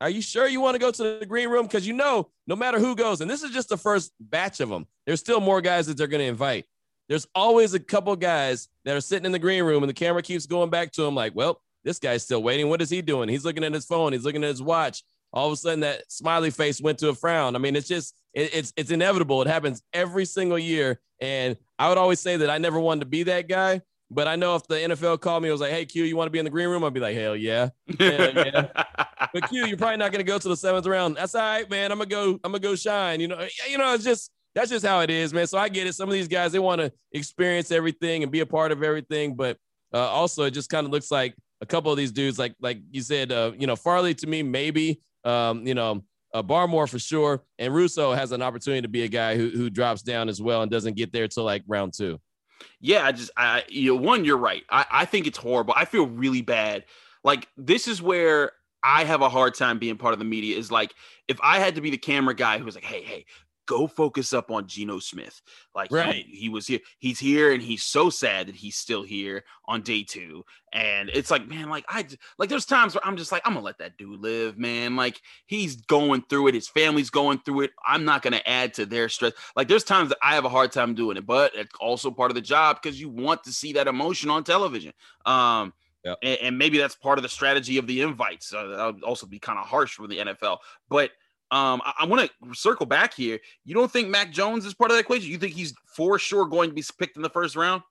are 0.00 0.10
you 0.10 0.20
sure 0.20 0.46
you 0.46 0.60
want 0.60 0.74
to 0.74 0.78
go 0.78 0.90
to 0.90 1.18
the 1.20 1.26
green 1.26 1.48
room? 1.48 1.64
Because 1.64 1.86
you 1.86 1.94
know, 1.94 2.28
no 2.46 2.54
matter 2.54 2.78
who 2.78 2.94
goes, 2.94 3.20
and 3.20 3.30
this 3.30 3.42
is 3.42 3.50
just 3.50 3.70
the 3.70 3.78
first 3.78 4.12
batch 4.20 4.60
of 4.60 4.68
them, 4.68 4.86
there's 5.06 5.20
still 5.20 5.40
more 5.40 5.60
guys 5.60 5.86
that 5.86 5.96
they're 5.96 6.06
going 6.06 6.20
to 6.20 6.26
invite. 6.26 6.66
There's 7.08 7.26
always 7.34 7.72
a 7.72 7.80
couple 7.80 8.14
guys 8.16 8.68
that 8.84 8.94
are 8.96 9.00
sitting 9.00 9.24
in 9.24 9.32
the 9.32 9.38
green 9.38 9.64
room, 9.64 9.82
and 9.82 9.88
the 9.88 9.94
camera 9.94 10.22
keeps 10.22 10.44
going 10.44 10.70
back 10.70 10.92
to 10.92 11.04
him, 11.04 11.14
like, 11.14 11.34
well, 11.34 11.62
this 11.84 11.98
guy's 11.98 12.24
still 12.24 12.42
waiting. 12.42 12.68
What 12.68 12.82
is 12.82 12.90
he 12.90 13.00
doing? 13.00 13.28
He's 13.28 13.44
looking 13.44 13.64
at 13.64 13.72
his 13.72 13.86
phone. 13.86 14.12
He's 14.12 14.24
looking 14.24 14.44
at 14.44 14.50
his 14.50 14.60
watch. 14.60 15.02
All 15.32 15.46
of 15.46 15.52
a 15.52 15.56
sudden, 15.56 15.80
that 15.80 16.10
smiley 16.10 16.50
face 16.50 16.80
went 16.80 16.98
to 16.98 17.08
a 17.08 17.14
frown. 17.14 17.56
I 17.56 17.58
mean, 17.58 17.76
it's 17.76 17.88
just, 17.88 18.14
it, 18.32 18.54
it's 18.54 18.72
it's 18.76 18.90
inevitable. 18.90 19.42
It 19.42 19.48
happens 19.48 19.82
every 19.92 20.24
single 20.24 20.58
year. 20.58 21.00
And 21.20 21.56
I 21.78 21.88
would 21.88 21.98
always 21.98 22.20
say 22.20 22.36
that 22.38 22.50
I 22.50 22.58
never 22.58 22.78
wanted 22.78 23.00
to 23.00 23.06
be 23.06 23.24
that 23.24 23.48
guy. 23.48 23.82
But 24.10 24.28
I 24.28 24.36
know 24.36 24.54
if 24.54 24.66
the 24.68 24.76
NFL 24.76 25.20
called 25.20 25.42
me, 25.42 25.48
it 25.48 25.52
was 25.52 25.60
like, 25.60 25.72
"Hey, 25.72 25.84
Q, 25.84 26.04
you 26.04 26.16
want 26.16 26.28
to 26.28 26.30
be 26.30 26.38
in 26.38 26.44
the 26.44 26.50
green 26.50 26.68
room?" 26.68 26.84
I'd 26.84 26.94
be 26.94 27.00
like, 27.00 27.16
"Hell 27.16 27.34
yeah!" 27.34 27.70
Yeah, 27.98 28.68
But 29.34 29.48
Q, 29.48 29.66
you're 29.66 29.76
probably 29.76 29.96
not 29.96 30.12
going 30.12 30.24
to 30.24 30.30
go 30.30 30.38
to 30.38 30.48
the 30.48 30.56
seventh 30.56 30.86
round. 30.86 31.16
That's 31.16 31.34
all 31.34 31.42
right, 31.42 31.68
man. 31.68 31.90
I'm 31.90 31.98
gonna 31.98 32.08
go. 32.08 32.30
I'm 32.44 32.52
gonna 32.52 32.60
go 32.60 32.76
shine. 32.76 33.20
You 33.20 33.28
know, 33.28 33.46
you 33.68 33.78
know, 33.78 33.94
it's 33.94 34.04
just 34.04 34.30
that's 34.54 34.70
just 34.70 34.86
how 34.86 35.00
it 35.00 35.10
is, 35.10 35.34
man. 35.34 35.46
So 35.46 35.58
I 35.58 35.68
get 35.68 35.88
it. 35.88 35.94
Some 35.94 36.08
of 36.08 36.12
these 36.12 36.28
guys 36.28 36.52
they 36.52 36.60
want 36.60 36.80
to 36.80 36.92
experience 37.12 37.72
everything 37.72 38.22
and 38.22 38.30
be 38.30 38.40
a 38.40 38.46
part 38.46 38.70
of 38.70 38.82
everything, 38.82 39.34
but 39.34 39.58
uh, 39.92 40.08
also 40.08 40.44
it 40.44 40.52
just 40.52 40.70
kind 40.70 40.86
of 40.86 40.92
looks 40.92 41.10
like 41.10 41.34
a 41.60 41.66
couple 41.66 41.90
of 41.90 41.98
these 41.98 42.12
dudes, 42.12 42.38
like 42.38 42.54
like 42.60 42.78
you 42.90 43.02
said, 43.02 43.32
uh, 43.32 43.52
you 43.58 43.66
know, 43.66 43.76
Farley 43.76 44.14
to 44.14 44.26
me 44.26 44.42
maybe, 44.42 45.00
um, 45.26 45.66
you 45.66 45.74
know, 45.74 46.02
uh, 46.32 46.42
Barmore 46.42 46.88
for 46.88 46.98
sure, 46.98 47.42
and 47.58 47.74
Rousseau 47.74 48.12
has 48.12 48.32
an 48.32 48.42
opportunity 48.42 48.82
to 48.82 48.88
be 48.88 49.02
a 49.02 49.08
guy 49.08 49.36
who 49.36 49.50
who 49.50 49.70
drops 49.70 50.02
down 50.02 50.28
as 50.28 50.40
well 50.40 50.62
and 50.62 50.70
doesn't 50.70 50.96
get 50.96 51.12
there 51.12 51.28
till 51.28 51.44
like 51.44 51.62
round 51.66 51.92
two. 51.94 52.20
Yeah, 52.80 53.04
I 53.04 53.12
just 53.12 53.30
I 53.36 53.64
you 53.68 53.94
know, 53.94 54.00
one, 54.00 54.24
you're 54.24 54.38
right. 54.38 54.62
I, 54.70 54.86
I 54.90 55.04
think 55.04 55.26
it's 55.26 55.38
horrible. 55.38 55.74
I 55.76 55.84
feel 55.84 56.06
really 56.06 56.42
bad. 56.42 56.84
Like 57.24 57.48
this 57.56 57.88
is 57.88 58.00
where 58.00 58.52
I 58.82 59.04
have 59.04 59.20
a 59.20 59.28
hard 59.28 59.54
time 59.54 59.78
being 59.78 59.96
part 59.96 60.12
of 60.12 60.18
the 60.18 60.24
media 60.24 60.56
is 60.56 60.70
like 60.70 60.94
if 61.26 61.38
I 61.42 61.58
had 61.58 61.74
to 61.74 61.80
be 61.80 61.90
the 61.90 61.98
camera 61.98 62.34
guy 62.34 62.58
who 62.58 62.64
was 62.64 62.74
like, 62.74 62.84
hey, 62.84 63.02
hey, 63.02 63.26
go 63.66 63.86
focus 63.86 64.32
up 64.32 64.50
on 64.50 64.66
Geno 64.66 64.98
Smith. 65.00 65.42
Like 65.74 65.90
he- 65.90 65.94
Right. 65.96 66.24
he, 66.26 66.48
was 66.48 66.66
here, 66.66 66.80
he's 66.98 67.18
here, 67.18 67.52
and 67.52 67.62
he's 67.62 67.82
so 67.82 68.08
sad 68.10 68.48
that 68.48 68.54
he's 68.56 68.76
still 68.76 69.02
here 69.02 69.44
on 69.66 69.82
day 69.82 70.02
two. 70.02 70.44
And 70.72 71.08
it's 71.12 71.30
like, 71.30 71.48
man, 71.48 71.68
like 71.68 71.84
I 71.88 72.06
like 72.38 72.48
there's 72.48 72.66
times 72.66 72.94
where 72.94 73.06
I'm 73.06 73.16
just 73.16 73.32
like, 73.32 73.42
I'm 73.44 73.54
gonna 73.54 73.64
let 73.64 73.78
that 73.78 73.96
dude 73.96 74.20
live, 74.20 74.58
man. 74.58 74.94
Like 74.96 75.20
he's 75.46 75.76
going 75.76 76.22
through 76.28 76.48
it, 76.48 76.54
his 76.54 76.68
family's 76.68 77.10
going 77.10 77.38
through 77.40 77.62
it. 77.62 77.70
I'm 77.86 78.04
not 78.04 78.22
gonna 78.22 78.42
add 78.46 78.74
to 78.74 78.86
their 78.86 79.08
stress. 79.08 79.32
Like 79.56 79.68
there's 79.68 79.84
times 79.84 80.10
that 80.10 80.18
I 80.22 80.34
have 80.34 80.44
a 80.44 80.50
hard 80.50 80.72
time 80.72 80.94
doing 80.94 81.16
it, 81.16 81.26
but 81.26 81.52
it's 81.54 81.74
also 81.80 82.10
part 82.10 82.30
of 82.30 82.34
the 82.34 82.40
job 82.42 82.78
because 82.82 83.00
you 83.00 83.08
want 83.08 83.44
to 83.44 83.52
see 83.52 83.72
that 83.74 83.88
emotion 83.88 84.30
on 84.30 84.44
television. 84.44 84.92
Um, 85.24 85.72
Yep. 86.04 86.18
and, 86.22 86.38
and 86.40 86.58
maybe 86.58 86.78
that's 86.78 86.94
part 86.94 87.18
of 87.18 87.24
the 87.24 87.28
strategy 87.28 87.78
of 87.78 87.88
the 87.88 88.02
invites. 88.02 88.54
Uh, 88.54 88.66
that 88.68 88.94
would 88.94 89.02
also 89.02 89.26
be 89.26 89.40
kind 89.40 89.58
of 89.58 89.66
harsh 89.66 89.94
for 89.94 90.06
the 90.06 90.18
NFL. 90.18 90.58
But 90.88 91.10
um, 91.50 91.80
I, 91.84 91.92
I 92.00 92.06
want 92.06 92.28
to 92.28 92.54
circle 92.54 92.86
back 92.86 93.14
here. 93.14 93.38
You 93.64 93.74
don't 93.74 93.90
think 93.90 94.08
Mac 94.08 94.32
Jones 94.32 94.64
is 94.64 94.74
part 94.74 94.90
of 94.90 94.96
that 94.96 95.00
equation? 95.00 95.30
You 95.30 95.38
think 95.38 95.54
he's 95.54 95.74
for 95.86 96.18
sure 96.18 96.46
going 96.46 96.70
to 96.70 96.74
be 96.74 96.84
picked 96.98 97.16
in 97.16 97.22
the 97.22 97.30
first 97.30 97.56
round? 97.56 97.82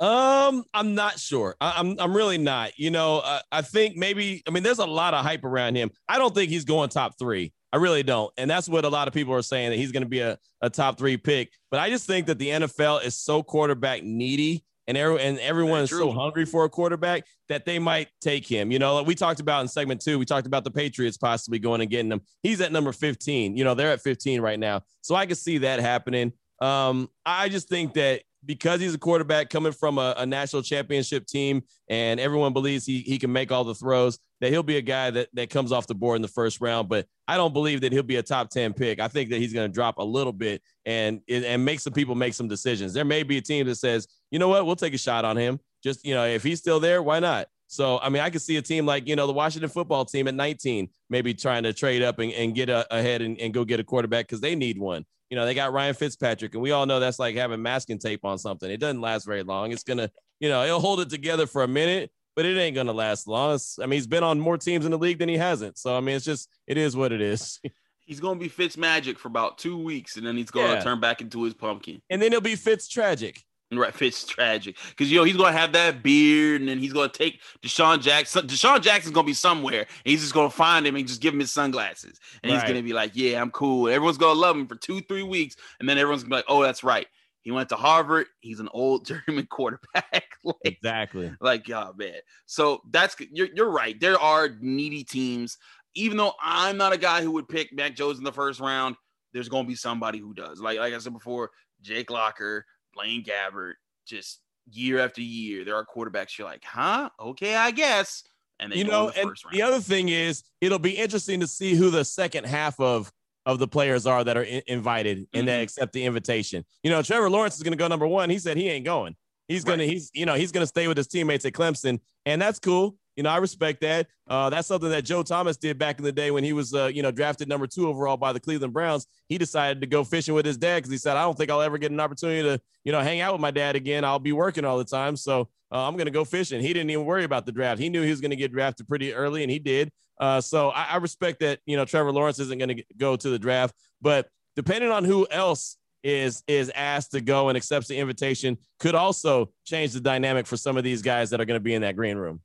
Um, 0.00 0.64
I'm 0.74 0.94
not 0.94 1.18
sure. 1.18 1.54
I, 1.60 1.74
I'm 1.76 1.98
I'm 2.00 2.16
really 2.16 2.38
not. 2.38 2.78
You 2.78 2.90
know, 2.90 3.20
uh, 3.20 3.40
I 3.52 3.62
think 3.62 3.96
maybe. 3.96 4.42
I 4.46 4.50
mean, 4.50 4.62
there's 4.62 4.78
a 4.80 4.86
lot 4.86 5.14
of 5.14 5.24
hype 5.24 5.44
around 5.44 5.76
him. 5.76 5.90
I 6.08 6.18
don't 6.18 6.34
think 6.34 6.50
he's 6.50 6.64
going 6.64 6.88
top 6.88 7.18
three. 7.18 7.52
I 7.72 7.76
really 7.76 8.02
don't, 8.02 8.32
and 8.36 8.50
that's 8.50 8.68
what 8.68 8.84
a 8.84 8.88
lot 8.88 9.08
of 9.08 9.14
people 9.14 9.34
are 9.34 9.42
saying 9.42 9.70
that 9.70 9.76
he's 9.76 9.92
going 9.92 10.02
to 10.02 10.08
be 10.08 10.20
a, 10.20 10.38
a 10.60 10.70
top 10.70 10.98
three 10.98 11.16
pick. 11.16 11.50
But 11.70 11.80
I 11.80 11.90
just 11.90 12.06
think 12.06 12.26
that 12.26 12.38
the 12.38 12.48
NFL 12.48 13.04
is 13.04 13.16
so 13.16 13.42
quarterback 13.42 14.02
needy, 14.02 14.64
and 14.86 14.96
every, 14.96 15.20
and 15.20 15.38
everyone 15.38 15.82
is 15.82 15.90
so 15.90 16.12
hungry 16.12 16.44
for 16.44 16.64
a 16.64 16.68
quarterback 16.68 17.24
that 17.48 17.64
they 17.64 17.78
might 17.78 18.08
take 18.20 18.46
him. 18.46 18.70
You 18.70 18.78
know, 18.78 18.94
like 18.96 19.06
we 19.06 19.14
talked 19.14 19.40
about 19.40 19.62
in 19.62 19.68
segment 19.68 20.00
two. 20.00 20.18
We 20.18 20.24
talked 20.24 20.46
about 20.46 20.64
the 20.64 20.70
Patriots 20.70 21.16
possibly 21.16 21.58
going 21.58 21.80
and 21.80 21.90
getting 21.90 22.10
him. 22.10 22.20
He's 22.42 22.60
at 22.60 22.72
number 22.72 22.92
15. 22.92 23.56
You 23.56 23.64
know, 23.64 23.74
they're 23.74 23.92
at 23.92 24.02
15 24.02 24.40
right 24.40 24.58
now, 24.58 24.82
so 25.00 25.14
I 25.14 25.26
can 25.26 25.36
see 25.36 25.58
that 25.58 25.80
happening. 25.80 26.32
Um, 26.60 27.08
I 27.26 27.48
just 27.48 27.68
think 27.68 27.94
that 27.94 28.22
because 28.46 28.80
he's 28.80 28.94
a 28.94 28.98
quarterback 28.98 29.50
coming 29.50 29.72
from 29.72 29.98
a, 29.98 30.14
a 30.18 30.26
national 30.26 30.62
championship 30.62 31.26
team 31.26 31.62
and 31.88 32.20
everyone 32.20 32.52
believes 32.52 32.84
he, 32.84 33.00
he 33.00 33.18
can 33.18 33.32
make 33.32 33.50
all 33.50 33.64
the 33.64 33.74
throws, 33.74 34.18
that 34.44 34.50
he'll 34.50 34.62
be 34.62 34.76
a 34.76 34.82
guy 34.82 35.10
that, 35.10 35.28
that 35.32 35.48
comes 35.48 35.72
off 35.72 35.86
the 35.86 35.94
board 35.94 36.16
in 36.16 36.22
the 36.22 36.28
first 36.28 36.60
round. 36.60 36.86
But 36.86 37.06
I 37.26 37.38
don't 37.38 37.54
believe 37.54 37.80
that 37.80 37.92
he'll 37.92 38.02
be 38.02 38.16
a 38.16 38.22
top 38.22 38.50
10 38.50 38.74
pick. 38.74 39.00
I 39.00 39.08
think 39.08 39.30
that 39.30 39.38
he's 39.38 39.54
going 39.54 39.66
to 39.66 39.72
drop 39.72 39.96
a 39.96 40.02
little 40.02 40.34
bit 40.34 40.60
and, 40.84 41.22
and 41.28 41.64
make 41.64 41.80
some 41.80 41.94
people 41.94 42.14
make 42.14 42.34
some 42.34 42.46
decisions. 42.46 42.92
There 42.92 43.06
may 43.06 43.22
be 43.22 43.38
a 43.38 43.40
team 43.40 43.66
that 43.66 43.76
says, 43.76 44.06
you 44.30 44.38
know 44.38 44.48
what, 44.48 44.66
we'll 44.66 44.76
take 44.76 44.92
a 44.92 44.98
shot 44.98 45.24
on 45.24 45.38
him. 45.38 45.58
Just, 45.82 46.04
you 46.04 46.14
know, 46.14 46.26
if 46.26 46.42
he's 46.42 46.58
still 46.58 46.78
there, 46.78 47.02
why 47.02 47.20
not? 47.20 47.46
So, 47.68 47.98
I 48.00 48.10
mean, 48.10 48.22
I 48.22 48.28
could 48.28 48.42
see 48.42 48.58
a 48.58 48.62
team 48.62 48.84
like, 48.84 49.08
you 49.08 49.16
know, 49.16 49.26
the 49.26 49.32
Washington 49.32 49.70
football 49.70 50.04
team 50.04 50.28
at 50.28 50.34
19, 50.34 50.90
maybe 51.08 51.32
trying 51.32 51.62
to 51.62 51.72
trade 51.72 52.02
up 52.02 52.18
and, 52.18 52.30
and 52.32 52.54
get 52.54 52.68
a, 52.68 52.86
ahead 52.94 53.22
and, 53.22 53.40
and 53.40 53.54
go 53.54 53.64
get 53.64 53.80
a 53.80 53.84
quarterback 53.84 54.26
because 54.26 54.42
they 54.42 54.54
need 54.54 54.78
one. 54.78 55.06
You 55.30 55.36
know, 55.36 55.46
they 55.46 55.54
got 55.54 55.72
Ryan 55.72 55.94
Fitzpatrick, 55.94 56.52
and 56.54 56.62
we 56.62 56.70
all 56.70 56.84
know 56.84 57.00
that's 57.00 57.18
like 57.18 57.34
having 57.34 57.62
masking 57.62 57.98
tape 57.98 58.24
on 58.24 58.38
something. 58.38 58.70
It 58.70 58.76
doesn't 58.76 59.00
last 59.00 59.24
very 59.24 59.42
long. 59.42 59.72
It's 59.72 59.82
going 59.82 59.96
to, 59.98 60.10
you 60.38 60.48
know, 60.50 60.62
it'll 60.64 60.80
hold 60.80 61.00
it 61.00 61.08
together 61.08 61.46
for 61.46 61.62
a 61.62 61.68
minute, 61.68 62.12
but 62.36 62.44
it 62.44 62.58
ain't 62.58 62.74
going 62.74 62.86
to 62.86 62.92
last 62.92 63.28
long. 63.28 63.54
It's, 63.54 63.78
I 63.78 63.82
mean, 63.82 63.92
he's 63.92 64.06
been 64.06 64.24
on 64.24 64.40
more 64.40 64.58
teams 64.58 64.84
in 64.84 64.90
the 64.90 64.98
league 64.98 65.18
than 65.18 65.28
he 65.28 65.36
hasn't. 65.36 65.78
So, 65.78 65.96
I 65.96 66.00
mean, 66.00 66.16
it's 66.16 66.24
just, 66.24 66.48
it 66.66 66.76
is 66.76 66.96
what 66.96 67.12
it 67.12 67.20
is. 67.20 67.60
he's 68.00 68.20
going 68.20 68.38
to 68.38 68.42
be 68.42 68.48
Fitz 68.48 68.76
magic 68.76 69.18
for 69.18 69.28
about 69.28 69.58
two 69.58 69.76
weeks, 69.76 70.16
and 70.16 70.26
then 70.26 70.36
he's 70.36 70.50
going 70.50 70.68
to 70.68 70.74
yeah. 70.74 70.82
turn 70.82 71.00
back 71.00 71.20
into 71.20 71.42
his 71.42 71.54
pumpkin. 71.54 72.02
And 72.10 72.20
then 72.20 72.32
he'll 72.32 72.40
be 72.40 72.56
Fitz 72.56 72.88
tragic. 72.88 73.42
Right, 73.72 73.94
Fitz 73.94 74.24
tragic 74.24 74.76
because 74.90 75.10
you 75.10 75.18
know 75.18 75.24
he's 75.24 75.36
gonna 75.36 75.50
have 75.50 75.72
that 75.72 76.02
beard, 76.02 76.60
and 76.60 76.68
then 76.68 76.78
he's 76.78 76.92
gonna 76.92 77.08
take 77.08 77.40
DeSean 77.62 78.00
Jackson. 78.00 78.46
DeSean 78.46 78.80
Jackson's 78.82 79.14
gonna 79.14 79.26
be 79.26 79.32
somewhere, 79.32 79.80
and 79.80 79.88
he's 80.04 80.20
just 80.20 80.34
gonna 80.34 80.50
find 80.50 80.86
him 80.86 80.96
and 80.96 81.06
just 81.08 81.20
give 81.20 81.34
him 81.34 81.40
his 81.40 81.50
sunglasses, 81.50 82.20
and 82.42 82.52
right. 82.52 82.60
he's 82.60 82.68
gonna 82.68 82.82
be 82.82 82.92
like, 82.92 83.12
"Yeah, 83.14 83.40
I'm 83.40 83.50
cool." 83.50 83.88
Everyone's 83.88 84.18
gonna 84.18 84.38
love 84.38 84.56
him 84.56 84.66
for 84.66 84.76
two, 84.76 85.00
three 85.00 85.22
weeks, 85.22 85.56
and 85.80 85.88
then 85.88 85.98
everyone's 85.98 86.22
gonna 86.22 86.30
be 86.30 86.36
like, 86.36 86.44
"Oh, 86.46 86.62
that's 86.62 86.84
right, 86.84 87.06
he 87.44 87.52
went 87.52 87.68
to 87.68 87.76
Harvard. 87.76 88.26
He's 88.40 88.58
an 88.58 88.68
old 88.72 89.06
German 89.28 89.46
quarterback." 89.46 90.24
like, 90.44 90.56
exactly. 90.64 91.32
Like, 91.40 91.70
oh 91.70 91.92
man. 91.96 92.16
So 92.46 92.80
that's 92.90 93.14
you're 93.30 93.48
you're 93.54 93.70
right. 93.70 93.98
There 94.00 94.18
are 94.18 94.48
needy 94.60 95.04
teams. 95.04 95.58
Even 95.94 96.16
though 96.16 96.32
I'm 96.42 96.76
not 96.76 96.92
a 96.92 96.98
guy 96.98 97.22
who 97.22 97.30
would 97.32 97.48
pick 97.48 97.72
Mac 97.72 97.94
Jones 97.94 98.18
in 98.18 98.24
the 98.24 98.32
first 98.32 98.58
round, 98.58 98.96
there's 99.32 99.48
gonna 99.48 99.68
be 99.68 99.76
somebody 99.76 100.18
who 100.18 100.34
does. 100.34 100.58
Like 100.58 100.78
like 100.78 100.92
I 100.92 100.98
said 100.98 101.12
before, 101.12 101.50
Jake 101.82 102.10
Locker 102.10 102.64
Blaine 102.94 103.22
Gabbert, 103.22 103.74
just 104.06 104.40
year 104.70 104.98
after 104.98 105.20
year, 105.20 105.64
there 105.64 105.76
are 105.76 105.84
quarterbacks 105.84 106.38
you're 106.38 106.48
like, 106.48 106.64
huh? 106.64 107.10
Okay, 107.20 107.54
I 107.54 107.70
guess. 107.70 108.24
And 108.60 108.74
you 108.74 108.84
know, 108.84 109.10
the 109.10 109.20
and 109.20 109.26
round. 109.26 109.38
the 109.52 109.62
other 109.62 109.80
thing 109.80 110.08
is, 110.08 110.44
it'll 110.60 110.78
be 110.78 110.92
interesting 110.92 111.40
to 111.40 111.46
see 111.46 111.74
who 111.74 111.90
the 111.90 112.04
second 112.04 112.44
half 112.44 112.78
of 112.80 113.12
of 113.46 113.58
the 113.58 113.68
players 113.68 114.06
are 114.06 114.24
that 114.24 114.36
are 114.36 114.42
in- 114.42 114.62
invited 114.66 115.18
mm-hmm. 115.18 115.38
and 115.38 115.48
that 115.48 115.60
accept 115.60 115.92
the 115.92 116.04
invitation. 116.04 116.64
You 116.82 116.90
know, 116.90 117.02
Trevor 117.02 117.30
Lawrence 117.30 117.56
is 117.56 117.62
going 117.62 117.72
to 117.72 117.78
go 117.78 117.88
number 117.88 118.06
one. 118.06 118.30
He 118.30 118.38
said 118.38 118.56
he 118.56 118.68
ain't 118.68 118.84
going. 118.84 119.16
He's 119.48 119.62
gonna, 119.62 119.84
he's, 119.84 120.10
you 120.14 120.24
know, 120.24 120.34
he's 120.34 120.52
gonna 120.52 120.66
stay 120.66 120.88
with 120.88 120.96
his 120.96 121.06
teammates 121.06 121.44
at 121.44 121.52
Clemson, 121.52 122.00
and 122.24 122.40
that's 122.40 122.58
cool. 122.58 122.96
You 123.16 123.22
know, 123.22 123.30
I 123.30 123.36
respect 123.36 123.80
that. 123.82 124.08
Uh, 124.26 124.50
that's 124.50 124.66
something 124.66 124.90
that 124.90 125.04
Joe 125.04 125.22
Thomas 125.22 125.56
did 125.56 125.78
back 125.78 125.98
in 125.98 126.04
the 126.04 126.12
day 126.12 126.30
when 126.30 126.42
he 126.42 126.52
was, 126.52 126.74
uh, 126.74 126.86
you 126.86 127.02
know, 127.02 127.10
drafted 127.10 127.48
number 127.48 127.66
two 127.66 127.88
overall 127.88 128.16
by 128.16 128.32
the 128.32 128.40
Cleveland 128.40 128.72
Browns. 128.72 129.06
He 129.28 129.38
decided 129.38 129.80
to 129.82 129.86
go 129.86 130.02
fishing 130.02 130.34
with 130.34 130.46
his 130.46 130.56
dad 130.56 130.78
because 130.78 130.90
he 130.90 130.98
said, 130.98 131.16
I 131.16 131.22
don't 131.22 131.36
think 131.36 131.50
I'll 131.50 131.60
ever 131.60 131.78
get 131.78 131.92
an 131.92 132.00
opportunity 132.00 132.42
to, 132.42 132.60
you 132.84 132.90
know, 132.90 133.00
hang 133.00 133.20
out 133.20 133.32
with 133.32 133.40
my 133.40 133.52
dad 133.52 133.76
again. 133.76 134.04
I'll 134.04 134.18
be 134.18 134.32
working 134.32 134.64
all 134.64 134.78
the 134.78 134.84
time. 134.84 135.14
So 135.16 135.48
uh, 135.70 135.86
I'm 135.86 135.94
going 135.94 136.06
to 136.06 136.10
go 136.10 136.24
fishing. 136.24 136.60
He 136.60 136.72
didn't 136.72 136.90
even 136.90 137.04
worry 137.04 137.24
about 137.24 137.46
the 137.46 137.52
draft. 137.52 137.80
He 137.80 137.88
knew 137.88 138.02
he 138.02 138.10
was 138.10 138.20
going 138.20 138.30
to 138.30 138.36
get 138.36 138.50
drafted 138.50 138.88
pretty 138.88 139.14
early, 139.14 139.42
and 139.42 139.50
he 139.50 139.58
did. 139.58 139.92
Uh, 140.18 140.40
so 140.40 140.70
I, 140.70 140.84
I 140.84 140.96
respect 140.96 141.40
that, 141.40 141.60
you 141.66 141.76
know, 141.76 141.84
Trevor 141.84 142.12
Lawrence 142.12 142.38
isn't 142.38 142.58
going 142.58 142.76
to 142.76 142.84
go 142.96 143.16
to 143.16 143.28
the 143.28 143.38
draft. 143.38 143.74
But 144.00 144.28
depending 144.56 144.90
on 144.90 145.04
who 145.04 145.26
else 145.30 145.76
is 146.04 146.44
is 146.46 146.70
asked 146.74 147.12
to 147.12 147.20
go 147.20 147.48
and 147.48 147.56
accepts 147.56 147.88
the 147.88 147.96
invitation 147.96 148.58
could 148.78 148.94
also 148.94 149.50
change 149.64 149.92
the 149.92 150.00
dynamic 150.00 150.46
for 150.46 150.56
some 150.56 150.76
of 150.76 150.84
these 150.84 151.00
guys 151.00 151.30
that 151.30 151.40
are 151.40 151.46
going 151.46 151.58
to 151.58 151.64
be 151.64 151.74
in 151.74 151.82
that 151.82 151.96
green 151.96 152.18
room. 152.18 152.40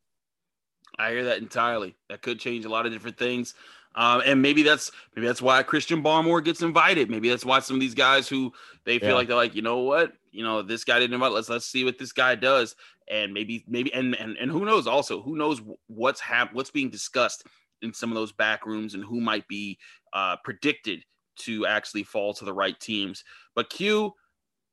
I 0.98 1.12
hear 1.12 1.26
that 1.26 1.40
entirely. 1.40 1.96
That 2.10 2.22
could 2.22 2.40
change 2.40 2.66
a 2.66 2.70
lot 2.70 2.86
of 2.86 2.94
different 2.94 3.18
things. 3.18 3.54
Um, 3.96 4.22
and 4.26 4.42
maybe 4.42 4.64
that's 4.64 4.92
maybe 5.16 5.28
that's 5.28 5.42
why 5.42 5.62
Christian 5.64 6.02
Barmore 6.02 6.44
gets 6.44 6.62
invited. 6.62 7.10
Maybe 7.10 7.30
that's 7.30 7.46
why 7.46 7.60
some 7.60 7.76
of 7.76 7.80
these 7.82 7.96
guys 7.96 8.30
who 8.30 8.54
they 8.86 8.98
feel 9.00 9.10
yeah. 9.10 9.16
like 9.16 9.28
they're 9.28 9.36
like, 9.36 9.56
you 9.56 9.62
know 9.62 9.80
what, 9.80 10.14
you 10.32 10.44
know, 10.44 10.62
this 10.62 10.84
guy 10.84 11.00
didn't 11.00 11.14
invite. 11.14 11.32
Let's 11.32 11.50
let's 11.50 11.66
see 11.66 11.84
what 11.84 11.98
this 11.98 12.12
guy 12.12 12.36
does. 12.36 12.76
And 13.10 13.34
maybe 13.34 13.66
maybe 13.68 13.94
and 13.94 14.16
and 14.16 14.38
and 14.38 14.52
who 14.52 14.64
knows 14.64 14.88
also 14.88 15.22
who 15.22 15.36
knows 15.36 15.62
what's 15.88 16.22
hap- 16.22 16.54
what's 16.54 16.72
being 16.72 16.90
discussed 16.90 17.46
in 17.82 17.94
some 17.94 18.12
of 18.12 18.16
those 18.16 18.32
back 18.32 18.66
rooms 18.66 18.94
and 18.94 19.04
who 19.04 19.22
might 19.22 19.48
be 19.48 19.78
uh, 20.14 20.36
predicted 20.44 21.04
to 21.38 21.66
actually 21.66 22.04
fall 22.04 22.34
to 22.34 22.46
the 22.46 22.54
right 22.54 22.80
teams. 22.80 23.24
But 23.56 23.70
Q, 23.70 24.14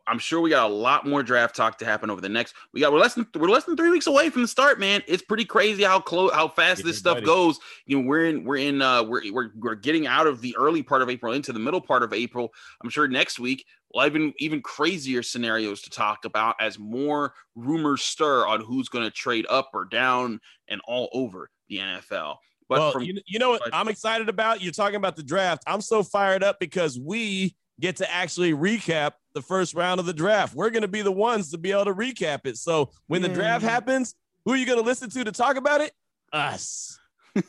I'm 0.09 0.19
sure 0.19 0.41
we 0.41 0.51
got 0.51 0.71
a 0.71 0.73
lot 0.73 1.07
more 1.07 1.23
draft 1.23 1.57
talk 1.57 1.79
to 1.79 1.85
happen 1.85 2.11
over 2.11 2.21
the 2.21 2.29
next. 2.29 2.55
We 2.73 2.81
got 2.81 2.93
we're 2.93 3.01
less 3.01 3.15
than 3.15 3.27
we're 3.35 3.49
less 3.49 3.65
than 3.65 3.77
three 3.77 3.91
weeks 3.91 4.07
away 4.07 4.31
from 4.31 4.43
the 4.43 4.49
start, 4.49 4.79
man. 4.79 5.03
It's 5.09 5.23
pretty 5.23 5.45
crazy 5.45 5.83
how 5.83 5.99
close 6.01 6.33
how 6.33 6.49
fast 6.49 6.85
this 6.85 6.99
stuff 6.99 7.23
goes. 7.25 7.59
You 7.87 8.01
know, 8.01 8.07
we're 8.07 8.27
in 8.27 8.45
we're 8.45 8.57
in 8.57 8.83
uh 8.83 9.03
we're 9.03 9.33
we're 9.33 9.51
we're 9.57 9.75
getting 9.75 10.07
out 10.07 10.27
of 10.27 10.41
the 10.41 10.55
early 10.57 10.83
part 10.83 11.03
of 11.03 11.11
April 11.11 11.33
into 11.33 11.53
the 11.53 11.59
middle 11.59 11.81
part 11.81 12.05
of 12.05 12.13
April. 12.13 12.53
I'm 12.83 12.91
sure 12.91 13.09
next 13.09 13.41
week 13.41 13.67
we'll 13.93 14.05
have 14.05 14.15
even 14.15 14.33
even 14.39 14.63
crazier 14.63 15.23
scenarios 15.23 15.83
to 15.83 15.91
talk 15.91 16.25
about 16.25 16.55
as 16.61 16.79
more 16.79 17.35
rumors 17.57 18.03
stir 18.03 18.47
on 18.47 18.61
who's 18.61 18.89
going 18.89 19.05
to 19.05 19.11
trade 19.11 19.47
up 19.51 19.71
or 19.75 19.85
down 19.85 20.41
and 20.69 20.81
all 20.87 21.09
over 21.13 21.51
the 21.69 21.79
NFL. 21.79 22.37
But 22.69 22.79
well, 22.79 22.93
from, 22.93 23.03
you, 23.03 23.21
you 23.27 23.39
know 23.39 23.51
what 23.51 23.63
but, 23.65 23.75
I'm 23.75 23.89
excited 23.89 24.29
about? 24.29 24.61
You're 24.61 24.73
talking 24.73 24.97
about 24.97 25.17
the 25.17 25.23
draft. 25.23 25.63
I'm 25.67 25.81
so 25.81 26.03
fired 26.03 26.43
up 26.43 26.59
because 26.59 26.99
we 26.99 27.55
get 27.81 27.97
to 27.97 28.13
actually 28.13 28.53
recap 28.53 29.13
the 29.35 29.43
first 29.43 29.75
round 29.75 30.01
of 30.01 30.07
the 30.07 30.13
draft. 30.13 30.55
We're 30.55 30.71
going 30.71 30.83
to 30.83 30.89
be 30.89 31.03
the 31.03 31.13
ones 31.13 31.51
to 31.51 31.59
be 31.59 31.73
able 31.73 31.85
to 31.87 31.95
recap 31.95 32.47
it. 32.47 32.57
So 32.57 32.91
when 33.07 33.23
the 33.23 33.29
draft 33.29 33.65
happens, 33.65 34.15
who 34.45 34.53
are 34.53 34.57
you 34.57 34.67
going 34.67 34.79
to 34.79 34.85
listen 34.85 35.11
to 35.11 35.25
to 35.25 35.33
talk 35.33 35.57
about 35.57 35.81
it? 35.81 35.93
Us. 36.33 36.99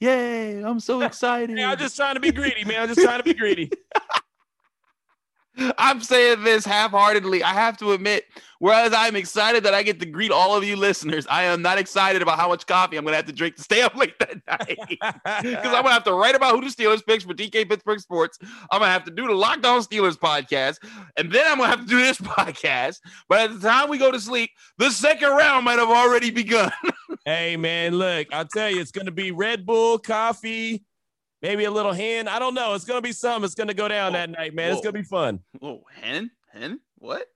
Yay, 0.00 0.60
I'm 0.64 0.80
so 0.80 1.00
excited. 1.02 1.58
I'm 1.58 1.78
just 1.78 1.96
trying 1.96 2.14
to 2.14 2.20
be 2.20 2.32
greedy, 2.32 2.64
man. 2.64 2.82
I'm 2.82 2.88
just 2.88 3.00
trying 3.00 3.18
to 3.18 3.24
be 3.24 3.34
greedy. 3.34 3.70
I'm 5.78 6.00
saying 6.00 6.42
this 6.42 6.64
half-heartedly. 6.64 7.42
I 7.42 7.52
have 7.52 7.76
to 7.78 7.92
admit, 7.92 8.24
whereas 8.58 8.92
I'm 8.92 9.14
excited 9.14 9.62
that 9.64 9.74
I 9.74 9.82
get 9.82 10.00
to 10.00 10.06
greet 10.06 10.32
all 10.32 10.56
of 10.56 10.64
you 10.64 10.76
listeners, 10.76 11.26
I 11.28 11.44
am 11.44 11.62
not 11.62 11.78
excited 11.78 12.22
about 12.22 12.38
how 12.38 12.48
much 12.48 12.66
coffee 12.66 12.96
I'm 12.96 13.04
going 13.04 13.12
to 13.12 13.16
have 13.16 13.26
to 13.26 13.32
drink 13.32 13.56
to 13.56 13.62
stay 13.62 13.82
up 13.82 13.94
late 13.96 14.18
that 14.18 14.40
night. 14.46 14.78
Because 15.44 15.74
I'm 15.74 15.82
going 15.82 15.84
to 15.86 15.92
have 15.92 16.04
to 16.04 16.14
write 16.14 16.34
about 16.34 16.54
who 16.54 16.60
the 16.60 16.66
Steelers 16.66 17.04
picks 17.04 17.24
for 17.24 17.34
DK 17.34 17.68
Pittsburgh 17.68 18.00
Sports. 18.00 18.38
I'm 18.70 18.80
going 18.80 18.88
to 18.88 18.92
have 18.92 19.04
to 19.04 19.10
do 19.10 19.26
the 19.26 19.34
Locked 19.34 19.64
On 19.64 19.80
Steelers 19.80 20.16
podcast, 20.16 20.76
and 21.16 21.30
then 21.30 21.46
I'm 21.46 21.58
going 21.58 21.70
to 21.70 21.76
have 21.76 21.86
to 21.86 21.90
do 21.90 21.98
this 21.98 22.18
podcast. 22.20 22.98
But 23.28 23.40
at 23.40 23.60
the 23.60 23.68
time 23.68 23.88
we 23.88 23.98
go 23.98 24.10
to 24.10 24.20
sleep, 24.20 24.50
the 24.78 24.90
second 24.90 25.30
round 25.30 25.64
might 25.64 25.78
have 25.78 25.90
already 25.90 26.30
begun. 26.30 26.72
hey 27.24 27.56
man, 27.56 27.96
look, 27.96 28.28
I'll 28.32 28.46
tell 28.46 28.70
you, 28.70 28.80
it's 28.80 28.90
going 28.90 29.06
to 29.06 29.12
be 29.12 29.30
Red 29.30 29.64
Bull, 29.66 29.98
coffee 29.98 30.84
maybe 31.44 31.64
a 31.64 31.70
little 31.70 31.92
hen. 31.92 32.26
I 32.26 32.38
don't 32.38 32.54
know. 32.54 32.72
It's 32.74 32.86
gonna 32.86 33.02
be 33.02 33.12
some. 33.12 33.44
It's 33.44 33.54
gonna 33.54 33.74
go 33.74 33.86
down 33.86 34.12
whoa, 34.12 34.18
that 34.18 34.30
night, 34.30 34.54
man. 34.54 34.70
Whoa. 34.70 34.72
It's 34.72 34.82
gonna 34.82 34.92
be 34.92 35.02
fun. 35.02 35.40
Oh, 35.62 35.82
hen, 35.92 36.30
hen, 36.52 36.80
what? 36.98 37.26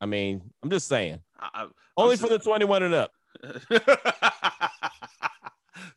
I 0.00 0.06
mean, 0.06 0.42
I'm 0.62 0.70
just 0.70 0.88
saying. 0.88 1.18
I, 1.38 1.66
Only 1.96 2.16
for 2.16 2.28
the 2.28 2.38
21 2.38 2.84
and 2.84 2.94
up. 2.94 3.12
it's 3.42 3.54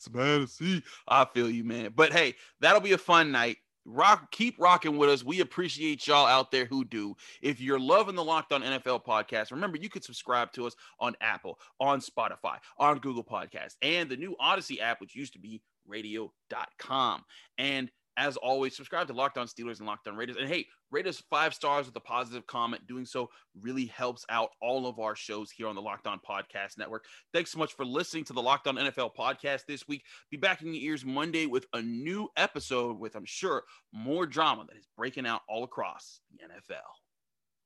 bad 0.10 0.42
to 0.42 0.48
see. 0.48 0.84
I 1.08 1.26
feel 1.26 1.50
you, 1.50 1.64
man. 1.64 1.94
But 1.96 2.12
hey, 2.12 2.36
that'll 2.60 2.82
be 2.82 2.94
a 2.94 2.98
fun 2.98 3.32
night. 3.32 3.58
Rock, 3.86 4.32
keep 4.32 4.56
rocking 4.60 4.98
with 4.98 5.10
us. 5.10 5.26
We 5.26 5.42
appreciate 5.42 6.08
y'all 6.08 6.26
out 6.26 6.52
there 6.52 6.66
who 6.66 6.86
do. 6.86 7.16
If 7.42 7.60
you're 7.60 7.80
loving 7.80 8.16
the 8.16 8.24
Locked 8.24 8.54
On 8.54 8.62
NFL 8.62 9.04
podcast, 9.06 9.52
remember 9.52 9.78
you 9.78 9.90
can 9.90 10.02
subscribe 10.02 10.54
to 10.54 10.66
us 10.66 10.76
on 11.00 11.16
Apple, 11.20 11.60
on 11.82 12.00
Spotify, 12.00 12.58
on 12.78 13.00
Google 13.00 13.26
Podcast, 13.26 13.76
and 13.82 14.10
the 14.10 14.16
new 14.16 14.38
Audacy 14.42 14.82
app, 14.82 15.02
which 15.02 15.16
used 15.16 15.34
to 15.34 15.40
be 15.40 15.62
radio.com. 15.88 17.24
And 17.58 17.92
as 18.18 18.38
always, 18.38 18.76
subscribe 18.76 19.08
to 19.08 19.14
Locked 19.14 19.38
On 19.38 19.48
Steelers 19.48 19.80
and 19.80 19.88
Locked 19.88 20.08
On 20.08 20.16
Raiders. 20.16 20.36
And 20.38 20.48
hey, 20.48 20.68
rate 20.92 21.08
us 21.08 21.24
five 21.30 21.54
stars 21.54 21.88
with 21.88 21.96
a 21.96 22.00
positive 22.00 22.46
comment. 22.46 22.86
Doing 22.88 23.06
so 23.06 23.30
really 23.62 23.88
helps 23.88 24.26
out 24.30 24.50
all 24.62 24.86
of 24.86 25.00
our 25.00 25.16
shows 25.16 25.50
here 25.50 25.68
on 25.68 25.76
the 25.76 25.82
Locked 25.82 26.06
On 26.06 26.20
Podcast 26.20 26.78
Network. 26.78 27.06
Thanks 27.34 27.52
so 27.52 27.58
much 27.58 27.74
for 27.74 27.86
listening 27.86 28.24
to 28.26 28.34
the 28.34 28.42
Locked 28.42 28.68
On 28.68 28.76
NFL 28.76 29.16
podcast 29.18 29.66
this 29.68 29.88
week. 29.88 30.04
Be 30.30 30.38
back 30.38 30.62
in 30.62 30.74
your 30.74 30.84
ears 30.84 31.04
Monday 31.04 31.48
with 31.48 31.66
a 31.74 31.82
new 31.82 32.30
episode 32.38 33.00
with, 33.00 33.16
I'm 33.16 33.26
sure, 33.26 33.64
more 33.92 34.26
drama 34.28 34.66
that 34.68 34.78
is 34.78 34.88
breaking 34.96 35.26
out 35.26 35.42
all 35.50 35.64
across 35.64 36.20
the 36.32 36.38
NFL. 36.38 37.03